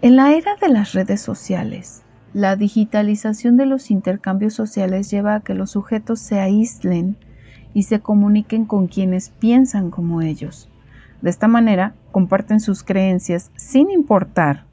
En 0.00 0.16
la 0.16 0.34
era 0.34 0.54
de 0.56 0.68
las 0.68 0.92
redes 0.92 1.20
sociales, 1.20 2.04
la 2.34 2.56
digitalización 2.56 3.56
de 3.56 3.66
los 3.66 3.90
intercambios 3.90 4.52
sociales 4.54 5.10
lleva 5.10 5.34
a 5.34 5.40
que 5.40 5.54
los 5.54 5.70
sujetos 5.70 6.20
se 6.20 6.38
aíslen 6.40 7.16
y 7.72 7.84
se 7.84 8.00
comuniquen 8.00 8.66
con 8.66 8.86
quienes 8.86 9.30
piensan 9.30 9.90
como 9.90 10.20
ellos. 10.20 10.68
De 11.22 11.30
esta 11.30 11.48
manera, 11.48 11.94
comparten 12.12 12.60
sus 12.60 12.82
creencias 12.82 13.50
sin 13.56 13.90
importar 13.90 14.64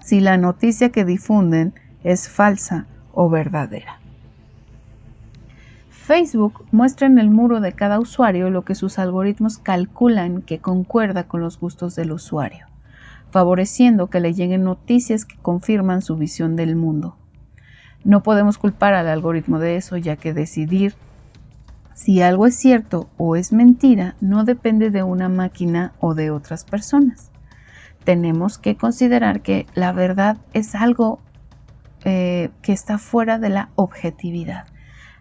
si 0.00 0.20
la 0.20 0.36
noticia 0.36 0.90
que 0.90 1.04
difunden 1.04 1.74
es 2.02 2.28
falsa 2.28 2.86
o 3.12 3.30
verdadera. 3.30 4.00
Facebook 5.90 6.66
muestra 6.72 7.06
en 7.06 7.18
el 7.18 7.30
muro 7.30 7.60
de 7.60 7.72
cada 7.72 7.98
usuario 7.98 8.50
lo 8.50 8.62
que 8.62 8.74
sus 8.74 8.98
algoritmos 8.98 9.58
calculan 9.58 10.42
que 10.42 10.58
concuerda 10.58 11.24
con 11.24 11.40
los 11.40 11.58
gustos 11.58 11.94
del 11.94 12.12
usuario 12.12 12.66
favoreciendo 13.34 14.10
que 14.10 14.20
le 14.20 14.32
lleguen 14.32 14.62
noticias 14.62 15.24
que 15.24 15.36
confirman 15.42 16.02
su 16.02 16.16
visión 16.16 16.54
del 16.54 16.76
mundo. 16.76 17.16
No 18.04 18.22
podemos 18.22 18.58
culpar 18.58 18.94
al 18.94 19.08
algoritmo 19.08 19.58
de 19.58 19.74
eso, 19.74 19.96
ya 19.96 20.14
que 20.14 20.32
decidir 20.32 20.94
si 21.94 22.22
algo 22.22 22.46
es 22.46 22.54
cierto 22.54 23.10
o 23.16 23.34
es 23.34 23.52
mentira 23.52 24.14
no 24.20 24.44
depende 24.44 24.90
de 24.90 25.02
una 25.02 25.28
máquina 25.28 25.94
o 25.98 26.14
de 26.14 26.30
otras 26.30 26.64
personas. 26.64 27.32
Tenemos 28.04 28.56
que 28.56 28.76
considerar 28.76 29.40
que 29.40 29.66
la 29.74 29.90
verdad 29.90 30.36
es 30.52 30.76
algo 30.76 31.18
eh, 32.04 32.50
que 32.62 32.70
está 32.70 32.98
fuera 32.98 33.40
de 33.40 33.48
la 33.48 33.70
objetividad. 33.74 34.68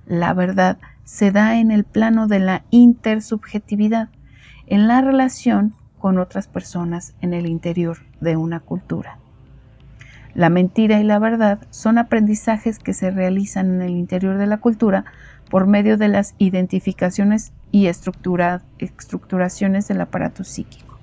La 0.06 0.36
verdad 0.36 0.78
se 1.04 1.32
da 1.32 1.58
en 1.58 1.72
el 1.72 1.84
plano 1.84 2.28
de 2.28 2.42
la 2.42 2.64
intersubjetividad, 2.70 4.10
en 4.68 4.88
la 4.88 5.02
relación 5.02 5.74
con 6.04 6.20
otras 6.20 6.50
personas 6.50 7.14
en 7.22 7.34
el 7.34 7.46
interior 7.46 8.00
de 8.20 8.36
una 8.36 8.60
cultura. 8.60 9.20
La 10.34 10.50
mentira 10.50 11.00
y 11.00 11.04
la 11.06 11.18
verdad 11.18 11.60
son 11.70 11.98
aprendizajes 11.98 12.78
que 12.78 12.94
se 12.94 13.10
realizan 13.10 13.76
en 13.76 13.82
el 13.82 13.92
interior 13.92 14.38
de 14.38 14.46
la 14.46 14.58
cultura 14.58 15.06
por 15.50 15.66
medio 15.66 15.96
de 15.96 16.10
las 16.10 16.36
identificaciones 16.40 17.54
y 17.72 17.88
estructuraciones 17.88 19.88
del 19.88 20.02
aparato 20.02 20.44
psíquico. 20.44 20.98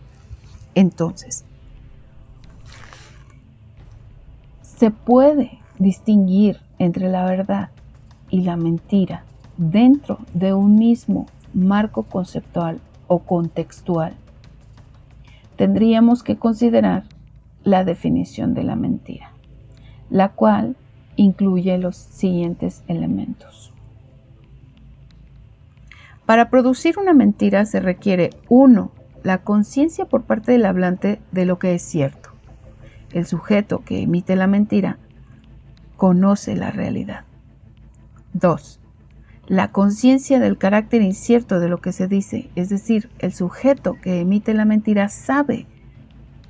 Entonces, 0.74 1.46
se 4.61 4.90
puede 4.90 5.61
distinguir 5.78 6.61
entre 6.78 7.09
la 7.09 7.24
verdad 7.24 7.70
y 8.28 8.42
la 8.42 8.59
mentira 8.59 9.24
dentro 9.57 10.18
de 10.34 10.53
un 10.53 10.76
mismo 10.76 11.26
marco 11.55 12.03
conceptual 12.03 12.82
o 13.09 13.20
contextual 13.20 14.14
tendríamos 15.61 16.22
que 16.22 16.38
considerar 16.38 17.04
la 17.64 17.84
definición 17.84 18.54
de 18.54 18.62
la 18.62 18.76
mentira, 18.76 19.32
la 20.08 20.30
cual 20.30 20.74
incluye 21.16 21.76
los 21.76 21.96
siguientes 21.96 22.82
elementos. 22.88 23.70
Para 26.24 26.48
producir 26.48 26.98
una 26.98 27.12
mentira 27.12 27.66
se 27.66 27.78
requiere 27.78 28.30
1. 28.48 28.90
La 29.22 29.42
conciencia 29.42 30.06
por 30.06 30.22
parte 30.22 30.52
del 30.52 30.64
hablante 30.64 31.20
de 31.30 31.44
lo 31.44 31.58
que 31.58 31.74
es 31.74 31.82
cierto. 31.82 32.30
el 33.12 33.26
sujeto 33.26 33.84
que 33.84 34.00
emite 34.00 34.36
la 34.36 34.46
mentira 34.46 34.96
conoce 35.98 36.56
la 36.56 36.70
realidad. 36.70 37.24
2. 38.32 38.80
La 39.51 39.72
conciencia 39.72 40.38
del 40.38 40.59
carácter 40.59 41.03
incierto 41.03 41.59
de 41.59 41.68
lo 41.68 41.80
que 41.80 41.90
se 41.90 42.07
dice, 42.07 42.48
es 42.55 42.68
decir, 42.68 43.11
el 43.18 43.32
sujeto 43.32 43.94
que 44.01 44.20
emite 44.20 44.55
la 44.55 44.64
mentira 44.64 45.09
sabe 45.09 45.66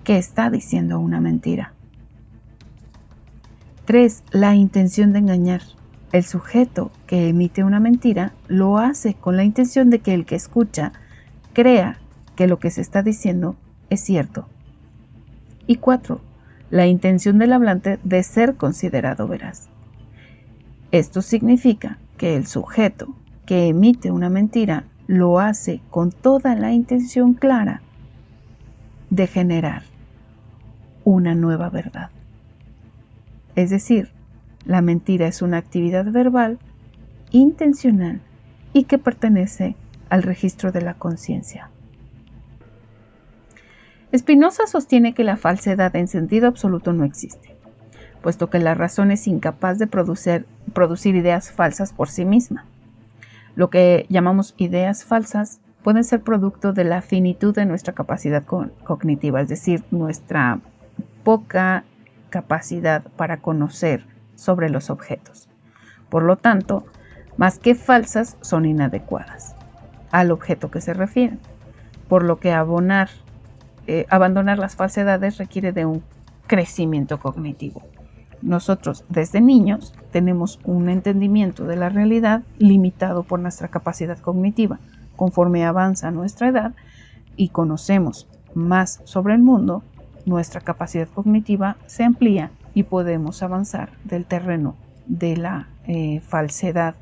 que 0.04 0.18
está 0.18 0.50
diciendo 0.50 1.00
una 1.00 1.18
mentira. 1.18 1.72
3. 3.86 4.22
La 4.32 4.54
intención 4.54 5.14
de 5.14 5.20
engañar. 5.20 5.62
El 6.12 6.24
sujeto 6.24 6.90
que 7.06 7.30
emite 7.30 7.64
una 7.64 7.80
mentira 7.80 8.34
lo 8.48 8.76
hace 8.76 9.14
con 9.14 9.34
la 9.34 9.44
intención 9.44 9.88
de 9.88 10.00
que 10.00 10.12
el 10.12 10.26
que 10.26 10.36
escucha 10.36 10.92
crea 11.54 11.96
que 12.36 12.46
lo 12.46 12.58
que 12.58 12.68
se 12.68 12.82
está 12.82 13.02
diciendo 13.02 13.56
es 13.88 14.02
cierto. 14.02 14.46
Y 15.66 15.76
4. 15.76 16.20
La 16.68 16.86
intención 16.86 17.38
del 17.38 17.54
hablante 17.54 17.98
de 18.04 18.22
ser 18.22 18.56
considerado 18.56 19.26
veraz. 19.26 19.70
Esto 20.92 21.22
significa 21.22 21.96
que 22.20 22.36
el 22.36 22.46
sujeto 22.46 23.16
que 23.46 23.68
emite 23.68 24.10
una 24.10 24.28
mentira 24.28 24.84
lo 25.06 25.40
hace 25.40 25.80
con 25.88 26.12
toda 26.12 26.54
la 26.54 26.70
intención 26.70 27.32
clara 27.32 27.80
de 29.08 29.26
generar 29.26 29.84
una 31.02 31.34
nueva 31.34 31.70
verdad. 31.70 32.10
Es 33.56 33.70
decir, 33.70 34.10
la 34.66 34.82
mentira 34.82 35.28
es 35.28 35.40
una 35.40 35.56
actividad 35.56 36.12
verbal 36.12 36.58
intencional 37.30 38.20
y 38.74 38.84
que 38.84 38.98
pertenece 38.98 39.74
al 40.10 40.22
registro 40.22 40.72
de 40.72 40.82
la 40.82 40.92
conciencia. 40.92 41.70
Spinoza 44.14 44.66
sostiene 44.66 45.14
que 45.14 45.24
la 45.24 45.38
falsedad 45.38 45.96
en 45.96 46.06
sentido 46.06 46.48
absoluto 46.48 46.92
no 46.92 47.04
existe 47.04 47.50
puesto 48.20 48.50
que 48.50 48.58
la 48.58 48.74
razón 48.74 49.10
es 49.10 49.26
incapaz 49.26 49.78
de 49.78 49.86
producir, 49.86 50.46
producir 50.72 51.14
ideas 51.16 51.50
falsas 51.50 51.92
por 51.92 52.08
sí 52.08 52.24
misma. 52.24 52.64
Lo 53.54 53.70
que 53.70 54.06
llamamos 54.08 54.54
ideas 54.56 55.04
falsas 55.04 55.60
pueden 55.82 56.04
ser 56.04 56.22
producto 56.22 56.72
de 56.72 56.84
la 56.84 57.02
finitud 57.02 57.54
de 57.54 57.66
nuestra 57.66 57.94
capacidad 57.94 58.44
cognitiva, 58.44 59.40
es 59.40 59.48
decir, 59.48 59.82
nuestra 59.90 60.60
poca 61.24 61.84
capacidad 62.30 63.02
para 63.16 63.38
conocer 63.38 64.06
sobre 64.34 64.70
los 64.70 64.90
objetos. 64.90 65.48
Por 66.08 66.22
lo 66.22 66.36
tanto, 66.36 66.84
más 67.36 67.58
que 67.58 67.74
falsas, 67.74 68.36
son 68.40 68.66
inadecuadas 68.66 69.54
al 70.10 70.30
objeto 70.30 70.70
que 70.70 70.80
se 70.80 70.92
refieren, 70.92 71.38
por 72.08 72.24
lo 72.24 72.40
que 72.40 72.52
abonar, 72.52 73.08
eh, 73.86 74.06
abandonar 74.10 74.58
las 74.58 74.76
falsedades 74.76 75.38
requiere 75.38 75.72
de 75.72 75.86
un 75.86 76.02
crecimiento 76.46 77.20
cognitivo 77.20 77.82
nosotros 78.42 79.04
desde 79.08 79.40
niños 79.40 79.94
tenemos 80.10 80.58
un 80.64 80.88
entendimiento 80.88 81.64
de 81.64 81.76
la 81.76 81.88
realidad 81.88 82.42
limitado 82.58 83.22
por 83.22 83.40
nuestra 83.40 83.68
capacidad 83.68 84.18
cognitiva. 84.18 84.78
Conforme 85.16 85.64
avanza 85.64 86.10
nuestra 86.10 86.48
edad 86.48 86.72
y 87.36 87.48
conocemos 87.48 88.28
más 88.54 89.00
sobre 89.04 89.34
el 89.34 89.42
mundo, 89.42 89.82
nuestra 90.26 90.60
capacidad 90.60 91.08
cognitiva 91.08 91.76
se 91.86 92.04
amplía 92.04 92.50
y 92.74 92.84
podemos 92.84 93.42
avanzar 93.42 93.90
del 94.04 94.24
terreno 94.24 94.76
de 95.06 95.36
la 95.36 95.68
eh, 95.86 96.20
falsedad 96.20 96.94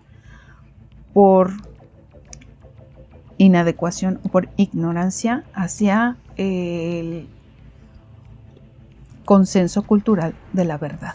por 1.12 1.52
inadecuación 3.36 4.18
o 4.24 4.28
por 4.28 4.48
ignorancia 4.56 5.44
hacia 5.54 6.16
el 6.36 7.28
consenso 9.24 9.82
cultural 9.82 10.34
de 10.52 10.64
la 10.64 10.78
verdad. 10.78 11.14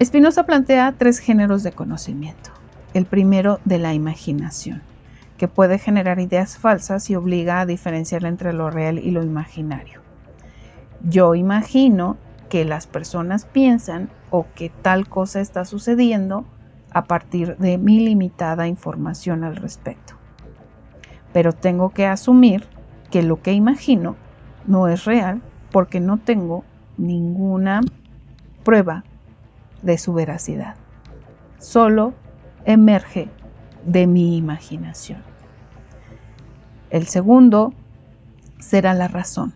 Spinoza 0.00 0.44
plantea 0.44 0.94
tres 0.96 1.18
géneros 1.18 1.64
de 1.64 1.72
conocimiento. 1.72 2.50
El 2.94 3.04
primero 3.04 3.58
de 3.64 3.80
la 3.80 3.94
imaginación, 3.94 4.80
que 5.36 5.48
puede 5.48 5.80
generar 5.80 6.20
ideas 6.20 6.56
falsas 6.56 7.10
y 7.10 7.16
obliga 7.16 7.58
a 7.58 7.66
diferenciar 7.66 8.24
entre 8.24 8.52
lo 8.52 8.70
real 8.70 8.98
y 8.98 9.10
lo 9.10 9.24
imaginario. 9.24 10.00
Yo 11.02 11.34
imagino 11.34 12.16
que 12.48 12.64
las 12.64 12.86
personas 12.86 13.44
piensan 13.44 14.08
o 14.30 14.46
que 14.54 14.70
tal 14.70 15.08
cosa 15.08 15.40
está 15.40 15.64
sucediendo 15.64 16.44
a 16.92 17.06
partir 17.06 17.56
de 17.56 17.76
mi 17.76 17.98
limitada 17.98 18.68
información 18.68 19.42
al 19.42 19.56
respecto. 19.56 20.14
Pero 21.32 21.52
tengo 21.52 21.90
que 21.90 22.06
asumir 22.06 22.68
que 23.10 23.24
lo 23.24 23.42
que 23.42 23.52
imagino 23.52 24.14
no 24.64 24.86
es 24.86 25.04
real 25.04 25.42
porque 25.72 25.98
no 25.98 26.18
tengo 26.18 26.62
ninguna 26.96 27.80
prueba 28.62 29.02
de 29.82 29.98
su 29.98 30.12
veracidad. 30.12 30.76
Solo 31.58 32.14
emerge 32.64 33.28
de 33.84 34.06
mi 34.06 34.36
imaginación. 34.36 35.22
El 36.90 37.06
segundo 37.06 37.74
será 38.58 38.94
la 38.94 39.08
razón. 39.08 39.54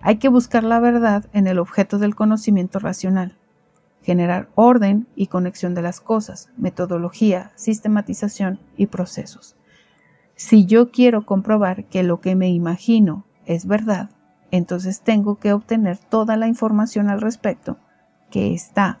Hay 0.00 0.16
que 0.16 0.28
buscar 0.28 0.64
la 0.64 0.80
verdad 0.80 1.26
en 1.32 1.46
el 1.46 1.58
objeto 1.58 1.98
del 1.98 2.14
conocimiento 2.14 2.78
racional, 2.78 3.36
generar 4.02 4.48
orden 4.54 5.06
y 5.14 5.26
conexión 5.26 5.74
de 5.74 5.82
las 5.82 6.00
cosas, 6.00 6.48
metodología, 6.56 7.52
sistematización 7.54 8.58
y 8.76 8.86
procesos. 8.86 9.56
Si 10.36 10.64
yo 10.64 10.90
quiero 10.90 11.26
comprobar 11.26 11.84
que 11.84 12.02
lo 12.02 12.20
que 12.20 12.34
me 12.34 12.48
imagino 12.48 13.26
es 13.44 13.66
verdad, 13.66 14.10
entonces 14.50 15.02
tengo 15.02 15.38
que 15.38 15.52
obtener 15.52 15.98
toda 15.98 16.36
la 16.36 16.48
información 16.48 17.10
al 17.10 17.20
respecto 17.20 17.76
que 18.30 18.54
está 18.54 19.00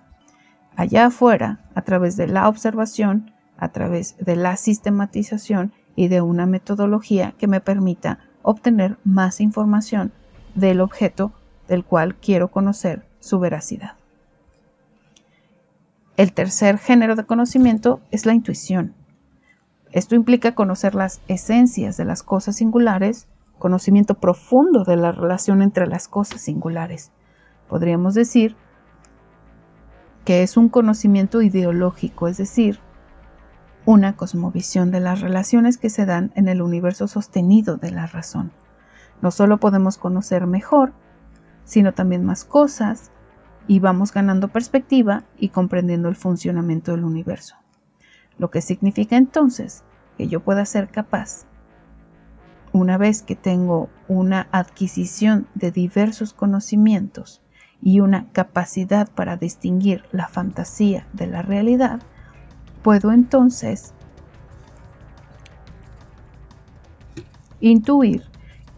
allá 0.80 1.04
afuera 1.04 1.58
a 1.74 1.82
través 1.82 2.16
de 2.16 2.26
la 2.26 2.48
observación, 2.48 3.32
a 3.58 3.68
través 3.68 4.16
de 4.16 4.34
la 4.34 4.56
sistematización 4.56 5.74
y 5.94 6.08
de 6.08 6.22
una 6.22 6.46
metodología 6.46 7.34
que 7.36 7.46
me 7.46 7.60
permita 7.60 8.20
obtener 8.40 8.96
más 9.04 9.42
información 9.42 10.10
del 10.54 10.80
objeto 10.80 11.32
del 11.68 11.84
cual 11.84 12.14
quiero 12.14 12.48
conocer 12.48 13.04
su 13.18 13.38
veracidad. 13.38 13.92
El 16.16 16.32
tercer 16.32 16.78
género 16.78 17.14
de 17.14 17.26
conocimiento 17.26 18.00
es 18.10 18.24
la 18.24 18.32
intuición. 18.32 18.94
Esto 19.92 20.14
implica 20.14 20.54
conocer 20.54 20.94
las 20.94 21.20
esencias 21.28 21.98
de 21.98 22.06
las 22.06 22.22
cosas 22.22 22.56
singulares, 22.56 23.26
conocimiento 23.58 24.14
profundo 24.14 24.84
de 24.84 24.96
la 24.96 25.12
relación 25.12 25.60
entre 25.60 25.86
las 25.86 26.08
cosas 26.08 26.40
singulares. 26.40 27.10
Podríamos 27.68 28.14
decir 28.14 28.56
que 30.24 30.42
es 30.42 30.56
un 30.56 30.68
conocimiento 30.68 31.42
ideológico, 31.42 32.28
es 32.28 32.36
decir, 32.36 32.80
una 33.86 34.16
cosmovisión 34.16 34.90
de 34.90 35.00
las 35.00 35.20
relaciones 35.20 35.78
que 35.78 35.90
se 35.90 36.06
dan 36.06 36.32
en 36.34 36.48
el 36.48 36.62
universo 36.62 37.08
sostenido 37.08 37.76
de 37.76 37.90
la 37.90 38.06
razón. 38.06 38.52
No 39.22 39.30
solo 39.30 39.58
podemos 39.58 39.96
conocer 39.96 40.46
mejor, 40.46 40.92
sino 41.64 41.94
también 41.94 42.24
más 42.24 42.44
cosas, 42.44 43.10
y 43.66 43.78
vamos 43.78 44.12
ganando 44.12 44.48
perspectiva 44.48 45.24
y 45.38 45.50
comprendiendo 45.50 46.08
el 46.08 46.16
funcionamiento 46.16 46.92
del 46.92 47.04
universo. 47.04 47.56
Lo 48.38 48.50
que 48.50 48.62
significa 48.62 49.16
entonces 49.16 49.84
que 50.16 50.28
yo 50.28 50.40
pueda 50.40 50.64
ser 50.64 50.88
capaz, 50.88 51.46
una 52.72 52.98
vez 52.98 53.22
que 53.22 53.36
tengo 53.36 53.88
una 54.08 54.48
adquisición 54.52 55.46
de 55.54 55.70
diversos 55.70 56.32
conocimientos, 56.32 57.42
y 57.82 58.00
una 58.00 58.30
capacidad 58.32 59.08
para 59.10 59.36
distinguir 59.36 60.04
la 60.12 60.28
fantasía 60.28 61.06
de 61.12 61.26
la 61.26 61.42
realidad, 61.42 62.00
puedo 62.82 63.12
entonces 63.12 63.94
intuir 67.60 68.24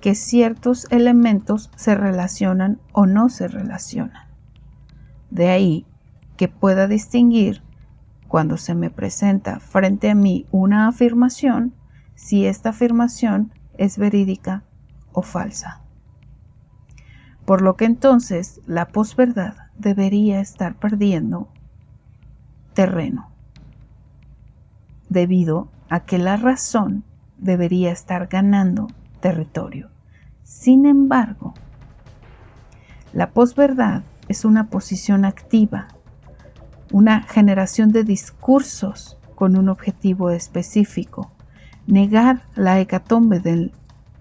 que 0.00 0.14
ciertos 0.14 0.86
elementos 0.90 1.70
se 1.76 1.94
relacionan 1.94 2.80
o 2.92 3.07
no 3.07 3.28
se 3.28 3.48
relacionan. 3.48 4.26
De 5.30 5.48
ahí 5.48 5.86
que 6.36 6.48
pueda 6.48 6.88
distinguir 6.88 7.62
cuando 8.28 8.57
se 8.57 8.74
me 8.74 8.90
presenta 8.90 9.61
frente 9.61 10.11
a 10.11 10.14
mí 10.14 10.46
una 10.50 10.88
afirmación 10.88 11.74
si 12.14 12.46
esta 12.46 12.70
afirmación 12.70 13.53
es 13.78 13.98
verídica 13.98 14.64
o 15.12 15.22
falsa 15.22 15.81
por 17.45 17.61
lo 17.62 17.76
que 17.76 17.84
entonces 17.84 18.61
la 18.66 18.88
posverdad 18.88 19.55
debería 19.76 20.40
estar 20.40 20.74
perdiendo 20.76 21.49
terreno, 22.74 23.30
debido 25.09 25.68
a 25.88 26.01
que 26.01 26.18
la 26.18 26.36
razón 26.36 27.05
debería 27.38 27.90
estar 27.90 28.28
ganando 28.28 28.88
territorio. 29.20 29.90
Sin 30.45 30.86
embargo, 30.86 31.55
la 33.12 33.30
posverdad 33.30 34.03
es 34.28 34.45
una 34.45 34.68
posición 34.68 35.24
activa, 35.24 35.88
una 36.93 37.22
generación 37.22 37.90
de 37.90 38.05
discursos 38.05 39.18
con 39.34 39.57
un 39.57 39.68
objetivo 39.68 40.30
específico, 40.30 41.32
negar 41.86 42.43
la 42.55 42.78
hecatombe 42.80 43.40
del 43.40 43.72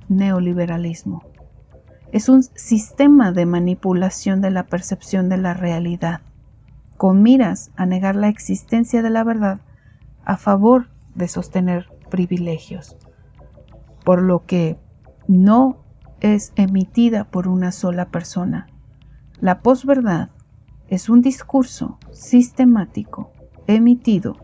neoliberalismo 0.10 1.31
es 2.12 2.28
un 2.28 2.44
sistema 2.44 3.32
de 3.32 3.46
manipulación 3.46 4.42
de 4.42 4.52
la 4.52 4.66
percepción 4.66 5.30
de 5.30 5.38
la 5.38 5.54
realidad, 5.54 6.22
con 6.98 7.24
miras 7.24 7.72
a 7.76 7.86
negar 7.86 8.16
la 8.16 8.28
existencia 8.28 9.02
de 9.02 9.10
la 9.10 9.24
verdad 9.24 9.62
a 10.26 10.38
favor 10.38 10.90
de 11.16 11.28
sostener 11.28 11.88
privilegios, 12.10 12.98
por 14.04 14.22
lo 14.22 14.46
que 14.46 14.78
no 15.28 15.78
es 16.20 16.52
emitida 16.56 17.24
por 17.24 17.48
una 17.48 17.72
sola 17.72 18.10
persona. 18.10 18.68
La 19.40 19.62
posverdad 19.62 20.30
es 20.88 21.10
un 21.10 21.22
discurso 21.22 21.98
sistemático 22.12 23.32
emitido 23.68 24.38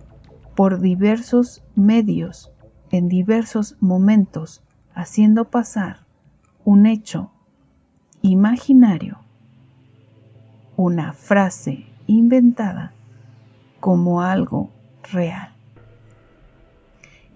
por 0.55 0.79
diversos 0.79 1.63
medios 1.75 2.51
en 2.89 3.09
diversos 3.09 3.75
momentos, 3.81 4.63
haciendo 4.95 5.49
pasar 5.49 6.07
un 6.63 6.85
hecho 6.85 7.31
imaginario, 8.27 9.19
una 10.75 11.13
frase 11.13 11.85
inventada 12.07 12.91
como 13.79 14.21
algo 14.21 14.69
real. 15.11 15.53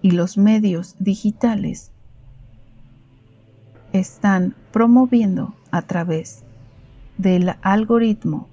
Y 0.02 0.10
los 0.10 0.36
medios 0.36 0.96
digitales 0.98 1.92
están 3.92 4.54
promoviendo 4.70 5.54
a 5.70 5.82
través 5.82 6.44
del 7.16 7.54
algoritmo 7.62 8.48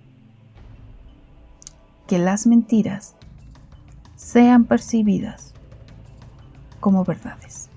que 2.07 2.19
las 2.19 2.47
mentiras 2.47 3.15
sean 4.15 4.63
percibidas 4.63 5.53
como 6.79 7.03
verdades. 7.03 7.68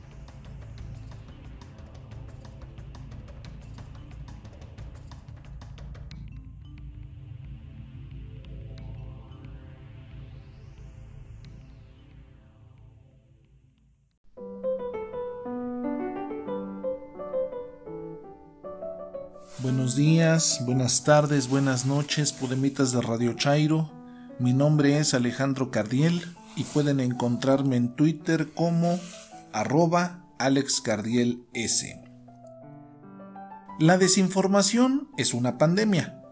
Buenas 20.64 21.04
tardes, 21.04 21.50
buenas 21.50 21.84
noches, 21.84 22.32
podemitas 22.32 22.90
de 22.92 23.02
Radio 23.02 23.34
Chairo. 23.34 23.90
Mi 24.38 24.54
nombre 24.54 24.96
es 24.96 25.12
Alejandro 25.12 25.70
Cardiel 25.70 26.22
y 26.56 26.64
pueden 26.64 27.00
encontrarme 27.00 27.76
en 27.76 27.94
Twitter 27.94 28.48
como 28.54 28.98
arroba 29.52 30.24
AlexCardielS. 30.38 31.84
La 33.78 33.98
desinformación 33.98 35.10
es 35.18 35.34
una 35.34 35.58
pandemia. 35.58 36.22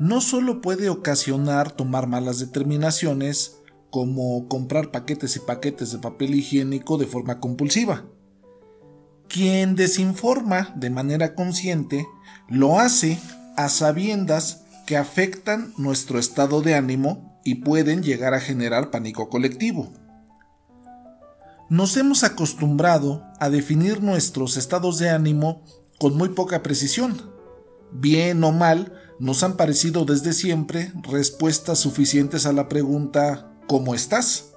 No 0.00 0.20
solo 0.20 0.60
puede 0.60 0.88
ocasionar 0.88 1.70
tomar 1.70 2.08
malas 2.08 2.40
determinaciones 2.40 3.58
como 3.90 4.48
comprar 4.48 4.90
paquetes 4.90 5.36
y 5.36 5.40
paquetes 5.40 5.92
de 5.92 5.98
papel 5.98 6.34
higiénico 6.34 6.98
de 6.98 7.06
forma 7.06 7.38
compulsiva, 7.38 8.06
quien 9.30 9.76
desinforma 9.76 10.72
de 10.74 10.90
manera 10.90 11.34
consciente 11.34 12.06
lo 12.48 12.80
hace 12.80 13.18
a 13.56 13.68
sabiendas 13.68 14.64
que 14.86 14.96
afectan 14.96 15.72
nuestro 15.78 16.18
estado 16.18 16.62
de 16.62 16.74
ánimo 16.74 17.40
y 17.44 17.56
pueden 17.56 18.02
llegar 18.02 18.34
a 18.34 18.40
generar 18.40 18.90
pánico 18.90 19.28
colectivo. 19.28 19.92
Nos 21.68 21.96
hemos 21.96 22.24
acostumbrado 22.24 23.24
a 23.38 23.48
definir 23.48 24.02
nuestros 24.02 24.56
estados 24.56 24.98
de 24.98 25.10
ánimo 25.10 25.62
con 26.00 26.16
muy 26.16 26.30
poca 26.30 26.64
precisión. 26.64 27.30
Bien 27.92 28.42
o 28.42 28.50
mal, 28.50 28.92
nos 29.20 29.44
han 29.44 29.56
parecido 29.56 30.04
desde 30.04 30.32
siempre 30.32 30.92
respuestas 31.02 31.78
suficientes 31.78 32.46
a 32.46 32.52
la 32.52 32.68
pregunta 32.68 33.52
¿cómo 33.68 33.94
estás? 33.94 34.54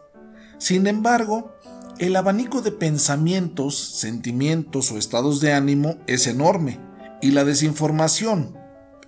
Sin 0.57 0.87
embargo, 0.87 1.52
el 1.99 2.15
abanico 2.15 2.61
de 2.61 2.71
pensamientos, 2.71 3.77
sentimientos 3.77 4.91
o 4.91 4.97
estados 4.97 5.39
de 5.41 5.53
ánimo 5.53 5.97
es 6.07 6.27
enorme 6.27 6.79
y 7.21 7.31
la 7.31 7.45
desinformación 7.45 8.57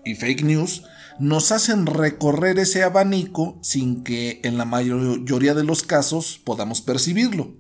y 0.04 0.16
fake 0.16 0.44
news 0.44 0.84
nos 1.20 1.52
hacen 1.52 1.86
recorrer 1.86 2.60
ese 2.60 2.84
abanico 2.84 3.58
sin 3.62 4.04
que 4.04 4.42
en 4.44 4.58
la 4.58 4.66
mayoría 4.66 5.54
de 5.54 5.64
los 5.64 5.84
casos 5.84 6.40
podamos 6.44 6.82
percibirlo. 6.82 7.56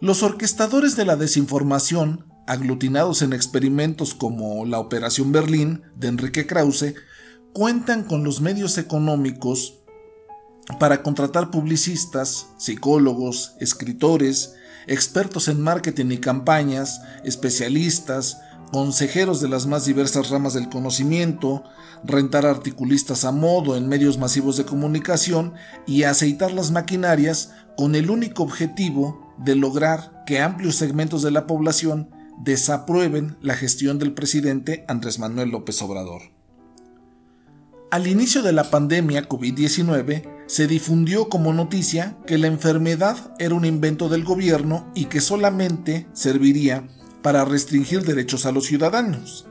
Los 0.00 0.22
orquestadores 0.22 0.96
de 0.96 1.04
la 1.04 1.16
desinformación, 1.16 2.26
aglutinados 2.46 3.22
en 3.22 3.32
experimentos 3.32 4.14
como 4.14 4.66
la 4.66 4.80
Operación 4.80 5.30
Berlín 5.30 5.82
de 5.96 6.08
Enrique 6.08 6.46
Krause, 6.46 6.94
cuentan 7.52 8.02
con 8.02 8.24
los 8.24 8.40
medios 8.40 8.78
económicos 8.78 9.81
para 10.78 11.02
contratar 11.02 11.50
publicistas, 11.50 12.46
psicólogos, 12.56 13.54
escritores, 13.60 14.54
expertos 14.86 15.48
en 15.48 15.60
marketing 15.60 16.10
y 16.10 16.18
campañas, 16.18 17.00
especialistas, 17.24 18.38
consejeros 18.72 19.40
de 19.40 19.48
las 19.48 19.66
más 19.66 19.84
diversas 19.84 20.30
ramas 20.30 20.54
del 20.54 20.68
conocimiento, 20.68 21.62
rentar 22.04 22.46
articulistas 22.46 23.24
a 23.24 23.32
modo 23.32 23.76
en 23.76 23.88
medios 23.88 24.18
masivos 24.18 24.56
de 24.56 24.64
comunicación 24.64 25.52
y 25.86 26.04
aceitar 26.04 26.52
las 26.52 26.70
maquinarias 26.70 27.52
con 27.76 27.94
el 27.94 28.10
único 28.10 28.42
objetivo 28.42 29.34
de 29.38 29.56
lograr 29.56 30.24
que 30.26 30.40
amplios 30.40 30.76
segmentos 30.76 31.22
de 31.22 31.30
la 31.30 31.46
población 31.46 32.10
desaprueben 32.42 33.36
la 33.40 33.54
gestión 33.54 33.98
del 33.98 34.14
presidente 34.14 34.84
Andrés 34.88 35.18
Manuel 35.18 35.50
López 35.50 35.80
Obrador. 35.82 36.41
Al 37.92 38.06
inicio 38.06 38.42
de 38.42 38.52
la 38.52 38.70
pandemia 38.70 39.28
COVID-19, 39.28 40.22
se 40.46 40.66
difundió 40.66 41.28
como 41.28 41.52
noticia 41.52 42.16
que 42.26 42.38
la 42.38 42.46
enfermedad 42.46 43.34
era 43.38 43.54
un 43.54 43.66
invento 43.66 44.08
del 44.08 44.24
gobierno 44.24 44.90
y 44.94 45.04
que 45.04 45.20
solamente 45.20 46.06
serviría 46.14 46.88
para 47.20 47.44
restringir 47.44 48.02
derechos 48.02 48.46
a 48.46 48.52
los 48.52 48.64
ciudadanos. 48.64 49.46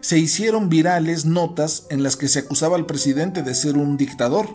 Se 0.00 0.16
hicieron 0.16 0.68
virales 0.68 1.24
notas 1.24 1.88
en 1.90 2.04
las 2.04 2.14
que 2.14 2.28
se 2.28 2.38
acusaba 2.38 2.76
al 2.76 2.86
presidente 2.86 3.42
de 3.42 3.56
ser 3.56 3.76
un 3.76 3.96
dictador. 3.96 4.46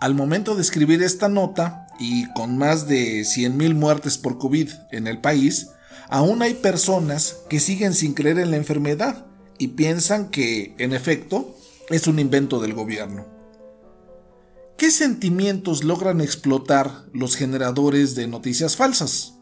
Al 0.00 0.14
momento 0.14 0.54
de 0.54 0.62
escribir 0.62 1.02
esta 1.02 1.28
nota, 1.28 1.88
y 1.98 2.32
con 2.34 2.56
más 2.56 2.86
de 2.86 3.22
100.000 3.22 3.74
muertes 3.74 4.18
por 4.18 4.38
COVID 4.38 4.70
en 4.92 5.08
el 5.08 5.20
país, 5.20 5.70
aún 6.08 6.42
hay 6.42 6.54
personas 6.54 7.38
que 7.50 7.58
siguen 7.58 7.92
sin 7.92 8.14
creer 8.14 8.38
en 8.38 8.52
la 8.52 8.56
enfermedad 8.56 9.26
y 9.58 9.68
piensan 9.68 10.28
que, 10.28 10.76
en 10.78 10.92
efecto, 10.92 11.57
es 11.90 12.06
un 12.06 12.18
invento 12.18 12.60
del 12.60 12.74
gobierno. 12.74 13.26
¿Qué 14.76 14.90
sentimientos 14.90 15.82
logran 15.82 16.20
explotar 16.20 17.06
los 17.12 17.34
generadores 17.34 18.14
de 18.14 18.28
noticias 18.28 18.76
falsas? 18.76 19.34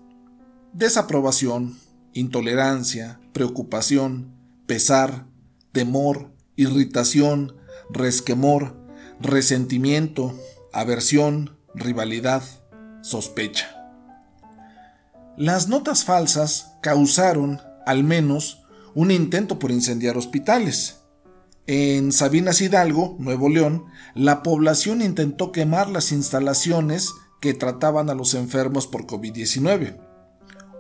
Desaprobación, 0.73 1.77
intolerancia, 2.13 3.21
preocupación, 3.33 4.33
pesar, 4.67 5.27
temor, 5.73 6.31
irritación, 6.57 7.57
resquemor, 7.91 8.77
resentimiento, 9.21 10.35
aversión, 10.73 11.59
rivalidad, 11.75 12.43
sospecha. 13.03 13.77
Las 15.37 15.69
notas 15.69 16.05
falsas 16.05 16.73
causaron, 16.81 17.61
al 17.85 18.05
menos, 18.05 18.63
un 18.95 19.11
intento 19.11 19.59
por 19.59 19.71
incendiar 19.71 20.17
hospitales, 20.17 21.03
en 21.67 22.13
Sabinas 22.13 22.61
Hidalgo, 22.61 23.17
Nuevo 23.19 23.49
León, 23.49 23.87
la 24.15 24.43
población 24.43 25.03
intentó 25.03 25.51
quemar 25.51 25.89
las 25.89 26.13
instalaciones 26.13 27.13
que 27.41 27.55
trataban 27.55 28.09
a 28.09 28.15
los 28.15 28.35
enfermos 28.35 28.87
por 28.87 29.07
COVID-19. 29.07 30.01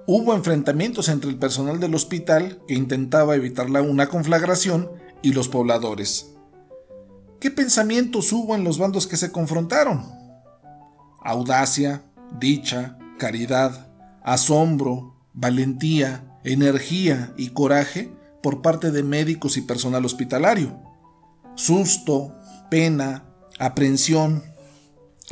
Hubo 0.06 0.34
enfrentamientos 0.34 1.08
entre 1.08 1.30
el 1.30 1.38
personal 1.38 1.80
del 1.80 1.96
hospital 1.96 2.62
que 2.68 2.74
intentaba 2.74 3.34
evitar 3.34 3.68
una 3.68 4.08
conflagración 4.08 4.88
y 5.22 5.32
los 5.32 5.48
pobladores. 5.48 6.36
¿Qué 7.40 7.50
pensamientos 7.50 8.32
hubo 8.32 8.54
en 8.54 8.62
los 8.62 8.78
bandos 8.78 9.08
que 9.08 9.16
se 9.16 9.32
confrontaron? 9.32 10.04
Audacia, 11.20 12.02
dicha, 12.38 12.96
caridad, 13.18 13.88
asombro, 14.22 15.16
valentía, 15.34 16.38
energía 16.44 17.34
y 17.36 17.48
coraje 17.48 18.12
por 18.46 18.62
parte 18.62 18.92
de 18.92 19.02
médicos 19.02 19.56
y 19.56 19.62
personal 19.62 20.04
hospitalario. 20.04 20.80
Susto, 21.56 22.32
pena, 22.70 23.24
aprensión, 23.58 24.44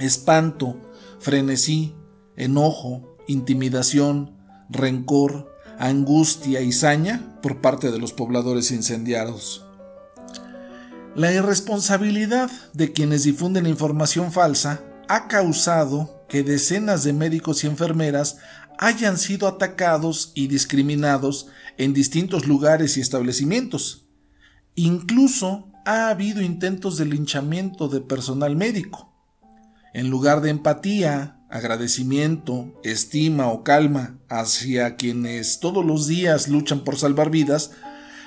espanto, 0.00 0.80
frenesí, 1.20 1.94
enojo, 2.34 3.16
intimidación, 3.28 4.36
rencor, 4.68 5.54
angustia 5.78 6.60
y 6.60 6.72
saña 6.72 7.38
por 7.40 7.60
parte 7.60 7.92
de 7.92 8.00
los 8.00 8.12
pobladores 8.12 8.72
incendiados. 8.72 9.64
La 11.14 11.32
irresponsabilidad 11.32 12.50
de 12.72 12.90
quienes 12.90 13.22
difunden 13.22 13.68
información 13.68 14.32
falsa 14.32 14.80
ha 15.06 15.28
causado 15.28 16.24
que 16.28 16.42
decenas 16.42 17.04
de 17.04 17.12
médicos 17.12 17.62
y 17.62 17.68
enfermeras 17.68 18.38
hayan 18.78 19.18
sido 19.18 19.48
atacados 19.48 20.32
y 20.34 20.48
discriminados 20.48 21.48
en 21.78 21.92
distintos 21.92 22.46
lugares 22.46 22.96
y 22.96 23.00
establecimientos. 23.00 24.06
Incluso 24.74 25.70
ha 25.84 26.08
habido 26.08 26.42
intentos 26.42 26.96
de 26.96 27.04
linchamiento 27.04 27.88
de 27.88 28.00
personal 28.00 28.56
médico. 28.56 29.12
En 29.92 30.10
lugar 30.10 30.40
de 30.40 30.50
empatía, 30.50 31.38
agradecimiento, 31.50 32.80
estima 32.82 33.48
o 33.48 33.62
calma 33.62 34.18
hacia 34.28 34.96
quienes 34.96 35.60
todos 35.60 35.84
los 35.84 36.08
días 36.08 36.48
luchan 36.48 36.82
por 36.82 36.96
salvar 36.96 37.30
vidas, 37.30 37.70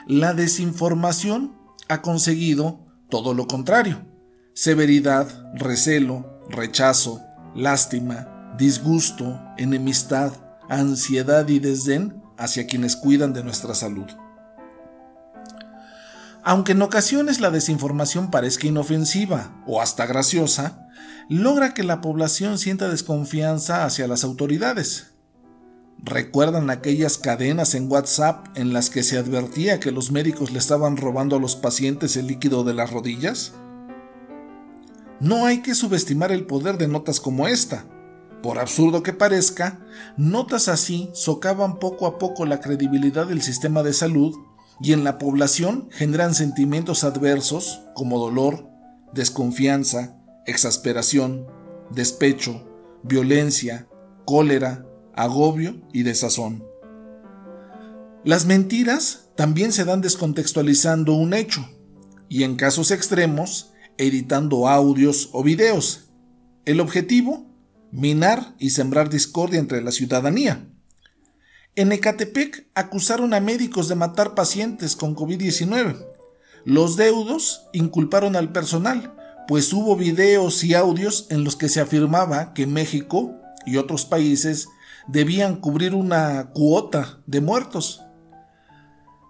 la 0.07 0.33
desinformación 0.33 1.57
ha 1.89 2.01
conseguido 2.01 2.79
todo 3.09 3.33
lo 3.33 3.47
contrario. 3.47 4.05
Severidad, 4.53 5.51
recelo, 5.55 6.41
rechazo, 6.49 7.21
lástima, 7.53 8.53
disgusto, 8.57 9.41
enemistad, 9.57 10.33
ansiedad 10.69 11.47
y 11.47 11.59
desdén 11.59 12.21
hacia 12.37 12.67
quienes 12.67 12.95
cuidan 12.95 13.33
de 13.33 13.43
nuestra 13.43 13.73
salud. 13.75 14.07
Aunque 16.43 16.71
en 16.71 16.81
ocasiones 16.81 17.41
la 17.41 17.51
desinformación 17.51 18.31
parezca 18.31 18.67
inofensiva 18.67 19.51
o 19.65 19.81
hasta 19.81 20.05
graciosa, 20.05 20.87
logra 21.27 21.73
que 21.73 21.83
la 21.83 21.99
población 21.99 22.57
sienta 22.57 22.87
desconfianza 22.87 23.83
hacia 23.83 24.07
las 24.07 24.23
autoridades. 24.23 25.07
¿Recuerdan 25.99 26.69
aquellas 26.69 27.17
cadenas 27.17 27.75
en 27.75 27.91
WhatsApp 27.91 28.47
en 28.55 28.71
las 28.71 28.89
que 28.89 29.03
se 29.03 29.17
advertía 29.17 29.79
que 29.79 29.91
los 29.91 30.11
médicos 30.11 30.51
le 30.51 30.59
estaban 30.59 30.95
robando 30.95 31.35
a 31.35 31.39
los 31.39 31.55
pacientes 31.55 32.15
el 32.15 32.27
líquido 32.27 32.63
de 32.63 32.73
las 32.73 32.91
rodillas? 32.91 33.53
No 35.19 35.47
hay 35.47 35.61
que 35.61 35.75
subestimar 35.75 36.31
el 36.31 36.45
poder 36.45 36.77
de 36.77 36.87
notas 36.87 37.19
como 37.19 37.47
esta. 37.47 37.83
Por 38.41 38.59
absurdo 38.59 39.03
que 39.03 39.13
parezca, 39.13 39.79
notas 40.15 40.67
así 40.67 41.09
socavan 41.13 41.79
poco 41.79 42.05
a 42.05 42.17
poco 42.17 42.45
la 42.45 42.59
credibilidad 42.59 43.27
del 43.27 43.41
sistema 43.41 43.83
de 43.83 43.93
salud 43.93 44.35
y 44.79 44.93
en 44.93 45.03
la 45.03 45.17
población 45.17 45.89
generan 45.91 46.35
sentimientos 46.35 47.03
adversos 47.03 47.81
como 47.95 48.19
dolor, 48.19 48.69
desconfianza, 49.13 50.15
exasperación, 50.45 51.47
despecho, 51.89 52.67
violencia, 53.03 53.88
cólera, 54.25 54.85
agobio 55.15 55.81
y 55.91 56.03
desazón. 56.03 56.63
Las 58.23 58.45
mentiras 58.45 59.29
también 59.35 59.71
se 59.71 59.85
dan 59.85 60.01
descontextualizando 60.01 61.13
un 61.13 61.33
hecho 61.33 61.67
y 62.29 62.43
en 62.43 62.55
casos 62.55 62.91
extremos 62.91 63.71
editando 63.97 64.67
audios 64.67 65.29
o 65.31 65.43
videos. 65.43 66.09
El 66.65 66.81
objetivo, 66.81 67.45
minar 67.91 68.55
y 68.59 68.71
sembrar 68.71 69.09
discordia 69.09 69.59
entre 69.59 69.81
la 69.81 69.91
ciudadanía. 69.91 70.67
En 71.75 71.91
Ecatepec 71.91 72.67
acusaron 72.73 73.33
a 73.33 73.39
médicos 73.39 73.88
de 73.88 73.95
matar 73.95 74.33
pacientes 74.33 74.95
con 74.95 75.15
COVID-19. 75.15 76.05
Los 76.65 76.97
deudos 76.97 77.67
inculparon 77.71 78.35
al 78.35 78.51
personal, 78.51 79.13
pues 79.47 79.71
hubo 79.73 79.95
videos 79.95 80.63
y 80.63 80.73
audios 80.73 81.27
en 81.29 81.43
los 81.43 81.55
que 81.55 81.69
se 81.69 81.79
afirmaba 81.79 82.53
que 82.53 82.67
México 82.67 83.35
y 83.65 83.77
otros 83.77 84.05
países 84.05 84.67
debían 85.07 85.57
cubrir 85.57 85.93
una 85.93 86.49
cuota 86.53 87.19
de 87.25 87.41
muertos. 87.41 88.01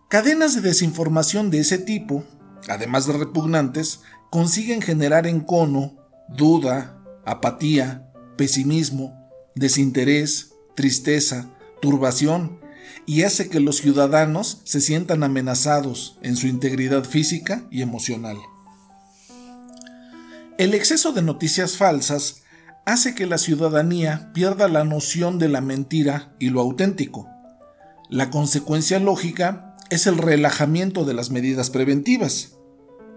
Cadenas 0.09 0.55
de 0.55 0.61
desinformación 0.61 1.49
de 1.51 1.59
ese 1.59 1.77
tipo, 1.77 2.23
además 2.69 3.07
de 3.07 3.13
repugnantes, 3.13 4.01
consiguen 4.29 4.81
generar 4.81 5.27
encono, 5.27 5.97
duda, 6.29 6.97
apatía, 7.25 8.06
pesimismo, 8.37 9.29
desinterés, 9.55 10.53
tristeza, 10.75 11.49
turbación 11.81 12.59
y 13.05 13.23
hace 13.23 13.49
que 13.49 13.59
los 13.59 13.77
ciudadanos 13.77 14.61
se 14.63 14.81
sientan 14.81 15.23
amenazados 15.23 16.17
en 16.21 16.35
su 16.35 16.47
integridad 16.47 17.03
física 17.03 17.65
y 17.71 17.81
emocional. 17.81 18.37
El 20.57 20.73
exceso 20.73 21.11
de 21.11 21.21
noticias 21.21 21.77
falsas 21.77 22.43
hace 22.85 23.15
que 23.15 23.25
la 23.25 23.37
ciudadanía 23.37 24.31
pierda 24.33 24.67
la 24.67 24.83
noción 24.83 25.39
de 25.39 25.49
la 25.49 25.61
mentira 25.61 26.33
y 26.39 26.49
lo 26.49 26.61
auténtico. 26.61 27.27
La 28.09 28.29
consecuencia 28.29 28.99
lógica 28.99 29.75
es 29.89 30.07
el 30.07 30.17
relajamiento 30.17 31.05
de 31.05 31.13
las 31.13 31.29
medidas 31.29 31.69
preventivas. 31.69 32.53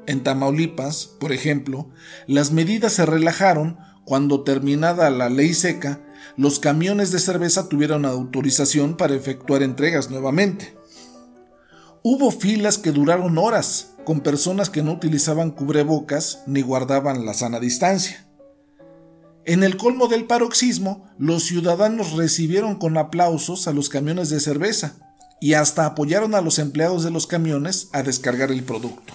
En 0.07 0.23
Tamaulipas, 0.23 1.07
por 1.07 1.33
ejemplo, 1.33 1.89
las 2.27 2.53
medidas 2.53 2.93
se 2.93 3.07
relajaron 3.07 3.79
cuando 4.11 4.43
terminada 4.43 5.09
la 5.09 5.29
ley 5.29 5.55
seca 5.55 6.01
los 6.37 6.59
camiones 6.59 7.13
de 7.13 7.21
cerveza 7.21 7.69
tuvieron 7.69 8.05
autorización 8.05 8.97
para 8.97 9.15
efectuar 9.15 9.63
entregas 9.63 10.11
nuevamente. 10.11 10.77
Hubo 12.03 12.33
filas 12.33 12.77
que 12.77 12.91
duraron 12.91 13.39
horas, 13.39 13.93
con 14.05 14.19
personas 14.19 14.69
que 14.69 14.83
no 14.83 14.95
utilizaban 14.95 15.53
cubrebocas 15.53 16.43
ni 16.49 16.61
guardaban 16.61 17.25
la 17.25 17.35
sana 17.35 17.61
distancia. 17.61 18.27
En 19.45 19.63
el 19.63 19.77
colmo 19.77 20.09
del 20.09 20.25
paroxismo, 20.25 21.07
los 21.17 21.45
ciudadanos 21.45 22.15
recibieron 22.15 22.81
con 22.81 22.99
aplausos 22.99 23.69
a 23.69 23.73
los 23.73 23.89
camiones 23.89 24.29
de 24.29 24.41
cerveza 24.41 24.97
y 25.41 25.55
hasta 25.55 25.87
apoyaron 25.87 26.35
a 26.35 26.41
los 26.41 26.59
empleados 26.59 27.05
de 27.05 27.13
los 27.13 27.29
camiones 27.29 27.89
a 27.93 28.03
descargar 28.03 28.51
el 28.51 28.65
producto. 28.65 29.15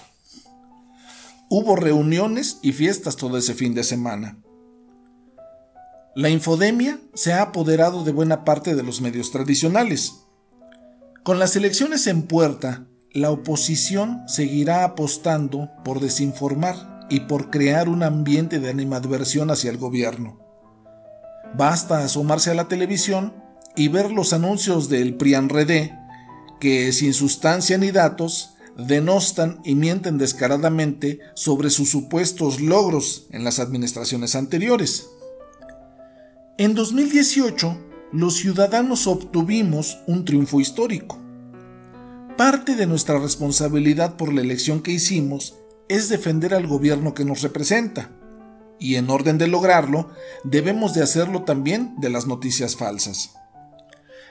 Hubo 1.50 1.76
reuniones 1.76 2.60
y 2.62 2.72
fiestas 2.72 3.16
todo 3.16 3.36
ese 3.36 3.52
fin 3.52 3.74
de 3.74 3.84
semana. 3.84 4.38
La 6.16 6.30
infodemia 6.30 6.98
se 7.12 7.34
ha 7.34 7.42
apoderado 7.42 8.02
de 8.02 8.10
buena 8.10 8.42
parte 8.42 8.74
de 8.74 8.82
los 8.82 9.02
medios 9.02 9.32
tradicionales. 9.32 10.22
Con 11.22 11.38
las 11.38 11.56
elecciones 11.56 12.06
en 12.06 12.22
puerta, 12.22 12.86
la 13.12 13.30
oposición 13.30 14.22
seguirá 14.26 14.84
apostando 14.84 15.68
por 15.84 16.00
desinformar 16.00 17.06
y 17.10 17.20
por 17.20 17.50
crear 17.50 17.90
un 17.90 18.02
ambiente 18.02 18.60
de 18.60 18.70
animadversión 18.70 19.50
hacia 19.50 19.70
el 19.70 19.76
gobierno. 19.76 20.40
Basta 21.54 22.02
asomarse 22.02 22.50
a 22.50 22.54
la 22.54 22.66
televisión 22.66 23.34
y 23.76 23.88
ver 23.88 24.10
los 24.10 24.32
anuncios 24.32 24.88
del 24.88 25.16
PRIANREDE 25.16 25.98
que 26.60 26.92
sin 26.92 27.12
sustancia 27.12 27.76
ni 27.76 27.90
datos 27.90 28.54
denostan 28.78 29.60
y 29.64 29.74
mienten 29.74 30.16
descaradamente 30.16 31.20
sobre 31.34 31.68
sus 31.68 31.90
supuestos 31.90 32.62
logros 32.62 33.26
en 33.32 33.44
las 33.44 33.58
administraciones 33.58 34.34
anteriores. 34.34 35.10
En 36.58 36.74
2018, 36.74 37.76
los 38.12 38.36
ciudadanos 38.36 39.06
obtuvimos 39.06 39.98
un 40.06 40.24
triunfo 40.24 40.58
histórico. 40.58 41.18
Parte 42.38 42.76
de 42.76 42.86
nuestra 42.86 43.18
responsabilidad 43.18 44.16
por 44.16 44.32
la 44.32 44.40
elección 44.40 44.80
que 44.80 44.90
hicimos 44.90 45.58
es 45.90 46.08
defender 46.08 46.54
al 46.54 46.66
gobierno 46.66 47.12
que 47.12 47.26
nos 47.26 47.42
representa, 47.42 48.10
y 48.80 48.94
en 48.94 49.10
orden 49.10 49.36
de 49.36 49.48
lograrlo, 49.48 50.08
debemos 50.44 50.94
de 50.94 51.02
hacerlo 51.02 51.42
también 51.42 51.94
de 51.98 52.08
las 52.08 52.26
noticias 52.26 52.74
falsas. 52.74 53.34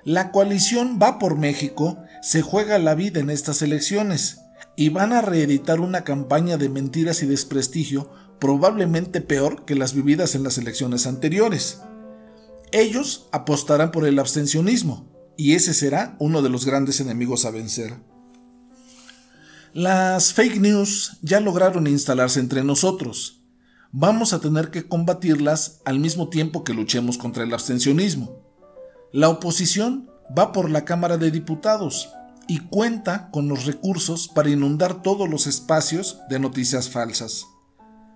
La 0.04 0.32
coalición 0.32 0.98
Va 1.00 1.20
por 1.20 1.38
México 1.38 2.00
se 2.24 2.42
juega 2.42 2.80
la 2.80 2.96
vida 2.96 3.20
en 3.20 3.30
estas 3.30 3.62
elecciones 3.62 4.40
y 4.76 4.90
van 4.90 5.14
a 5.14 5.22
reeditar 5.22 5.80
una 5.80 6.04
campaña 6.04 6.58
de 6.58 6.70
mentiras 6.70 7.22
y 7.22 7.28
desprestigio 7.28 8.10
probablemente 8.40 9.22
peor 9.22 9.64
que 9.66 9.76
las 9.76 9.94
vividas 9.94 10.34
en 10.34 10.44
las 10.44 10.58
elecciones 10.58 11.06
anteriores. 11.06 11.82
Ellos 12.76 13.30
apostarán 13.32 13.92
por 13.92 14.06
el 14.06 14.20
abstencionismo, 14.20 15.10
y 15.38 15.54
ese 15.54 15.74
será 15.74 16.18
uno 16.20 16.42
de 16.42 16.50
los 16.50 16.66
grandes 16.66 17.00
enemigos 17.00 17.46
a 17.46 17.52
vencer. 17.52 17.96
Las 19.72 20.34
fake 20.34 20.60
news 20.60 21.18
ya 21.22 21.40
lograron 21.40 21.88
instalarse 21.88 22.42
entre 22.42 22.66
nosotros. 22.66 23.46
Vamos 23.94 24.34
a 24.34 24.42
tener 24.42 24.72
que 24.72 24.90
combatirlas 24.90 25.80
al 25.86 26.00
mismo 26.00 26.28
tiempo 26.28 26.66
que 26.66 26.74
luchemos 26.74 27.18
contra 27.18 27.46
el 27.46 27.54
abstencionismo. 27.54 28.44
La 29.14 29.30
oposición 29.30 30.10
va 30.38 30.52
por 30.52 30.70
la 30.70 30.84
Cámara 30.84 31.18
de 31.18 31.32
Diputados 31.32 32.10
y 32.46 32.60
cuenta 32.60 33.32
con 33.32 33.48
los 33.48 33.64
recursos 33.64 34.28
para 34.28 34.50
inundar 34.50 35.02
todos 35.02 35.30
los 35.30 35.48
espacios 35.48 36.20
de 36.30 36.40
noticias 36.40 36.90
falsas. 36.90 37.46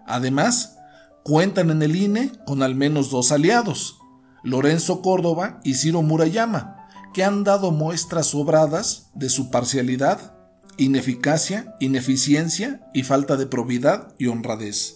Además, 0.05 0.75
cuentan 1.23 1.69
en 1.69 1.81
el 1.81 1.95
INE 1.95 2.33
con 2.45 2.61
al 2.61 2.75
menos 2.75 3.09
dos 3.09 3.31
aliados, 3.31 3.98
Lorenzo 4.43 5.01
Córdoba 5.01 5.59
y 5.63 5.75
Ciro 5.75 6.01
Murayama, 6.01 6.87
que 7.13 7.23
han 7.23 7.43
dado 7.43 7.71
muestras 7.71 8.27
sobradas 8.27 9.09
de 9.13 9.29
su 9.29 9.49
parcialidad, 9.51 10.35
ineficacia, 10.77 11.75
ineficiencia 11.79 12.89
y 12.93 13.03
falta 13.03 13.35
de 13.35 13.47
probidad 13.47 14.13
y 14.17 14.27
honradez. 14.27 14.95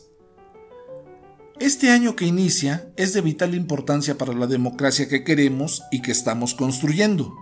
Este 1.59 1.91
año 1.91 2.15
que 2.15 2.25
inicia 2.25 2.91
es 2.97 3.13
de 3.13 3.21
vital 3.21 3.53
importancia 3.53 4.17
para 4.17 4.33
la 4.33 4.47
democracia 4.47 5.07
que 5.07 5.23
queremos 5.23 5.83
y 5.91 6.01
que 6.01 6.11
estamos 6.11 6.53
construyendo. 6.55 7.35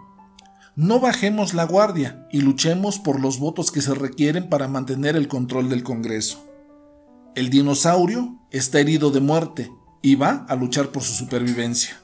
No 0.76 1.00
bajemos 1.00 1.54
la 1.54 1.66
guardia 1.66 2.28
y 2.32 2.42
luchemos 2.42 3.00
por 3.00 3.20
los 3.20 3.40
votos 3.40 3.72
que 3.72 3.82
se 3.82 3.94
requieren 3.94 4.50
para 4.50 4.68
mantener 4.68 5.16
el 5.16 5.28
control 5.28 5.70
del 5.70 5.84
Congreso. 5.84 6.46
El 7.36 7.50
dinosaurio 7.50 8.40
está 8.52 8.80
herido 8.80 9.12
de 9.12 9.22
muerte 9.22 9.72
y 10.02 10.16
va 10.16 10.46
a 10.50 10.56
luchar 10.56 10.90
por 10.90 11.04
su 11.04 11.14
supervivencia. 11.14 12.00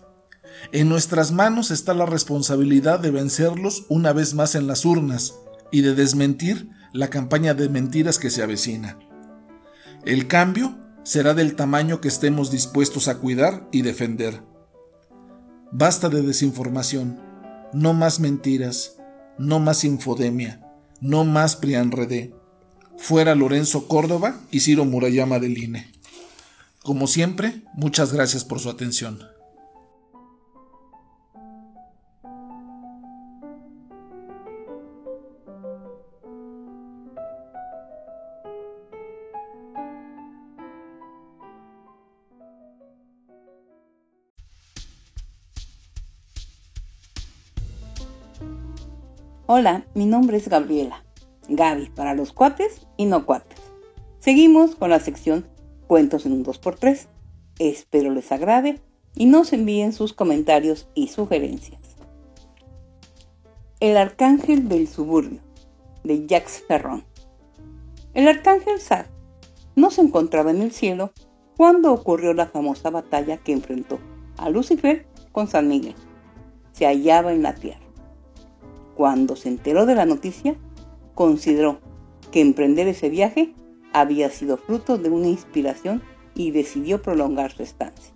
En 0.72 0.90
nuestras 0.90 1.32
manos 1.32 1.72
está 1.72 1.94
la 1.94 2.06
responsabilidad 2.06 3.00
de 3.00 3.12
vencerlos 3.12 3.86
una 3.90 4.14
vez 4.14 4.34
más 4.34 4.56
en 4.56 4.68
las 4.68 4.86
urnas 4.86 5.36
y 5.72 5.82
de 5.82 5.96
desmentir 5.96 6.70
la 6.94 7.10
campaña 7.10 7.54
de 7.54 7.70
mentiras 7.70 8.20
que 8.20 8.30
se 8.30 8.44
avecina. 8.44 9.00
El 10.06 10.28
cambio 10.28 10.78
será 11.04 11.34
del 11.34 11.56
tamaño 11.56 12.02
que 12.02 12.08
estemos 12.08 12.52
dispuestos 12.52 13.08
a 13.08 13.18
cuidar 13.18 13.68
y 13.72 13.82
defender. 13.82 14.42
Basta 15.72 16.10
de 16.10 16.22
desinformación, 16.22 17.20
no 17.74 17.94
más 17.94 18.20
mentiras, 18.20 18.98
no 19.38 19.60
más 19.60 19.84
infodemia, 19.84 20.62
no 21.02 21.24
más 21.24 21.56
prianredé. 21.56 22.34
Fuera 22.98 23.36
Lorenzo 23.36 23.88
Córdoba 23.88 24.40
y 24.50 24.62
Ciro 24.62 24.86
Murayama 24.86 25.40
del 25.40 25.58
INE. 25.58 25.97
Como 26.88 27.06
siempre, 27.06 27.64
muchas 27.74 28.14
gracias 28.14 28.46
por 28.46 28.62
su 28.62 28.70
atención. 28.70 29.20
Hola, 49.46 49.86
mi 49.94 50.06
nombre 50.06 50.38
es 50.38 50.48
Gabriela. 50.48 51.04
Gaby 51.50 51.90
para 51.90 52.14
los 52.14 52.32
cuates 52.32 52.88
y 52.96 53.04
no 53.08 53.26
cuates. 53.26 53.60
Seguimos 54.20 54.78
con 54.78 54.90
la 54.90 55.02
sección 55.02 55.57
Cuentos 55.88 56.26
en 56.26 56.34
un 56.34 56.44
2x3. 56.44 57.08
Espero 57.60 58.12
les 58.12 58.30
agrade 58.34 58.82
y 59.16 59.26
nos 59.26 59.54
envíen 59.54 59.94
sus 59.94 60.12
comentarios 60.12 60.90
y 60.94 61.08
sugerencias. 61.08 61.80
El 63.80 63.96
Arcángel 63.96 64.68
del 64.68 64.90
Suburbio, 64.90 65.40
de 66.04 66.28
Jacques 66.28 66.62
Ferron. 66.68 67.06
El 68.14 68.28
Arcángel 68.28 68.82
Zag 68.82 69.08
no 69.78 69.90
se 69.90 70.02
encontraba 70.02 70.52
en 70.52 70.62
el 70.62 70.74
cielo 70.74 71.12
cuando 71.56 71.94
ocurrió 71.94 72.34
la 72.34 72.48
famosa 72.48 72.90
batalla 72.90 73.38
que 73.38 73.54
enfrentó 73.54 73.98
a 74.36 74.50
Lucifer 74.50 75.08
con 75.32 75.48
San 75.48 75.70
Miguel. 75.70 75.96
Se 76.74 76.86
hallaba 76.86 77.32
en 77.32 77.44
la 77.44 77.56
tierra. 77.56 77.86
Cuando 78.96 79.38
se 79.38 79.48
enteró 79.48 79.86
de 79.86 79.96
la 79.96 80.06
noticia, 80.06 80.58
consideró 81.16 81.80
que 82.32 82.42
emprender 82.42 82.90
ese 82.90 83.10
viaje 83.10 83.54
había 84.00 84.30
sido 84.30 84.58
fruto 84.58 84.98
de 84.98 85.10
una 85.10 85.28
inspiración 85.28 86.02
y 86.36 86.52
decidió 86.52 87.02
prolongar 87.02 87.52
su 87.52 87.64
estancia. 87.64 88.14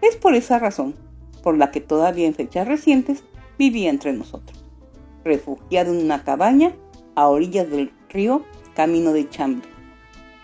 Es 0.00 0.16
por 0.16 0.34
esa 0.34 0.58
razón 0.58 0.94
por 1.42 1.56
la 1.56 1.70
que 1.70 1.80
todavía 1.80 2.26
en 2.26 2.34
fechas 2.34 2.68
recientes 2.68 3.24
vivía 3.58 3.90
entre 3.90 4.12
nosotros, 4.12 4.64
refugiado 5.24 5.92
en 5.92 6.04
una 6.04 6.24
cabaña 6.24 6.74
a 7.14 7.28
orillas 7.28 7.68
del 7.70 7.92
río 8.08 8.44
Camino 8.74 9.12
de 9.12 9.28
Chambre, 9.28 9.68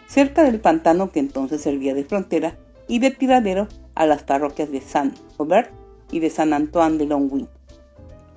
cerca 0.07 0.45
del 0.45 0.61
pantano 0.61 1.11
que 1.11 1.21
entonces 1.21 1.63
servía 1.63 1.95
de 1.95 2.05
frontera 2.05 2.59
y 2.89 2.99
de 2.99 3.11
tiradero 3.11 3.69
a 3.95 4.07
las 4.07 4.23
parroquias 4.23 4.71
de 4.71 4.81
San 4.81 5.15
Aubert 5.39 5.71
y 6.11 6.21
de 6.21 6.31
San 6.31 6.53
Antoine 6.53 6.99
de 6.99 7.07
Longwy. 7.07 7.49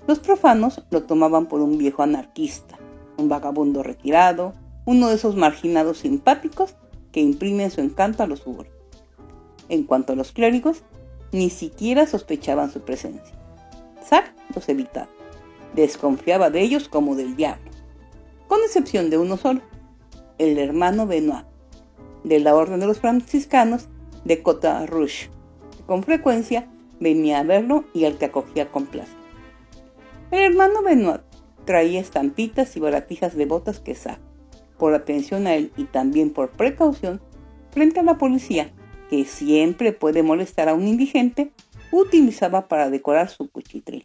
Los 0.07 0.19
profanos 0.19 0.83
lo 0.91 1.03
tomaban 1.03 1.47
por 1.47 1.61
un 1.61 1.77
viejo 1.77 2.03
anarquista, 2.03 2.77
un 3.17 3.29
vagabundo 3.29 3.83
retirado, 3.83 4.53
uno 4.85 5.09
de 5.09 5.15
esos 5.15 5.35
marginados 5.35 5.99
simpáticos 5.99 6.75
que 7.11 7.21
imprimen 7.21 7.71
su 7.71 7.81
encanto 7.81 8.23
a 8.23 8.27
los 8.27 8.39
suburbios. 8.39 8.75
En 9.69 9.83
cuanto 9.83 10.13
a 10.13 10.15
los 10.15 10.31
clérigos, 10.31 10.83
ni 11.31 11.49
siquiera 11.49 12.05
sospechaban 12.05 12.71
su 12.71 12.81
presencia. 12.81 13.35
Zack 14.03 14.33
los 14.53 14.67
evitaba. 14.69 15.09
Desconfiaba 15.73 16.49
de 16.49 16.61
ellos 16.61 16.87
como 16.89 17.15
del 17.15 17.35
diablo, 17.35 17.71
con 18.47 18.59
excepción 18.61 19.09
de 19.09 19.17
uno 19.17 19.37
solo, 19.37 19.61
el 20.37 20.59
hermano 20.59 21.07
Benoit, 21.07 21.45
de 22.23 22.39
la 22.39 22.55
Orden 22.55 22.79
de 22.79 22.85
los 22.85 22.99
Franciscanos 22.99 23.87
de 24.25 24.43
Cota 24.43 24.85
Rouge, 24.85 25.29
que 25.75 25.83
con 25.83 26.03
frecuencia 26.03 26.69
venía 26.99 27.39
a 27.39 27.43
verlo 27.43 27.85
y 27.93 28.05
al 28.05 28.17
que 28.17 28.25
acogía 28.25 28.71
con 28.71 28.85
placer. 28.85 29.17
El 30.29 30.51
hermano 30.51 30.83
Benoit 30.83 31.21
traía 31.65 31.99
estampitas 31.99 32.75
y 32.77 32.79
baratijas 32.79 33.35
de 33.35 33.45
botas 33.45 33.79
que 33.79 33.95
Zack, 33.95 34.19
por 34.83 34.95
atención 34.95 35.47
a 35.47 35.55
él 35.55 35.71
y 35.77 35.85
también 35.85 36.31
por 36.31 36.49
precaución, 36.49 37.21
frente 37.71 38.01
a 38.01 38.03
la 38.03 38.17
policía, 38.17 38.73
que 39.09 39.23
siempre 39.23 39.93
puede 39.93 40.23
molestar 40.23 40.67
a 40.67 40.73
un 40.73 40.85
indigente, 40.85 41.53
utilizaba 41.93 42.67
para 42.67 42.89
decorar 42.89 43.29
su 43.29 43.49
cuchitril. 43.49 44.03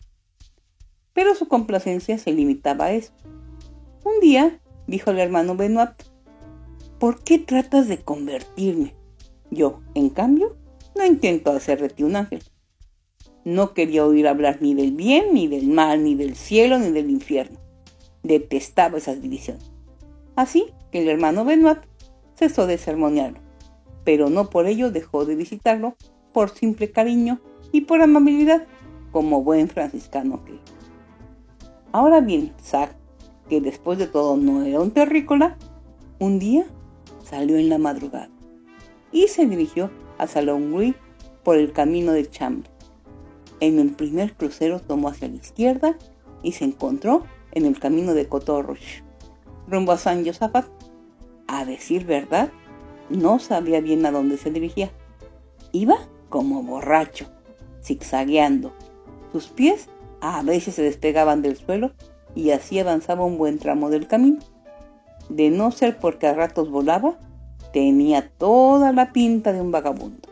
Pero 1.15 1.35
su 1.35 1.49
complacencia 1.49 2.17
se 2.17 2.31
limitaba 2.31 2.85
a 2.85 2.93
eso. 2.93 3.11
Un 4.05 4.21
día, 4.21 4.61
dijo 4.87 5.11
el 5.11 5.19
hermano 5.19 5.57
Benoit, 5.57 6.01
¿por 7.01 7.25
qué 7.25 7.41
tratas 7.41 7.89
de 7.89 7.99
convertirme? 7.99 8.95
Yo, 9.51 9.81
en 9.97 10.11
cambio, 10.11 10.57
no 10.95 11.05
intento 11.05 11.51
hacer 11.51 11.81
de 11.81 11.89
ti 11.89 12.05
un 12.05 12.15
ángel. 12.15 12.45
No 13.45 13.75
quería 13.75 14.07
oír 14.07 14.29
hablar 14.29 14.59
ni 14.63 14.75
del 14.75 14.93
bien, 14.93 15.35
ni 15.35 15.49
del 15.49 15.67
mal, 15.67 16.05
ni 16.05 16.15
del 16.15 16.37
cielo, 16.37 16.79
ni 16.79 16.93
del 16.93 17.11
infierno. 17.11 17.59
Detestaba 18.23 18.99
esas 18.99 19.21
divisiones. 19.21 19.73
Así 20.39 20.67
que 20.93 21.03
el 21.03 21.09
hermano 21.09 21.45
Benoit 21.45 21.81
cesó 22.37 22.69
de 22.69 22.79
sermonearlo, 22.79 23.41
pero 24.05 24.31
no 24.31 24.51
por 24.51 24.69
ello 24.69 24.93
dejó 24.93 25.25
de 25.25 25.35
visitarlo 25.35 25.97
por 26.33 26.51
simple 26.51 26.93
cariño 26.93 27.41
y 27.73 27.81
por 27.81 28.03
amabilidad, 28.03 28.65
como 29.11 29.43
buen 29.43 29.67
franciscano 29.67 30.45
que 30.45 30.61
Ahora 31.91 32.21
bien, 32.21 32.53
Zack, 32.63 32.95
que 33.49 33.61
después 33.61 33.99
de 33.99 34.07
todo 34.07 34.37
no 34.37 34.63
era 34.63 34.79
un 34.79 34.93
terrícola, 34.93 35.59
un 36.21 36.39
día 36.39 36.67
salió 37.25 37.57
en 37.57 37.69
la 37.69 37.79
madrugada 37.79 38.31
y 39.11 39.27
se 39.27 39.45
dirigió 39.45 39.91
a 40.19 40.29
Salongui 40.29 40.95
por 41.43 41.57
el 41.57 41.73
camino 41.73 42.13
de 42.13 42.31
Chambre. 42.31 42.71
En 43.59 43.81
el 43.81 43.91
primer 43.91 44.37
crucero 44.37 44.79
tomó 44.79 45.09
hacia 45.09 45.27
la 45.27 45.35
izquierda 45.35 45.99
y 46.45 46.53
se 46.53 46.65
encontró 46.65 47.25
en 47.51 47.67
el 47.67 47.81
camino 47.81 48.15
de 48.15 48.29
Cotorroche, 48.29 49.03
rumbo 49.69 49.93
a 49.93 49.99
San 49.99 50.25
Josafat. 50.25 50.67
A 51.47 51.65
decir 51.65 52.05
verdad, 52.05 52.51
no 53.09 53.39
sabía 53.39 53.81
bien 53.81 54.05
a 54.07 54.11
dónde 54.11 54.37
se 54.37 54.51
dirigía. 54.51 54.91
Iba 55.73 55.99
como 56.29 56.63
borracho, 56.63 57.27
zigzagueando. 57.83 58.73
Sus 59.33 59.49
pies 59.49 59.89
a 60.21 60.43
veces 60.43 60.75
se 60.75 60.83
despegaban 60.83 61.43
del 61.43 61.57
suelo 61.57 61.93
y 62.35 62.51
así 62.51 62.79
avanzaba 62.79 63.25
un 63.25 63.39
buen 63.39 63.59
tramo 63.59 63.91
del 63.91 64.07
camino. 64.07 64.39
De 65.29 65.51
no 65.51 65.71
ser 65.71 65.99
porque 65.99 66.27
a 66.27 66.35
ratos 66.35 66.71
volaba, 66.71 67.19
tenía 67.73 68.31
toda 68.31 68.93
la 68.93 69.13
pinta 69.13 69.53
de 69.53 69.61
un 69.61 69.71
vagabundo. 69.71 70.29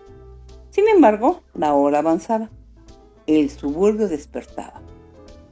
Sin 0.71 0.89
embargo, 0.89 1.43
la 1.55 1.75
hora 1.75 1.99
avanzaba 1.99 2.51
el 3.27 3.51
suburbio 3.51 4.09
despertaba. 4.09 4.81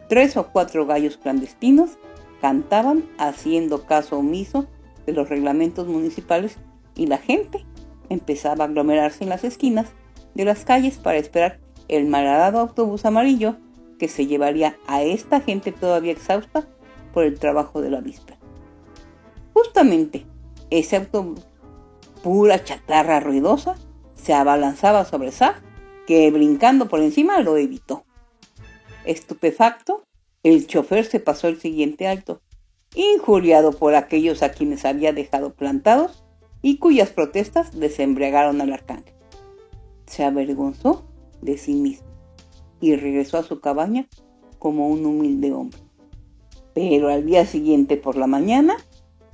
Tres 0.09 0.37
o 0.37 0.49
cuatro 0.49 0.87
gallos 0.87 1.17
clandestinos 1.17 1.99
cantaban 2.45 3.09
haciendo 3.17 3.87
caso 3.87 4.19
omiso 4.19 4.67
de 5.07 5.15
los 5.15 5.31
reglamentos 5.31 5.87
municipales 5.87 6.59
y 6.95 7.07
la 7.07 7.17
gente 7.17 7.65
empezaba 8.11 8.65
a 8.65 8.67
aglomerarse 8.67 9.25
en 9.25 9.31
las 9.31 9.45
esquinas 9.45 9.87
de 10.35 10.45
las 10.45 10.67
calles 10.67 10.99
para 10.99 11.17
esperar 11.17 11.59
el 11.89 12.07
malhadado 12.07 12.59
autobús 12.59 13.07
amarillo 13.07 13.57
que 13.99 14.09
se 14.09 14.27
llevaría 14.27 14.77
a 14.87 15.03
esta 15.03 15.41
gente 15.41 15.73
todavía 15.73 16.13
exhausta 16.13 16.69
por 17.15 17.25
el 17.25 17.39
trabajo 17.39 17.81
de 17.81 17.89
la 17.89 18.03
víspera. 18.03 18.37
Justamente 19.55 20.27
ese 20.69 20.97
autobús, 20.97 21.49
pura 22.23 22.63
chatarra 22.63 23.21
ruidosa, 23.21 23.77
se 24.17 24.35
abalanzaba 24.35 25.07
sobre 25.07 25.33
Zag 25.33 25.63
que 26.07 26.31
brincando 26.31 26.91
por 26.91 27.01
encima 27.01 27.41
lo 27.41 27.57
evitó. 27.57 28.05
Estupefacto, 29.07 30.05
el 30.45 30.69
chofer 30.69 31.05
se 31.05 31.19
pasó 31.19 31.49
el 31.49 31.61
siguiente 31.61 32.07
alto, 32.07 32.41
injuriado 32.95 33.73
por 33.73 33.97
aquellos 33.97 34.45
a 34.45 34.53
quienes 34.53 34.85
había 34.85 35.13
dejado 35.13 35.55
plantados 35.55 36.23
y 36.63 36.79
cuyas 36.79 37.11
protestas 37.11 37.79
desembriagaron 37.79 38.61
al 38.61 38.73
arcángel. 38.73 39.15
Se 40.07 40.23
avergonzó 40.23 41.05
de 41.43 41.59
sí 41.59 41.75
mismo 41.75 42.07
y 42.81 42.95
regresó 42.95 43.39
a 43.39 43.43
su 43.43 43.61
cabaña 43.61 44.07
como 44.59 44.89
un 44.89 45.05
humilde 45.05 45.53
hombre. 45.53 45.81
Pero 46.75 47.09
al 47.09 47.27
día 47.27 47.47
siguiente 47.47 47.97
por 47.97 48.17
la 48.17 48.27
mañana, 48.27 48.77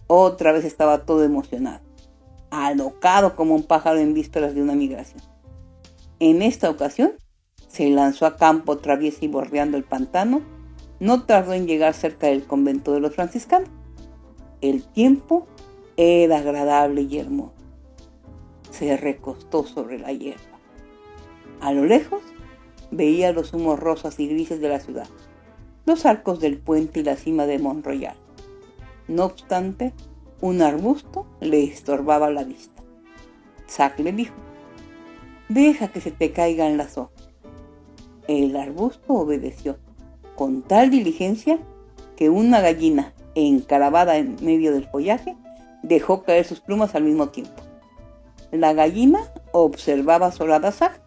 otra 0.06 0.52
vez 0.52 0.64
estaba 0.64 1.04
todo 1.04 1.24
emocionado, 1.24 1.80
alocado 2.50 3.36
como 3.36 3.54
un 3.54 3.64
pájaro 3.64 3.98
en 3.98 4.14
vísperas 4.14 4.54
de 4.54 4.62
una 4.62 4.74
migración. 4.74 5.22
En 6.18 6.42
esta 6.42 6.70
ocasión, 6.70 7.12
se 7.68 7.88
lanzó 7.90 8.26
a 8.26 8.36
campo 8.36 8.78
travieso 8.78 9.18
y 9.22 9.28
bordeando 9.28 9.76
el 9.76 9.84
pantano. 9.84 10.42
No 11.00 11.24
tardó 11.24 11.54
en 11.54 11.66
llegar 11.66 11.94
cerca 11.94 12.26
del 12.26 12.44
convento 12.44 12.92
de 12.92 13.00
los 13.00 13.14
franciscanos. 13.14 13.70
El 14.60 14.84
tiempo 14.84 15.46
era 15.96 16.38
agradable 16.38 17.02
y 17.02 17.18
hermoso. 17.18 17.54
Se 18.70 18.96
recostó 18.98 19.64
sobre 19.64 19.98
la 19.98 20.12
hierba. 20.12 20.58
A 21.62 21.72
lo 21.72 21.86
lejos 21.86 22.22
veía 22.90 23.32
los 23.32 23.54
humos 23.54 23.80
rosas 23.80 24.20
y 24.20 24.28
grises 24.28 24.60
de 24.60 24.68
la 24.68 24.80
ciudad, 24.80 25.08
los 25.86 26.04
arcos 26.04 26.38
del 26.40 26.58
puente 26.58 27.00
y 27.00 27.04
la 27.04 27.16
cima 27.16 27.46
de 27.46 27.58
Mont 27.58 27.84
Royal. 27.84 28.16
No 29.08 29.24
obstante, 29.24 29.94
un 30.42 30.60
arbusto 30.60 31.26
le 31.40 31.64
estorbaba 31.64 32.30
la 32.30 32.44
vista. 32.44 32.82
Zack 33.68 33.98
le 34.00 34.12
dijo, 34.12 34.34
deja 35.48 35.88
que 35.88 36.00
se 36.00 36.10
te 36.10 36.32
caigan 36.32 36.76
las 36.76 36.98
hojas. 36.98 37.30
El 38.28 38.56
arbusto 38.56 39.14
obedeció 39.14 39.78
con 40.40 40.62
tal 40.62 40.88
diligencia 40.88 41.58
que 42.16 42.30
una 42.30 42.62
gallina 42.62 43.12
encaravada 43.34 44.16
en 44.16 44.38
medio 44.40 44.72
del 44.72 44.88
follaje 44.88 45.36
dejó 45.82 46.22
caer 46.22 46.46
sus 46.46 46.60
plumas 46.60 46.94
al 46.94 47.02
mismo 47.02 47.28
tiempo. 47.28 47.62
La 48.50 48.72
gallina 48.72 49.20
observaba 49.52 50.28
a 50.28 50.72
Zack, 50.72 51.02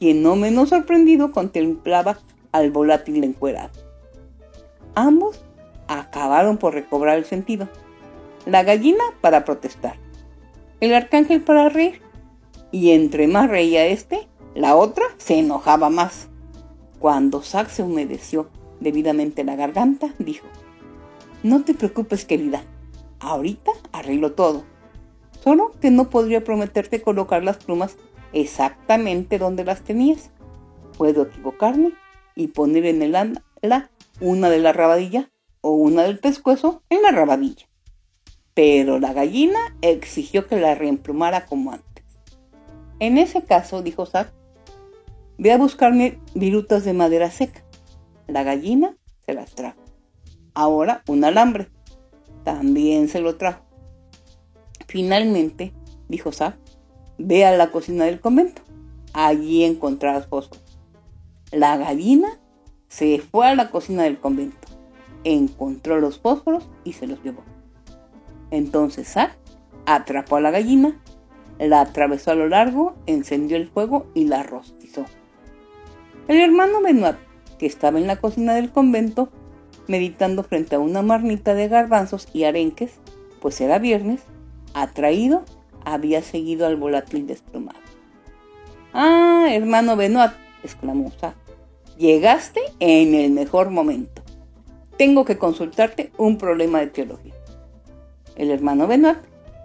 quien 0.00 0.22
no 0.22 0.36
menos 0.36 0.70
sorprendido 0.70 1.32
contemplaba 1.32 2.18
al 2.50 2.70
volátil 2.70 3.24
encuerado. 3.24 3.72
Ambos 4.94 5.44
acabaron 5.86 6.56
por 6.56 6.72
recobrar 6.72 7.18
el 7.18 7.26
sentido. 7.26 7.68
La 8.46 8.62
gallina 8.62 9.04
para 9.20 9.44
protestar, 9.44 9.96
el 10.80 10.94
arcángel 10.94 11.42
para 11.42 11.68
reír, 11.68 12.00
y 12.72 12.92
entre 12.92 13.28
más 13.28 13.50
reía 13.50 13.84
este, 13.84 14.28
la 14.54 14.76
otra 14.76 15.04
se 15.18 15.40
enojaba 15.40 15.90
más. 15.90 16.30
Cuando 17.06 17.40
Zack 17.40 17.68
se 17.68 17.84
humedeció 17.84 18.50
debidamente 18.80 19.44
la 19.44 19.54
garganta, 19.54 20.12
dijo, 20.18 20.48
No 21.44 21.62
te 21.62 21.72
preocupes 21.72 22.24
querida, 22.24 22.64
ahorita 23.20 23.70
arreglo 23.92 24.32
todo. 24.32 24.64
Solo 25.40 25.70
que 25.80 25.92
no 25.92 26.10
podría 26.10 26.42
prometerte 26.42 27.02
colocar 27.02 27.44
las 27.44 27.58
plumas 27.58 27.96
exactamente 28.32 29.38
donde 29.38 29.62
las 29.62 29.82
tenías. 29.82 30.32
Puedo 30.98 31.22
equivocarme 31.22 31.92
y 32.34 32.48
poner 32.48 32.84
en 32.86 33.00
el 33.00 33.14
ala 33.14 33.88
una 34.20 34.50
de 34.50 34.58
la 34.58 34.72
rabadilla 34.72 35.30
o 35.60 35.74
una 35.74 36.02
del 36.02 36.18
pescuezo 36.18 36.82
en 36.90 37.02
la 37.02 37.12
rabadilla. 37.12 37.68
Pero 38.52 38.98
la 38.98 39.12
gallina 39.12 39.60
exigió 39.80 40.48
que 40.48 40.56
la 40.56 40.74
reemplumara 40.74 41.46
como 41.46 41.70
antes. 41.70 42.04
En 42.98 43.16
ese 43.16 43.44
caso, 43.44 43.82
dijo 43.82 44.06
Zack, 44.06 44.32
ve 45.38 45.52
a 45.52 45.58
buscarme 45.58 46.18
virutas 46.34 46.84
de 46.84 46.92
madera 46.92 47.30
seca. 47.30 47.62
La 48.26 48.42
gallina 48.42 48.96
se 49.24 49.34
las 49.34 49.54
trajo. 49.54 49.80
Ahora 50.54 51.02
un 51.06 51.24
alambre. 51.24 51.68
También 52.44 53.08
se 53.08 53.20
lo 53.20 53.36
trajo. 53.36 53.64
Finalmente, 54.86 55.72
dijo 56.08 56.32
Zack, 56.32 56.56
ve 57.18 57.44
a 57.44 57.56
la 57.56 57.70
cocina 57.70 58.04
del 58.04 58.20
convento. 58.20 58.62
Allí 59.12 59.64
encontrarás 59.64 60.26
fósforos. 60.26 60.78
La 61.52 61.76
gallina 61.76 62.38
se 62.88 63.18
fue 63.18 63.46
a 63.46 63.54
la 63.54 63.70
cocina 63.70 64.04
del 64.04 64.18
convento, 64.18 64.68
encontró 65.24 66.00
los 66.00 66.18
fósforos 66.18 66.68
y 66.84 66.92
se 66.92 67.06
los 67.06 67.22
llevó. 67.22 67.42
Entonces 68.50 69.08
Zack 69.08 69.36
atrapó 69.86 70.36
a 70.36 70.40
la 70.40 70.50
gallina, 70.50 71.00
la 71.58 71.80
atravesó 71.80 72.32
a 72.32 72.34
lo 72.34 72.48
largo, 72.48 72.94
encendió 73.06 73.56
el 73.56 73.68
fuego 73.68 74.06
y 74.14 74.24
la 74.24 74.42
rostizó. 74.42 75.04
El 76.28 76.40
hermano 76.40 76.80
Benoit, 76.80 77.16
que 77.56 77.66
estaba 77.66 77.98
en 77.98 78.08
la 78.08 78.16
cocina 78.16 78.54
del 78.54 78.72
convento, 78.72 79.28
meditando 79.86 80.42
frente 80.42 80.74
a 80.74 80.80
una 80.80 81.00
marmita 81.00 81.54
de 81.54 81.68
garbanzos 81.68 82.26
y 82.32 82.42
arenques, 82.42 82.94
pues 83.40 83.60
era 83.60 83.78
viernes, 83.78 84.22
atraído, 84.74 85.44
había 85.84 86.22
seguido 86.22 86.66
al 86.66 86.76
volátil 86.76 87.28
desplomado. 87.28 87.78
Ah, 88.92 89.46
hermano 89.50 89.94
Benoit, 89.94 90.32
exclamó 90.64 91.12
Zack, 91.12 91.36
llegaste 91.96 92.60
en 92.80 93.14
el 93.14 93.30
mejor 93.30 93.70
momento. 93.70 94.22
Tengo 94.98 95.24
que 95.24 95.38
consultarte 95.38 96.10
un 96.18 96.38
problema 96.38 96.80
de 96.80 96.88
teología. 96.88 97.34
El 98.34 98.50
hermano 98.50 98.88
Benoit 98.88 99.18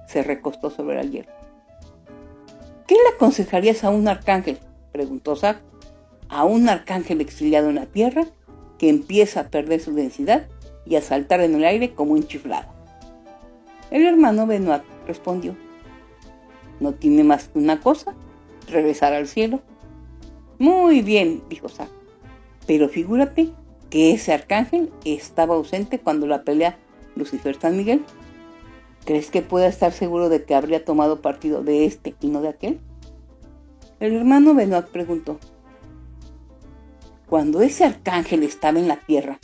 se 0.08 0.22
recostó 0.22 0.70
sobre 0.70 1.02
el 1.02 1.10
hierro. 1.10 1.34
¿Qué 2.86 2.94
le 2.94 3.16
aconsejarías 3.16 3.84
a 3.84 3.90
un 3.90 4.08
arcángel? 4.08 4.60
preguntó 4.92 5.36
Zack. 5.36 5.71
A 6.32 6.46
un 6.46 6.70
arcángel 6.70 7.20
exiliado 7.20 7.70
en 7.70 7.76
la 7.76 7.88
tierra 7.88 8.26
que 8.80 8.88
empieza 8.88 9.42
a 9.42 9.48
perder 9.50 9.82
su 9.82 9.94
densidad 9.94 10.48
y 10.86 10.96
a 10.96 11.02
saltar 11.02 11.42
en 11.42 11.56
el 11.56 11.66
aire 11.66 11.94
como 11.94 12.14
un 12.14 12.26
chiflado. 12.26 12.72
El 13.92 14.06
hermano 14.06 14.48
Benoit 14.48 14.82
respondió, 15.06 15.58
no 16.80 16.94
tiene 16.94 17.26
más 17.26 17.50
que 17.50 17.60
una 17.60 17.82
cosa, 17.82 18.16
regresar 18.70 19.14
al 19.14 19.28
cielo. 19.28 19.60
Muy 20.58 21.02
bien, 21.02 21.44
dijo 21.50 21.68
Zack, 21.68 21.90
pero 22.66 22.88
figúrate 22.88 23.50
que 23.90 24.14
ese 24.14 24.32
arcángel 24.32 24.90
estaba 25.04 25.56
ausente 25.56 26.00
cuando 26.00 26.28
la 26.28 26.46
pelea 26.46 26.78
Lucifer 27.18 27.60
San 27.60 27.76
Miguel. 27.76 28.06
¿Crees 29.04 29.30
que 29.32 29.42
pueda 29.42 29.68
estar 29.68 29.92
seguro 29.92 30.30
de 30.30 30.46
que 30.46 30.56
habría 30.56 30.86
tomado 30.86 31.22
partido 31.22 31.62
de 31.62 31.86
este 31.86 32.16
y 32.22 32.28
no 32.28 32.42
de 32.42 32.48
aquel? 32.48 32.80
El 34.00 34.14
hermano 34.14 34.54
Benoit 34.54 34.86
preguntó. 34.86 35.38
Cuando 37.32 37.62
ese 37.62 37.86
arcángel 37.86 38.44
estaba 38.44 38.78
en 38.78 38.90
la 38.90 38.98
tierra, 38.98 39.40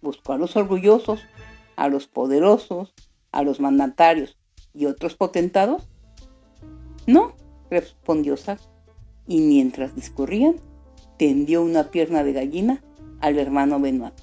buscó 0.00 0.34
a 0.34 0.38
los 0.38 0.54
orgullosos, 0.54 1.20
a 1.74 1.88
los 1.88 2.06
poderosos, 2.06 2.94
a 3.32 3.42
los 3.42 3.58
mandatarios 3.58 4.38
y 4.72 4.86
otros 4.86 5.16
potentados? 5.16 5.88
No, 7.08 7.34
respondió 7.70 8.36
Zack, 8.36 8.60
y 9.26 9.40
mientras 9.40 9.96
discurrían, 9.96 10.60
tendió 11.18 11.62
una 11.62 11.90
pierna 11.90 12.22
de 12.22 12.34
gallina 12.34 12.84
al 13.20 13.36
hermano 13.40 13.80
Benoit. 13.80 14.14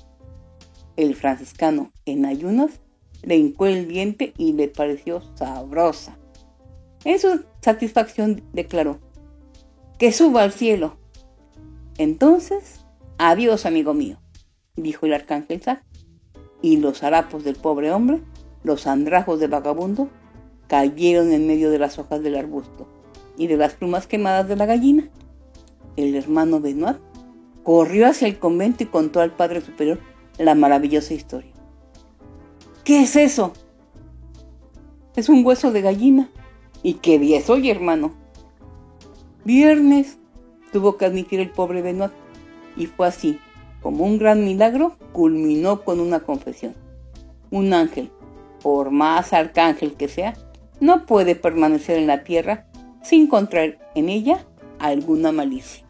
El 0.96 1.14
franciscano, 1.14 1.92
en 2.06 2.26
ayunas, 2.26 2.80
le 3.24 3.36
hincó 3.36 3.66
el 3.66 3.90
diente 3.90 4.32
y 4.38 4.54
le 4.54 4.70
pareció 4.70 5.22
sabrosa. 5.36 6.18
En 7.04 7.20
su 7.20 7.44
satisfacción 7.62 8.42
declaró, 8.54 9.00
que 10.00 10.14
suba 10.14 10.44
al 10.44 10.54
cielo. 10.54 10.96
Entonces, 11.98 12.81
adiós 13.30 13.68
amigo 13.68 13.94
mío, 13.94 14.20
dijo 14.76 15.06
el 15.06 15.14
arcángel 15.14 15.62
Zack, 15.62 15.84
y 16.64 16.78
los 16.78 17.04
harapos 17.04 17.44
del 17.44 17.56
pobre 17.56 17.92
hombre, 17.92 18.20
los 18.64 18.88
andrajos 18.88 19.40
de 19.40 19.46
vagabundo, 19.46 20.10
cayeron 20.68 21.32
en 21.32 21.46
medio 21.46 21.70
de 21.70 21.78
las 21.78 22.00
hojas 22.00 22.24
del 22.24 22.36
arbusto 22.36 22.88
y 23.38 23.46
de 23.46 23.58
las 23.58 23.74
plumas 23.74 24.08
quemadas 24.08 24.48
de 24.48 24.56
la 24.56 24.66
gallina. 24.66 25.08
El 25.98 26.16
hermano 26.16 26.60
Benoit 26.60 26.98
corrió 27.64 28.08
hacia 28.08 28.28
el 28.28 28.40
convento 28.40 28.84
y 28.84 28.88
contó 28.88 29.22
al 29.22 29.36
Padre 29.36 29.62
Superior 29.62 30.00
la 30.40 30.56
maravillosa 30.56 31.14
historia. 31.14 31.52
¿Qué 32.84 33.02
es 33.02 33.16
eso? 33.16 33.54
Es 35.16 35.30
un 35.30 35.46
hueso 35.46 35.72
de 35.72 35.82
gallina. 35.82 36.32
¿Y 36.82 36.96
qué 36.96 37.20
día 37.20 37.38
es 37.38 37.50
hoy, 37.52 37.70
hermano? 37.70 38.14
Viernes, 39.46 40.18
tuvo 40.72 40.98
que 40.98 41.06
admitir 41.06 41.40
el 41.40 41.52
pobre 41.52 41.84
Benoit. 41.84 42.12
Y 42.76 42.88
fue 42.88 43.08
así, 43.08 43.40
como 43.82 44.06
un 44.06 44.18
gran 44.18 44.44
milagro, 44.44 44.96
culminó 45.12 45.84
con 45.84 46.00
una 46.00 46.22
confesión. 46.22 46.76
Un 47.50 47.74
ángel, 47.74 48.12
por 48.62 48.92
más 48.92 49.34
arcángel 49.34 49.94
que 49.94 50.08
sea, 50.08 50.34
no 50.80 51.06
puede 51.06 51.36
permanecer 51.36 51.98
en 51.98 52.08
la 52.08 52.24
tierra 52.24 52.68
sin 53.04 53.24
encontrar 53.24 53.78
en 53.96 54.10
ella 54.10 54.46
alguna 54.80 55.32
malicia. 55.32 55.86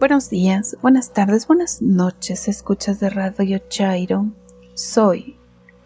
Buenos 0.00 0.30
días, 0.30 0.78
buenas 0.80 1.12
tardes, 1.12 1.46
buenas 1.46 1.82
noches, 1.82 2.48
escuchas 2.48 3.00
de 3.00 3.10
Radio 3.10 3.58
Chairo. 3.68 4.28
Soy 4.72 5.36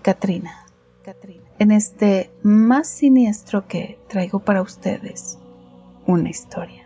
Katrina. 0.03 0.66
Katrina. 1.03 1.34
En 1.59 1.70
este 1.70 2.32
más 2.43 2.89
siniestro 2.89 3.68
que 3.68 3.98
traigo 4.09 4.40
para 4.40 4.60
ustedes 4.60 5.39
una 6.05 6.28
historia. 6.28 6.85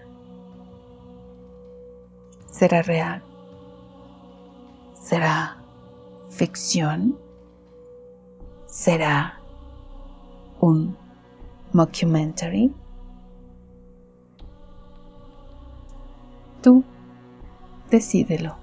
¿Será 2.50 2.82
real? 2.82 3.22
¿Será 5.00 5.56
ficción? 6.28 7.18
¿Será 8.66 9.40
un 10.60 10.94
mockumentary? 11.72 12.74
Tú 16.60 16.84
decídelo. 17.90 18.56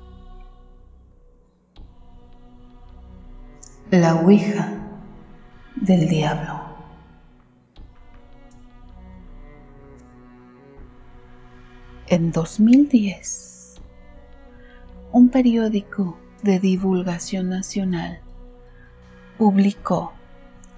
La 3.90 4.16
Ouija 4.16 4.85
del 5.76 6.08
Diablo. 6.08 6.62
En 12.08 12.32
2010, 12.32 13.82
un 15.12 15.30
periódico 15.30 16.18
de 16.44 16.60
divulgación 16.60 17.50
nacional 17.50 18.22
publicó 19.38 20.14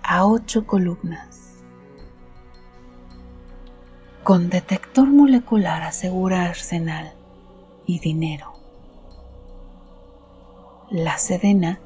a 0.03 0.25
ocho 0.25 0.65
columnas. 0.65 1.63
Con 4.23 4.49
detector 4.49 5.07
molecular 5.07 5.83
asegura 5.83 6.45
arsenal 6.45 7.13
y 7.85 7.99
dinero. 7.99 8.53
La 10.89 11.17
Sedena 11.17 11.79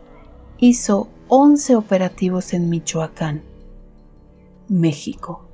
hizo 0.59 1.09
11 1.34 1.78
operativos 1.78 2.52
en 2.52 2.68
Michoacán, 2.68 3.41
México, 4.68 5.48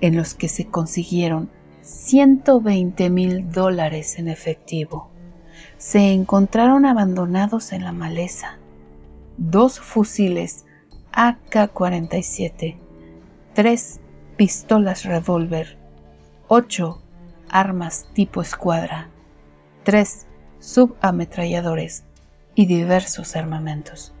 en 0.00 0.14
los 0.14 0.34
que 0.34 0.48
se 0.48 0.66
consiguieron 0.66 1.50
120 1.82 3.10
mil 3.10 3.50
dólares 3.50 4.20
en 4.20 4.28
efectivo. 4.28 5.10
Se 5.78 6.12
encontraron 6.12 6.86
abandonados 6.86 7.72
en 7.72 7.82
la 7.82 7.90
maleza 7.90 8.60
dos 9.36 9.80
fusiles 9.80 10.64
AK-47, 11.10 12.78
tres 13.52 13.98
pistolas 14.36 15.04
revólver, 15.04 15.76
ocho 16.46 17.02
armas 17.48 18.08
tipo 18.12 18.42
escuadra, 18.42 19.08
tres 19.82 20.28
subametralladores 20.60 22.04
y 22.54 22.66
diversos 22.66 23.34
armamentos. 23.34 24.14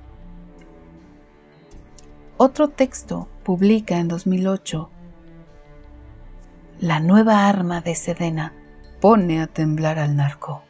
Otro 2.42 2.68
texto 2.68 3.28
publica 3.44 3.98
en 3.98 4.08
2008 4.08 4.88
La 6.80 6.98
nueva 6.98 7.46
arma 7.46 7.82
de 7.82 7.94
Sedena 7.94 8.54
pone 8.98 9.42
a 9.42 9.46
temblar 9.46 9.98
al 9.98 10.16
narco. 10.16 10.62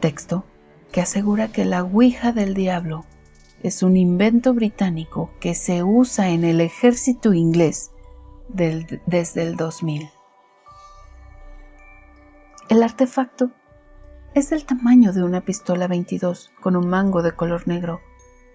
Texto 0.00 0.44
que 0.92 1.02
asegura 1.02 1.48
que 1.52 1.66
la 1.66 1.82
Ouija 1.82 2.32
del 2.32 2.54
Diablo 2.54 3.04
es 3.62 3.82
un 3.82 3.98
invento 3.98 4.54
británico 4.54 5.30
que 5.40 5.54
se 5.54 5.82
usa 5.82 6.30
en 6.30 6.44
el 6.44 6.62
ejército 6.62 7.34
inglés 7.34 7.90
desde 8.48 9.42
el 9.42 9.56
2000. 9.56 10.08
El 12.70 12.82
artefacto 12.82 13.50
es 14.32 14.48
del 14.48 14.64
tamaño 14.64 15.12
de 15.12 15.22
una 15.22 15.42
pistola 15.42 15.86
22 15.86 16.50
con 16.62 16.76
un 16.76 16.88
mango 16.88 17.20
de 17.20 17.32
color 17.32 17.68
negro, 17.68 18.00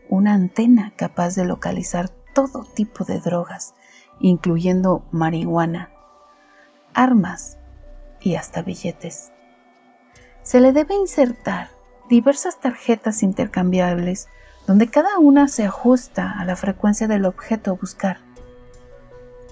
una 0.10 0.34
antena 0.34 0.94
capaz 0.96 1.36
de 1.36 1.46
localizar 1.46 2.10
todo 2.34 2.66
tipo 2.76 3.06
de 3.06 3.20
drogas, 3.20 3.74
incluyendo 4.20 5.06
marihuana, 5.12 5.90
armas 6.94 7.58
y 8.22 8.36
hasta 8.36 8.62
billetes. 8.62 9.32
Se 10.42 10.60
le 10.60 10.74
debe 10.74 10.96
insertar 10.96 11.70
diversas 12.10 12.60
tarjetas 12.60 13.24
intercambiables 13.24 14.28
donde 14.68 14.88
cada 14.88 15.20
una 15.20 15.48
se 15.48 15.66
ajusta 15.66 16.32
a 16.40 16.46
la 16.46 16.56
frecuencia 16.56 17.08
del 17.08 17.26
objeto 17.26 17.72
a 17.72 17.76
buscar. 17.76 18.18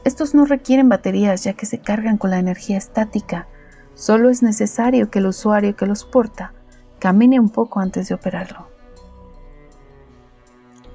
Estos 0.04 0.34
no 0.34 0.46
requieren 0.46 0.90
baterías 0.90 1.44
ya 1.44 1.54
que 1.54 1.66
se 1.66 1.80
cargan 1.80 2.18
con 2.18 2.32
la 2.32 2.40
energía 2.40 2.78
estática. 2.78 3.48
Solo 3.96 4.30
es 4.30 4.44
necesario 4.44 5.10
que 5.10 5.20
el 5.20 5.28
usuario 5.28 5.76
que 5.76 5.86
los 5.86 6.04
porta 6.04 6.54
camine 7.00 7.40
un 7.40 7.50
poco 7.50 7.80
antes 7.80 8.10
de 8.10 8.16
operarlo. 8.16 8.73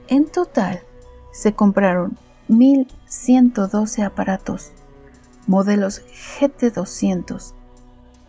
En 0.09 0.27
total, 0.27 0.81
se 1.33 1.53
compraron 1.53 2.17
1.112 2.49 4.05
aparatos, 4.05 4.73
modelos 5.47 6.03
GT200, 6.41 7.53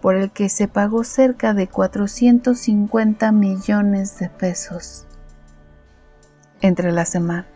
por 0.01 0.15
el 0.15 0.31
que 0.31 0.49
se 0.49 0.67
pagó 0.67 1.05
cerca 1.05 1.53
de 1.53 1.67
450 1.67 3.31
millones 3.31 4.19
de 4.19 4.29
pesos. 4.29 5.05
Entre 6.59 6.91
la 6.91 7.05
SEMAR, 7.05 7.47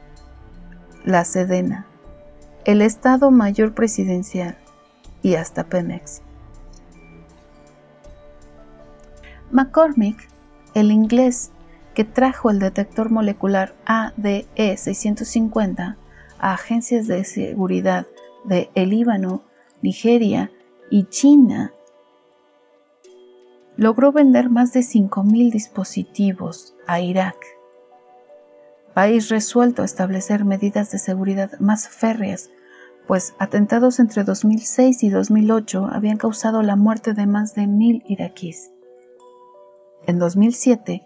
la 1.04 1.26
SEDENA, 1.26 1.86
el 2.64 2.82
Estado 2.82 3.30
Mayor 3.30 3.74
Presidencial 3.74 4.58
y 5.22 5.36
hasta 5.36 5.66
Pemex. 5.66 6.22
McCormick, 9.52 10.30
el 10.74 10.92
inglés 10.92 11.52
que 11.94 12.04
trajo 12.04 12.50
el 12.50 12.60
detector 12.60 13.10
molecular 13.10 13.76
ADE 13.86 14.48
650 14.56 15.98
a 16.40 16.54
agencias 16.54 17.08
de 17.08 17.24
seguridad 17.24 18.08
de 18.46 18.70
el 18.76 18.90
Líbano, 18.90 19.44
Nigeria 19.82 20.52
y 20.90 21.06
China 21.06 21.74
logró 23.76 24.12
vender 24.12 24.50
más 24.50 24.74
de 24.74 24.82
5.000 24.82 25.52
dispositivos 25.52 26.76
a 26.86 27.00
Irak, 27.00 27.36
país 28.94 29.30
resuelto 29.30 29.82
a 29.82 29.86
establecer 29.86 30.46
medidas 30.46 30.92
de 30.92 31.00
seguridad 31.00 31.60
más 31.60 31.88
férreas, 31.88 32.52
pues 33.08 33.34
atentados 33.40 34.00
entre 34.00 34.24
2006 34.24 35.04
y 35.04 35.10
2008 35.10 35.90
habían 35.92 36.18
causado 36.18 36.62
la 36.62 36.76
muerte 36.76 37.14
de 37.14 37.26
más 37.26 37.56
de 37.56 37.68
mil 37.68 38.04
iraquíes. 38.08 38.72
En 40.06 40.20
2007, 40.20 41.04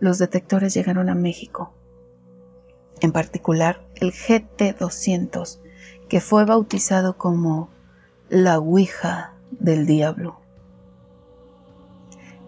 los 0.00 0.18
detectores 0.18 0.74
llegaron 0.74 1.08
a 1.08 1.14
México, 1.14 1.72
en 3.00 3.12
particular 3.12 3.84
el 3.96 4.12
GT200, 4.12 5.60
que 6.08 6.20
fue 6.20 6.44
bautizado 6.44 7.16
como 7.16 7.68
la 8.28 8.58
Ouija 8.58 9.34
del 9.50 9.86
Diablo. 9.86 10.40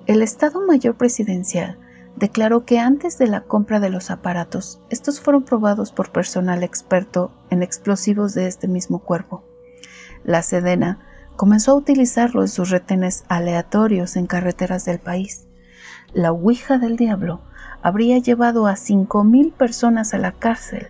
El 0.06 0.22
Estado 0.22 0.60
Mayor 0.66 0.97
Presidencial 0.97 1.78
declaró 2.16 2.64
que 2.64 2.78
antes 2.78 3.16
de 3.18 3.27
la 3.27 3.43
compra 3.43 3.81
de 3.81 3.90
los 3.90 4.10
aparatos, 4.10 4.81
estos 4.90 5.20
fueron 5.20 5.44
probados 5.44 5.93
por 5.93 6.10
personal 6.10 6.62
experto 6.62 7.31
en 7.51 7.62
explosivos 7.62 8.35
de 8.35 8.47
este 8.47 8.68
mismo 8.68 8.98
cuerpo. 9.01 9.44
La 10.24 10.43
Sedena 10.43 10.98
comenzó 11.36 11.72
a 11.72 11.77
utilizarlo 11.77 12.43
en 12.43 12.48
sus 12.48 12.70
retenes 12.70 13.24
aleatorios 13.28 14.16
en 14.16 14.27
carreteras 14.27 14.85
del 14.85 14.98
país. 14.98 15.47
La 16.12 16.32
Ouija 16.32 16.78
del 16.78 16.97
Diablo 16.97 17.40
habría 17.82 18.19
llevado 18.19 18.66
a 18.66 18.74
5.000 18.74 19.52
personas 19.52 20.15
a 20.15 20.19
la 20.19 20.32
cárcel, 20.32 20.89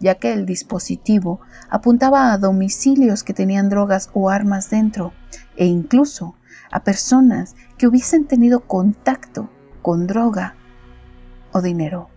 ya 0.00 0.16
que 0.16 0.32
el 0.32 0.46
dispositivo 0.46 1.40
apuntaba 1.70 2.32
a 2.32 2.38
domicilios 2.38 3.22
que 3.22 3.34
tenían 3.34 3.68
drogas 3.68 4.10
o 4.14 4.30
armas 4.30 4.70
dentro, 4.70 5.12
e 5.56 5.66
incluso 5.66 6.34
a 6.70 6.82
personas 6.82 7.54
que 7.78 7.86
hubiesen 7.86 8.26
tenido 8.26 8.60
contacto 8.60 9.48
con 9.82 10.06
droga 10.06 10.54
o 11.52 11.60
dinero. 11.60 12.08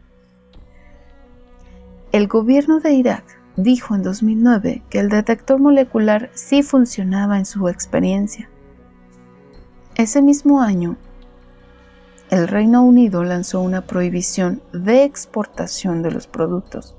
El 2.11 2.27
gobierno 2.27 2.79
de 2.79 2.93
Irak 2.93 3.25
dijo 3.57 3.95
en 3.95 4.03
2009 4.03 4.83
que 4.89 4.99
el 4.99 5.09
detector 5.09 5.59
molecular 5.59 6.29
sí 6.33 6.63
funcionaba 6.63 7.37
en 7.37 7.45
su 7.45 7.67
experiencia. 7.67 8.49
Ese 9.95 10.21
mismo 10.21 10.61
año, 10.61 10.97
el 12.29 12.47
Reino 12.47 12.83
Unido 12.83 13.23
lanzó 13.23 13.61
una 13.61 13.81
prohibición 13.81 14.61
de 14.73 15.03
exportación 15.03 16.01
de 16.01 16.11
los 16.11 16.27
productos, 16.27 16.95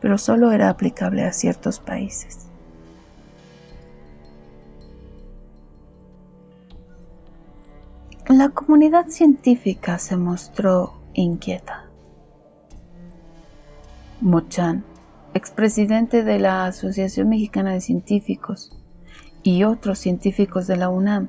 pero 0.00 0.18
solo 0.18 0.50
era 0.50 0.68
aplicable 0.68 1.24
a 1.24 1.32
ciertos 1.32 1.78
países. 1.78 2.48
La 8.28 8.48
comunidad 8.48 9.08
científica 9.08 9.98
se 9.98 10.16
mostró 10.16 10.94
inquieta. 11.14 11.86
Mochan, 14.20 14.84
expresidente 15.34 16.22
de 16.22 16.38
la 16.38 16.66
Asociación 16.66 17.28
Mexicana 17.28 17.72
de 17.72 17.80
Científicos, 17.80 18.76
y 19.42 19.64
otros 19.64 19.98
científicos 19.98 20.66
de 20.66 20.76
la 20.76 20.88
UNAM 20.88 21.28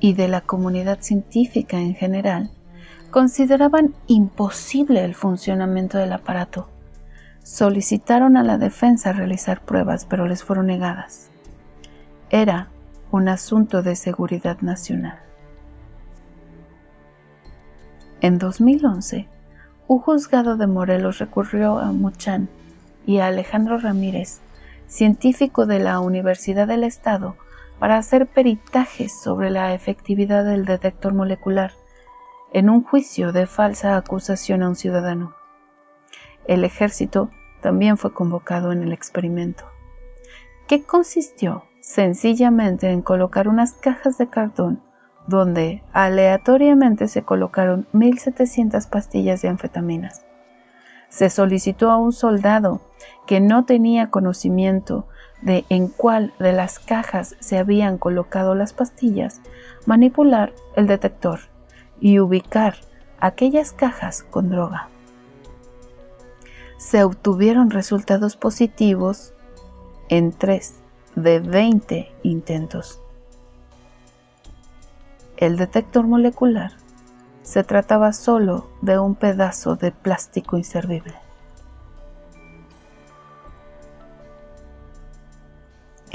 y 0.00 0.14
de 0.14 0.28
la 0.28 0.40
comunidad 0.40 1.00
científica 1.00 1.78
en 1.78 1.94
general, 1.94 2.50
consideraban 3.10 3.94
imposible 4.06 5.04
el 5.04 5.14
funcionamiento 5.14 5.98
del 5.98 6.12
aparato. 6.12 6.68
Solicitaron 7.42 8.36
a 8.36 8.42
la 8.42 8.58
defensa 8.58 9.12
realizar 9.12 9.62
pruebas, 9.62 10.04
pero 10.04 10.26
les 10.26 10.42
fueron 10.42 10.66
negadas. 10.66 11.30
Era 12.30 12.68
un 13.10 13.28
asunto 13.28 13.82
de 13.82 13.96
seguridad 13.96 14.60
nacional. 14.60 15.18
En 18.20 18.38
2011, 18.38 19.28
un 19.88 19.98
juzgado 20.00 20.56
de 20.56 20.66
Morelos 20.66 21.18
recurrió 21.18 21.78
a 21.78 21.92
Muchan 21.92 22.48
y 23.06 23.18
a 23.18 23.26
Alejandro 23.28 23.78
Ramírez, 23.78 24.40
científico 24.88 25.66
de 25.66 25.78
la 25.78 26.00
Universidad 26.00 26.66
del 26.66 26.82
Estado, 26.82 27.36
para 27.78 27.96
hacer 27.96 28.26
peritajes 28.26 29.12
sobre 29.12 29.50
la 29.50 29.74
efectividad 29.74 30.44
del 30.44 30.64
detector 30.64 31.14
molecular 31.14 31.72
en 32.52 32.70
un 32.70 32.82
juicio 32.82 33.32
de 33.32 33.46
falsa 33.46 33.96
acusación 33.96 34.62
a 34.62 34.68
un 34.68 34.76
ciudadano. 34.76 35.34
El 36.46 36.64
ejército 36.64 37.30
también 37.60 37.96
fue 37.96 38.12
convocado 38.12 38.72
en 38.72 38.82
el 38.82 38.92
experimento, 38.92 39.64
que 40.66 40.84
consistió 40.84 41.64
sencillamente 41.80 42.90
en 42.90 43.02
colocar 43.02 43.48
unas 43.48 43.72
cajas 43.72 44.18
de 44.18 44.28
cartón 44.28 44.82
donde 45.26 45.82
aleatoriamente 45.92 47.08
se 47.08 47.22
colocaron 47.22 47.86
1.700 47.92 48.88
pastillas 48.88 49.42
de 49.42 49.48
anfetaminas. 49.48 50.24
se 51.08 51.30
solicitó 51.30 51.90
a 51.90 51.96
un 51.96 52.12
soldado 52.12 52.80
que 53.26 53.40
no 53.40 53.64
tenía 53.64 54.10
conocimiento 54.10 55.06
de 55.42 55.64
en 55.68 55.88
cuál 55.88 56.32
de 56.38 56.52
las 56.52 56.78
cajas 56.78 57.36
se 57.40 57.58
habían 57.58 57.98
colocado 57.98 58.54
las 58.54 58.72
pastillas, 58.72 59.40
manipular 59.84 60.52
el 60.76 60.86
detector 60.86 61.40
y 62.00 62.18
ubicar 62.18 62.76
aquellas 63.20 63.72
cajas 63.72 64.22
con 64.22 64.50
droga. 64.50 64.88
Se 66.78 67.04
obtuvieron 67.04 67.70
resultados 67.70 68.36
positivos 68.36 69.34
en 70.08 70.32
3 70.32 70.74
de 71.16 71.40
20 71.40 72.12
intentos. 72.22 73.00
El 75.36 75.56
detector 75.56 76.06
molecular 76.06 76.72
se 77.42 77.62
trataba 77.62 78.12
solo 78.12 78.68
de 78.82 78.98
un 78.98 79.14
pedazo 79.14 79.76
de 79.76 79.92
plástico 79.92 80.56
inservible. 80.56 81.14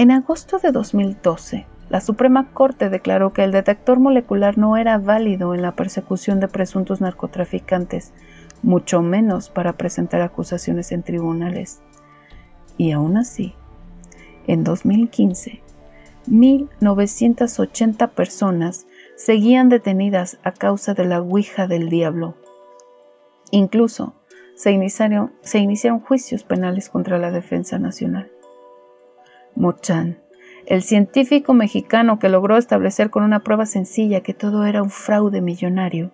En 0.02 0.10
agosto 0.10 0.58
de 0.58 0.72
2012, 0.72 1.64
la 1.88 2.00
Suprema 2.00 2.52
Corte 2.52 2.90
declaró 2.90 3.32
que 3.32 3.44
el 3.44 3.52
detector 3.52 4.00
molecular 4.00 4.58
no 4.58 4.76
era 4.76 4.98
válido 4.98 5.54
en 5.54 5.62
la 5.62 5.76
persecución 5.76 6.40
de 6.40 6.48
presuntos 6.48 7.00
narcotraficantes, 7.00 8.12
mucho 8.64 9.00
menos 9.00 9.48
para 9.48 9.74
presentar 9.74 10.20
acusaciones 10.20 10.90
en 10.90 11.04
tribunales. 11.04 11.82
Y 12.76 12.90
aún 12.90 13.16
así, 13.16 13.54
en 14.48 14.64
2015, 14.64 15.62
1.980 16.26 18.08
personas 18.08 18.88
seguían 19.14 19.68
detenidas 19.68 20.36
a 20.42 20.50
causa 20.50 20.94
de 20.94 21.04
la 21.04 21.20
Ouija 21.20 21.68
del 21.68 21.90
Diablo. 21.90 22.34
Incluso 23.52 24.16
se 24.56 24.72
iniciaron, 24.72 25.32
se 25.42 25.60
iniciaron 25.60 26.00
juicios 26.00 26.42
penales 26.42 26.88
contra 26.88 27.20
la 27.20 27.30
defensa 27.30 27.78
nacional. 27.78 28.31
Mochan, 29.54 30.18
el 30.66 30.82
científico 30.82 31.54
mexicano 31.54 32.18
que 32.18 32.28
logró 32.28 32.56
establecer 32.56 33.10
con 33.10 33.24
una 33.24 33.40
prueba 33.40 33.66
sencilla 33.66 34.22
que 34.22 34.34
todo 34.34 34.64
era 34.64 34.82
un 34.82 34.90
fraude 34.90 35.40
millonario, 35.40 36.10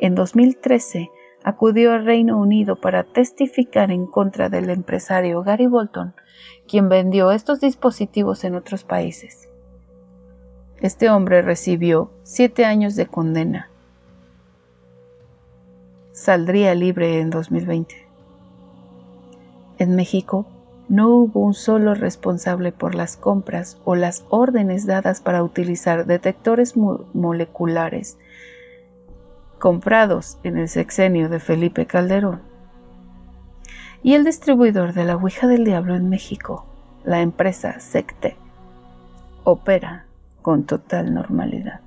en 0.00 0.14
2013 0.14 1.10
acudió 1.44 1.92
al 1.92 2.04
Reino 2.04 2.38
Unido 2.38 2.76
para 2.76 3.04
testificar 3.04 3.90
en 3.90 4.06
contra 4.06 4.48
del 4.48 4.70
empresario 4.70 5.42
Gary 5.42 5.66
Bolton, 5.66 6.14
quien 6.66 6.88
vendió 6.88 7.30
estos 7.30 7.60
dispositivos 7.60 8.44
en 8.44 8.54
otros 8.54 8.82
países. 8.82 9.48
Este 10.80 11.10
hombre 11.10 11.42
recibió 11.42 12.10
siete 12.22 12.64
años 12.64 12.96
de 12.96 13.06
condena. 13.06 13.70
Saldría 16.12 16.74
libre 16.74 17.20
en 17.20 17.30
2020. 17.30 18.06
En 19.78 19.96
México, 19.96 20.46
no 20.88 21.08
hubo 21.08 21.40
un 21.40 21.54
solo 21.54 21.94
responsable 21.94 22.72
por 22.72 22.94
las 22.94 23.16
compras 23.16 23.78
o 23.84 23.94
las 23.94 24.24
órdenes 24.28 24.86
dadas 24.86 25.20
para 25.20 25.42
utilizar 25.42 26.06
detectores 26.06 26.74
moleculares 26.76 28.18
comprados 29.58 30.38
en 30.42 30.58
el 30.58 30.68
sexenio 30.68 31.28
de 31.30 31.40
Felipe 31.40 31.86
Calderón. 31.86 32.42
Y 34.02 34.12
el 34.12 34.24
distribuidor 34.24 34.92
de 34.92 35.04
la 35.04 35.16
Ouija 35.16 35.46
del 35.46 35.64
Diablo 35.64 35.94
en 35.94 36.10
México, 36.10 36.66
la 37.04 37.22
empresa 37.22 37.80
Secte, 37.80 38.36
opera 39.44 40.04
con 40.42 40.64
total 40.64 41.14
normalidad. 41.14 41.80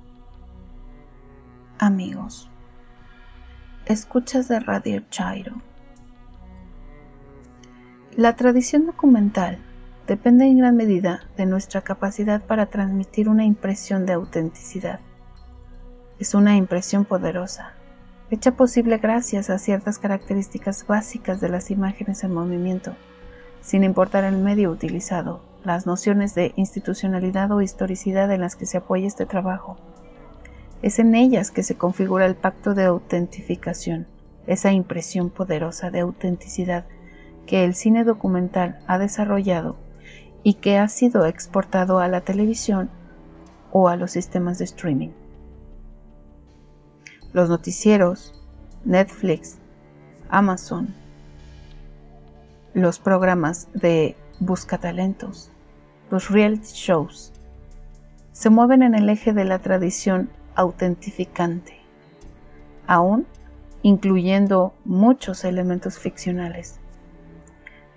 Amigos, 1.78 2.50
escuchas 3.86 4.48
de 4.48 4.58
Radio 4.58 5.04
Chairo 5.10 5.67
la 8.18 8.34
tradición 8.34 8.84
documental 8.84 9.58
depende 10.08 10.44
en 10.44 10.58
gran 10.58 10.74
medida 10.74 11.28
de 11.36 11.46
nuestra 11.46 11.82
capacidad 11.82 12.42
para 12.42 12.66
transmitir 12.66 13.28
una 13.28 13.44
impresión 13.44 14.06
de 14.06 14.14
autenticidad. 14.14 14.98
Es 16.18 16.34
una 16.34 16.56
impresión 16.56 17.04
poderosa, 17.04 17.74
hecha 18.32 18.56
posible 18.56 18.98
gracias 18.98 19.50
a 19.50 19.58
ciertas 19.60 20.00
características 20.00 20.84
básicas 20.84 21.40
de 21.40 21.48
las 21.48 21.70
imágenes 21.70 22.24
en 22.24 22.34
movimiento, 22.34 22.96
sin 23.60 23.84
importar 23.84 24.24
el 24.24 24.38
medio 24.38 24.72
utilizado, 24.72 25.44
las 25.62 25.86
nociones 25.86 26.34
de 26.34 26.54
institucionalidad 26.56 27.52
o 27.52 27.62
historicidad 27.62 28.32
en 28.32 28.40
las 28.40 28.56
que 28.56 28.66
se 28.66 28.78
apoya 28.78 29.06
este 29.06 29.26
trabajo. 29.26 29.76
Es 30.82 30.98
en 30.98 31.14
ellas 31.14 31.52
que 31.52 31.62
se 31.62 31.76
configura 31.76 32.26
el 32.26 32.34
pacto 32.34 32.74
de 32.74 32.82
autentificación, 32.82 34.08
esa 34.48 34.72
impresión 34.72 35.30
poderosa 35.30 35.92
de 35.92 36.00
autenticidad 36.00 36.84
que 37.48 37.64
el 37.64 37.74
cine 37.74 38.04
documental 38.04 38.78
ha 38.86 38.98
desarrollado 38.98 39.76
y 40.42 40.54
que 40.54 40.76
ha 40.76 40.86
sido 40.86 41.24
exportado 41.24 41.98
a 41.98 42.06
la 42.06 42.20
televisión 42.20 42.90
o 43.72 43.88
a 43.88 43.96
los 43.96 44.10
sistemas 44.10 44.58
de 44.58 44.66
streaming. 44.66 45.08
Los 47.32 47.48
noticieros, 47.48 48.34
Netflix, 48.84 49.56
Amazon, 50.28 50.94
los 52.74 52.98
programas 52.98 53.68
de 53.72 54.14
Busca 54.40 54.76
Talentos, 54.76 55.50
los 56.10 56.30
reality 56.30 56.68
shows, 56.74 57.32
se 58.32 58.50
mueven 58.50 58.82
en 58.82 58.94
el 58.94 59.08
eje 59.08 59.32
de 59.32 59.46
la 59.46 59.58
tradición 59.58 60.28
autentificante, 60.54 61.78
aún 62.86 63.26
incluyendo 63.82 64.74
muchos 64.84 65.44
elementos 65.44 65.98
ficcionales. 65.98 66.78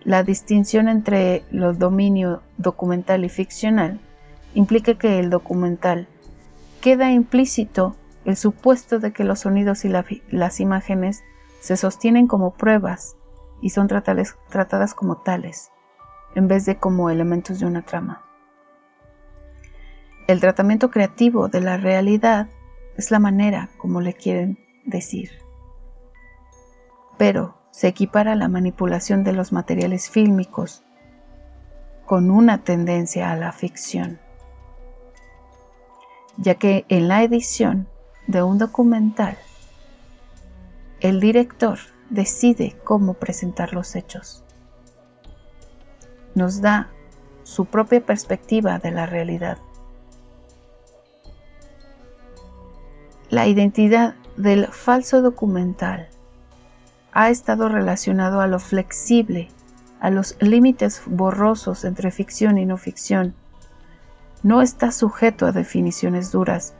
La 0.03 0.23
distinción 0.23 0.87
entre 0.87 1.43
los 1.51 1.77
dominio 1.77 2.41
documental 2.57 3.23
y 3.23 3.29
ficcional 3.29 3.99
implica 4.55 4.95
que 4.97 5.19
el 5.19 5.29
documental 5.29 6.07
queda 6.81 7.11
implícito 7.11 7.95
el 8.25 8.35
supuesto 8.35 8.99
de 8.99 9.13
que 9.13 9.23
los 9.23 9.41
sonidos 9.41 9.85
y 9.85 9.89
las 9.89 10.59
imágenes 10.59 11.23
se 11.59 11.77
sostienen 11.77 12.27
como 12.27 12.53
pruebas 12.55 13.15
y 13.61 13.69
son 13.69 13.87
tratadas 13.87 14.93
como 14.95 15.17
tales, 15.17 15.71
en 16.33 16.47
vez 16.47 16.65
de 16.65 16.77
como 16.77 17.11
elementos 17.11 17.59
de 17.59 17.67
una 17.67 17.83
trama. 17.83 18.23
El 20.27 20.39
tratamiento 20.39 20.89
creativo 20.89 21.47
de 21.47 21.61
la 21.61 21.77
realidad 21.77 22.49
es 22.97 23.11
la 23.11 23.19
manera 23.19 23.69
como 23.77 24.01
le 24.01 24.13
quieren 24.13 24.57
decir. 24.85 25.29
Pero 27.17 27.60
se 27.71 27.87
equipara 27.87 28.35
la 28.35 28.47
manipulación 28.47 29.23
de 29.23 29.33
los 29.33 29.51
materiales 29.51 30.09
fílmicos 30.09 30.83
con 32.05 32.29
una 32.29 32.63
tendencia 32.63 33.31
a 33.31 33.35
la 33.37 33.53
ficción, 33.53 34.19
ya 36.37 36.55
que 36.55 36.85
en 36.89 37.07
la 37.07 37.23
edición 37.23 37.87
de 38.27 38.43
un 38.43 38.57
documental, 38.57 39.37
el 40.99 41.19
director 41.19 41.79
decide 42.09 42.75
cómo 42.83 43.13
presentar 43.13 43.73
los 43.73 43.95
hechos. 43.95 44.43
Nos 46.35 46.61
da 46.61 46.89
su 47.43 47.65
propia 47.65 48.05
perspectiva 48.05 48.77
de 48.79 48.91
la 48.91 49.05
realidad. 49.05 49.57
La 53.29 53.47
identidad 53.47 54.15
del 54.35 54.67
falso 54.67 55.21
documental 55.21 56.10
ha 57.13 57.29
estado 57.29 57.67
relacionado 57.67 58.41
a 58.41 58.47
lo 58.47 58.59
flexible, 58.59 59.49
a 59.99 60.09
los 60.09 60.37
límites 60.39 61.01
borrosos 61.05 61.83
entre 61.83 62.11
ficción 62.11 62.57
y 62.57 62.65
no 62.65 62.77
ficción. 62.77 63.33
No 64.43 64.61
está 64.61 64.91
sujeto 64.91 65.45
a 65.45 65.51
definiciones 65.51 66.31
duras. 66.31 66.73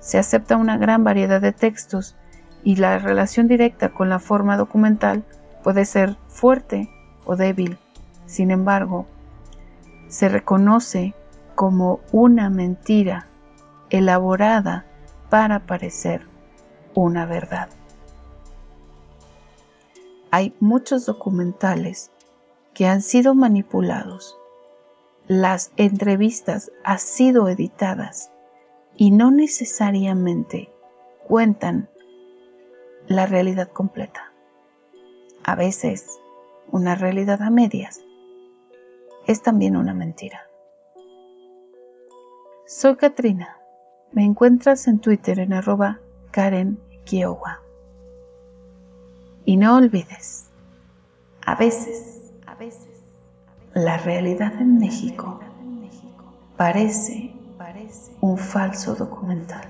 Se 0.00 0.18
acepta 0.18 0.56
una 0.56 0.78
gran 0.78 1.04
variedad 1.04 1.40
de 1.40 1.52
textos 1.52 2.16
y 2.64 2.76
la 2.76 2.98
relación 2.98 3.48
directa 3.48 3.90
con 3.90 4.08
la 4.08 4.18
forma 4.18 4.56
documental 4.56 5.24
puede 5.62 5.84
ser 5.84 6.16
fuerte 6.28 6.88
o 7.24 7.36
débil. 7.36 7.78
Sin 8.26 8.50
embargo, 8.50 9.06
se 10.08 10.28
reconoce 10.28 11.14
como 11.54 12.00
una 12.12 12.50
mentira 12.50 13.26
elaborada 13.90 14.86
para 15.28 15.60
parecer 15.66 16.26
una 16.94 17.26
verdad 17.26 17.68
hay 20.32 20.56
muchos 20.60 21.04
documentales 21.04 22.10
que 22.72 22.86
han 22.86 23.02
sido 23.02 23.34
manipulados. 23.34 24.38
Las 25.28 25.72
entrevistas 25.76 26.72
han 26.84 26.98
sido 26.98 27.48
editadas 27.50 28.32
y 28.96 29.10
no 29.10 29.30
necesariamente 29.30 30.72
cuentan 31.28 31.90
la 33.08 33.26
realidad 33.26 33.68
completa. 33.68 34.32
A 35.44 35.54
veces, 35.54 36.18
una 36.70 36.94
realidad 36.94 37.42
a 37.42 37.50
medias 37.50 38.00
es 39.26 39.42
también 39.42 39.76
una 39.76 39.92
mentira. 39.92 40.46
Soy 42.66 42.96
Katrina. 42.96 43.58
Me 44.12 44.24
encuentras 44.24 44.88
en 44.88 44.98
Twitter 44.98 45.38
en 45.40 45.52
arroba 45.52 46.00
Karen 46.30 46.80
Kiowa. 47.04 47.61
Y 49.44 49.56
no 49.56 49.76
olvides, 49.76 50.48
A 51.44 51.56
veces, 51.56 52.32
a 52.46 52.54
veces, 52.54 53.04
la 53.74 53.96
realidad 53.98 54.52
en 54.60 54.78
México 54.78 55.40
parece 56.56 57.34
un 58.20 58.38
falso 58.38 58.94
documental. 58.94 59.68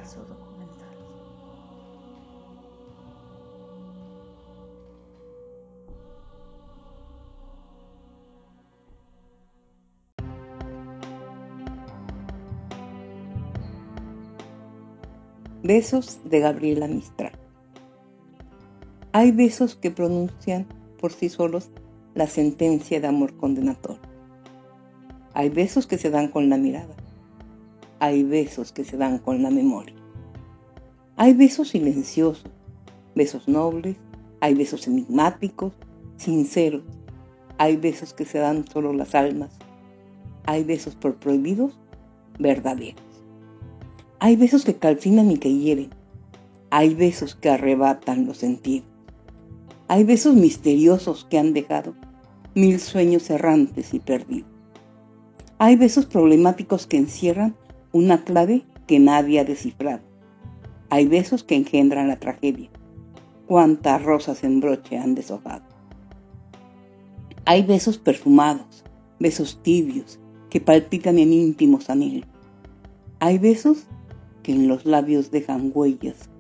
Besos 15.62 16.19
de 16.24 16.40
Gabriela 16.40 16.89
Mistral. 16.89 17.41
Hay 19.14 19.30
besos 19.30 19.76
que 19.76 19.90
pronuncian 19.90 20.66
por 20.98 21.12
sí 21.12 21.28
solos 21.28 21.70
la 22.14 22.26
sentencia 22.26 22.98
de 22.98 23.09
amor 23.09 23.36
condenatorio. 23.36 24.01
Hay 25.34 25.51
besos 25.51 25.86
que 25.86 25.98
se 25.98 26.09
dan 26.09 26.28
con 26.28 26.48
la 26.48 26.56
mirada. 26.56 26.97
Hay 27.98 28.22
besos 28.22 28.72
que 28.72 28.84
se 28.84 28.97
dan 28.97 29.18
con 29.18 29.43
la 29.43 29.51
memoria. 29.51 29.94
Hay 31.16 31.34
besos 31.34 31.68
silenciosos, 31.68 32.51
besos 33.14 33.48
nobles, 33.48 33.98
hay 34.40 34.55
besos 34.55 34.86
enigmáticos, 34.86 35.74
sinceros. 36.16 36.82
Hay 37.59 37.76
besos 37.76 38.14
que 38.14 38.24
se 38.24 38.39
dan 38.39 38.66
solo 38.66 38.94
las 38.94 39.14
almas. 39.14 39.59
Hay 40.47 40.64
besos 40.64 40.97
por 40.97 41.16
prohibidos, 41.16 41.78
verdaderos. 42.39 43.05
Hay 44.20 44.36
besos 44.36 44.64
que 44.64 44.76
calcinan 44.76 45.30
y 45.30 45.36
que 45.36 45.52
hieren. 45.52 45.90
Hay 46.70 46.94
besos 46.94 47.34
que 47.34 47.51
arrebatan 47.51 48.24
los 48.24 48.39
sentidos. 48.39 48.91
Hay 49.93 50.05
besos 50.05 50.35
misteriosos 50.35 51.27
que 51.28 51.39
han 51.39 51.52
dejado 51.52 51.93
mil 52.55 52.81
sueños 52.81 53.28
errantes 53.28 53.93
y 53.93 54.01
perdidos. 54.01 54.48
Hay 55.59 55.77
besos 55.77 56.06
problemáticos 56.06 56.86
que 56.86 56.97
encierran 56.97 57.55
una 57.93 58.24
clave 58.24 58.64
que 58.86 58.98
nadie 58.98 59.39
ha 59.39 59.44
descifrado. 59.44 60.01
Hay 60.89 61.06
besos 61.09 61.44
que 61.44 61.56
engendran 61.56 62.09
la 62.09 62.19
tragedia. 62.19 62.70
Cuántas 63.47 64.02
rosas 64.02 64.43
en 64.44 64.60
broche 64.60 64.97
han 64.97 65.14
deshojado. 65.14 65.66
Hay 67.44 67.62
besos 67.62 67.98
perfumados, 67.98 68.85
besos 69.20 69.60
tibios 69.62 70.19
que 70.48 70.62
palpitan 70.62 71.19
en 71.19 71.35
íntimos 71.35 71.90
anhelos. 71.90 72.31
Hay 73.20 73.36
besos 73.36 73.85
que 74.43 74.52
en 74.52 74.69
los 74.69 74.86
labios 74.86 75.31
dejan 75.31 75.70
huellas, 75.74 76.31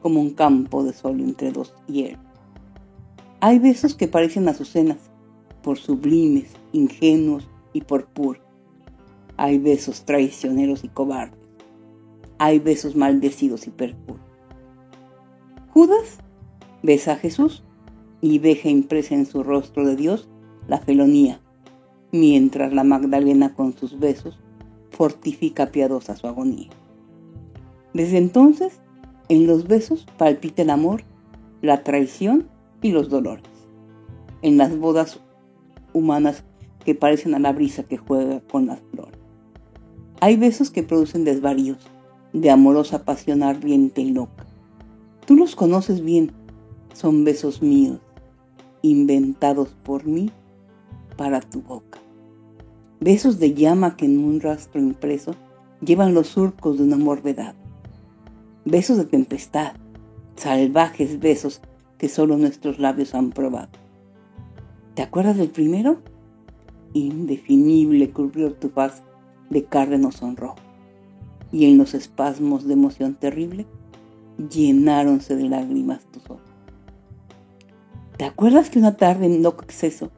como 0.00 0.18
un 0.18 0.30
campo 0.30 0.82
de 0.82 0.94
sol 0.94 1.20
entre 1.20 1.52
dos 1.52 1.74
hielos. 1.86 2.21
Hay 3.44 3.58
besos 3.58 3.96
que 3.96 4.06
parecen 4.06 4.48
azucenas, 4.48 5.10
por 5.64 5.76
sublimes, 5.76 6.52
ingenuos 6.70 7.48
y 7.72 7.80
por 7.80 8.06
puros. 8.06 8.40
Hay 9.36 9.58
besos 9.58 10.04
traicioneros 10.04 10.84
y 10.84 10.88
cobardes. 10.88 11.40
Hay 12.38 12.60
besos 12.60 12.94
maldecidos 12.94 13.66
y 13.66 13.70
perpuros. 13.70 14.22
Judas 15.74 16.18
besa 16.84 17.14
a 17.14 17.16
Jesús 17.16 17.64
y 18.20 18.38
deja 18.38 18.68
impresa 18.68 19.16
en 19.16 19.26
su 19.26 19.42
rostro 19.42 19.84
de 19.84 19.96
Dios 19.96 20.28
la 20.68 20.78
felonía, 20.78 21.40
mientras 22.12 22.72
la 22.72 22.84
Magdalena 22.84 23.56
con 23.56 23.76
sus 23.76 23.98
besos 23.98 24.38
fortifica 24.90 25.72
piadosa 25.72 26.14
su 26.14 26.28
agonía. 26.28 26.70
Desde 27.92 28.18
entonces, 28.18 28.80
en 29.28 29.48
los 29.48 29.66
besos 29.66 30.06
palpita 30.16 30.62
el 30.62 30.70
amor, 30.70 31.02
la 31.60 31.82
traición 31.82 32.51
y 32.82 32.90
los 32.90 33.08
dolores. 33.08 33.44
En 34.42 34.58
las 34.58 34.76
bodas 34.78 35.20
humanas 35.92 36.44
que 36.84 36.94
parecen 36.94 37.34
a 37.34 37.38
la 37.38 37.52
brisa 37.52 37.84
que 37.84 37.96
juega 37.96 38.40
con 38.40 38.66
las 38.66 38.80
flores. 38.90 39.18
Hay 40.20 40.36
besos 40.36 40.70
que 40.70 40.82
producen 40.82 41.24
desvaríos, 41.24 41.78
de 42.32 42.50
amorosa 42.50 43.04
pasión 43.04 43.42
ardiente 43.42 44.00
y 44.00 44.10
loca. 44.10 44.46
Tú 45.26 45.36
los 45.36 45.54
conoces 45.54 46.02
bien, 46.02 46.32
son 46.92 47.24
besos 47.24 47.62
míos, 47.62 48.00
inventados 48.82 49.76
por 49.82 50.04
mí 50.04 50.30
para 51.16 51.40
tu 51.40 51.62
boca. 51.62 52.00
Besos 53.00 53.38
de 53.38 53.54
llama 53.54 53.96
que 53.96 54.04
en 54.04 54.18
un 54.18 54.40
rastro 54.40 54.80
impreso 54.80 55.34
llevan 55.80 56.14
los 56.14 56.28
surcos 56.28 56.78
de 56.78 56.84
un 56.84 56.92
amor 56.92 57.22
vedado 57.22 57.62
besos 58.64 58.96
de 58.96 59.04
tempestad, 59.04 59.72
salvajes 60.36 61.18
besos 61.18 61.60
que 62.02 62.08
solo 62.08 62.36
nuestros 62.36 62.80
labios 62.80 63.14
han 63.14 63.30
probado. 63.30 63.68
¿Te 64.96 65.02
acuerdas 65.02 65.36
del 65.36 65.50
primero? 65.50 66.00
Indefinible 66.94 68.10
cubrió 68.10 68.54
tu 68.54 68.70
faz 68.70 69.04
de 69.50 69.62
cárdeno 69.62 70.10
sonrojo, 70.10 70.56
y 71.52 71.66
en 71.66 71.78
los 71.78 71.94
espasmos 71.94 72.66
de 72.66 72.72
emoción 72.72 73.14
terrible 73.14 73.66
llenáronse 74.50 75.36
de 75.36 75.48
lágrimas 75.48 76.04
tus 76.06 76.24
ojos. 76.24 76.42
¿Te 78.16 78.24
acuerdas 78.24 78.68
que 78.68 78.80
una 78.80 78.96
tarde 78.96 79.26
en 79.26 79.44
loco 79.44 79.62
exceso 79.62 80.10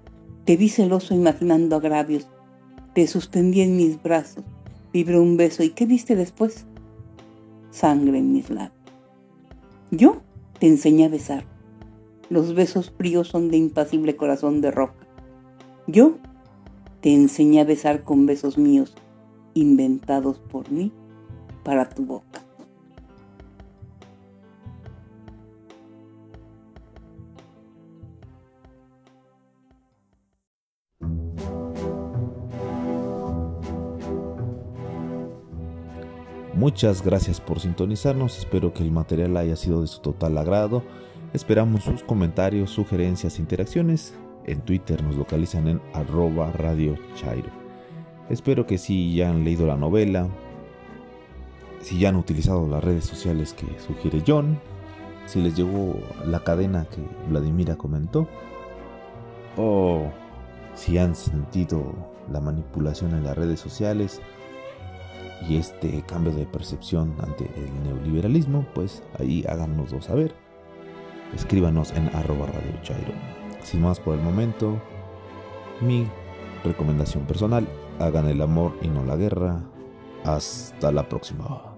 te 0.46 0.56
vi 0.56 0.70
celoso 0.70 1.14
imaginando 1.14 1.76
agravios? 1.76 2.26
Te 2.94 3.06
suspendí 3.06 3.60
en 3.60 3.76
mis 3.76 4.02
brazos, 4.02 4.42
vibró 4.90 5.20
un 5.20 5.36
beso 5.36 5.62
y 5.62 5.68
¿qué 5.68 5.84
viste 5.84 6.16
después? 6.16 6.64
sangre 7.70 8.16
en 8.16 8.32
mis 8.32 8.48
labios. 8.48 8.72
Yo 9.90 10.22
te 10.58 10.66
enseñé 10.66 11.04
a 11.04 11.08
besar. 11.10 11.53
Los 12.34 12.52
besos 12.52 12.90
fríos 12.90 13.28
son 13.28 13.48
de 13.48 13.58
impasible 13.58 14.16
corazón 14.16 14.60
de 14.60 14.72
roca. 14.72 15.06
Yo 15.86 16.16
te 17.00 17.14
enseñé 17.14 17.60
a 17.60 17.64
besar 17.64 18.02
con 18.02 18.26
besos 18.26 18.58
míos, 18.58 18.92
inventados 19.54 20.40
por 20.40 20.68
mí 20.68 20.90
para 21.62 21.88
tu 21.88 22.04
boca. 22.04 22.42
Muchas 36.52 37.04
gracias 37.04 37.40
por 37.40 37.60
sintonizarnos, 37.60 38.38
espero 38.38 38.74
que 38.74 38.82
el 38.82 38.90
material 38.90 39.36
haya 39.36 39.54
sido 39.54 39.82
de 39.82 39.86
su 39.86 40.00
total 40.00 40.36
agrado. 40.36 40.82
Esperamos 41.34 41.82
sus 41.82 42.04
comentarios, 42.04 42.70
sugerencias, 42.70 43.40
interacciones. 43.40 44.14
En 44.46 44.60
Twitter 44.60 45.02
nos 45.02 45.16
localizan 45.16 45.66
en 45.66 45.82
arroba 45.92 46.52
radio 46.52 46.96
chairo. 47.16 47.50
Espero 48.30 48.68
que 48.68 48.78
si 48.78 49.16
ya 49.16 49.30
han 49.30 49.42
leído 49.42 49.66
la 49.66 49.76
novela, 49.76 50.28
si 51.80 51.98
ya 51.98 52.10
han 52.10 52.16
utilizado 52.16 52.68
las 52.68 52.84
redes 52.84 53.04
sociales 53.04 53.52
que 53.52 53.66
sugiere 53.80 54.22
John, 54.24 54.60
si 55.26 55.42
les 55.42 55.56
llegó 55.56 55.98
la 56.24 56.44
cadena 56.44 56.84
que 56.84 57.02
Vladimira 57.28 57.74
comentó, 57.74 58.28
o 59.56 60.12
si 60.76 60.98
han 60.98 61.16
sentido 61.16 61.94
la 62.30 62.40
manipulación 62.40 63.12
en 63.12 63.24
las 63.24 63.36
redes 63.36 63.58
sociales, 63.58 64.22
y 65.48 65.56
este 65.56 66.00
cambio 66.02 66.32
de 66.32 66.46
percepción 66.46 67.12
ante 67.18 67.50
el 67.56 67.82
neoliberalismo, 67.82 68.64
pues 68.72 69.02
ahí 69.18 69.44
háganoslo 69.48 70.00
saber. 70.00 70.43
Escríbanos 71.34 71.92
en 71.92 72.08
arroba 72.14 72.46
radio 72.46 72.72
chairo. 72.82 73.12
Sin 73.62 73.82
más 73.82 73.98
por 73.98 74.14
el 74.14 74.20
momento, 74.20 74.80
mi 75.80 76.06
recomendación 76.62 77.26
personal, 77.26 77.66
hagan 77.98 78.28
el 78.28 78.40
amor 78.40 78.76
y 78.82 78.88
no 78.88 79.04
la 79.04 79.16
guerra. 79.16 79.62
Hasta 80.24 80.92
la 80.92 81.08
próxima. 81.08 81.73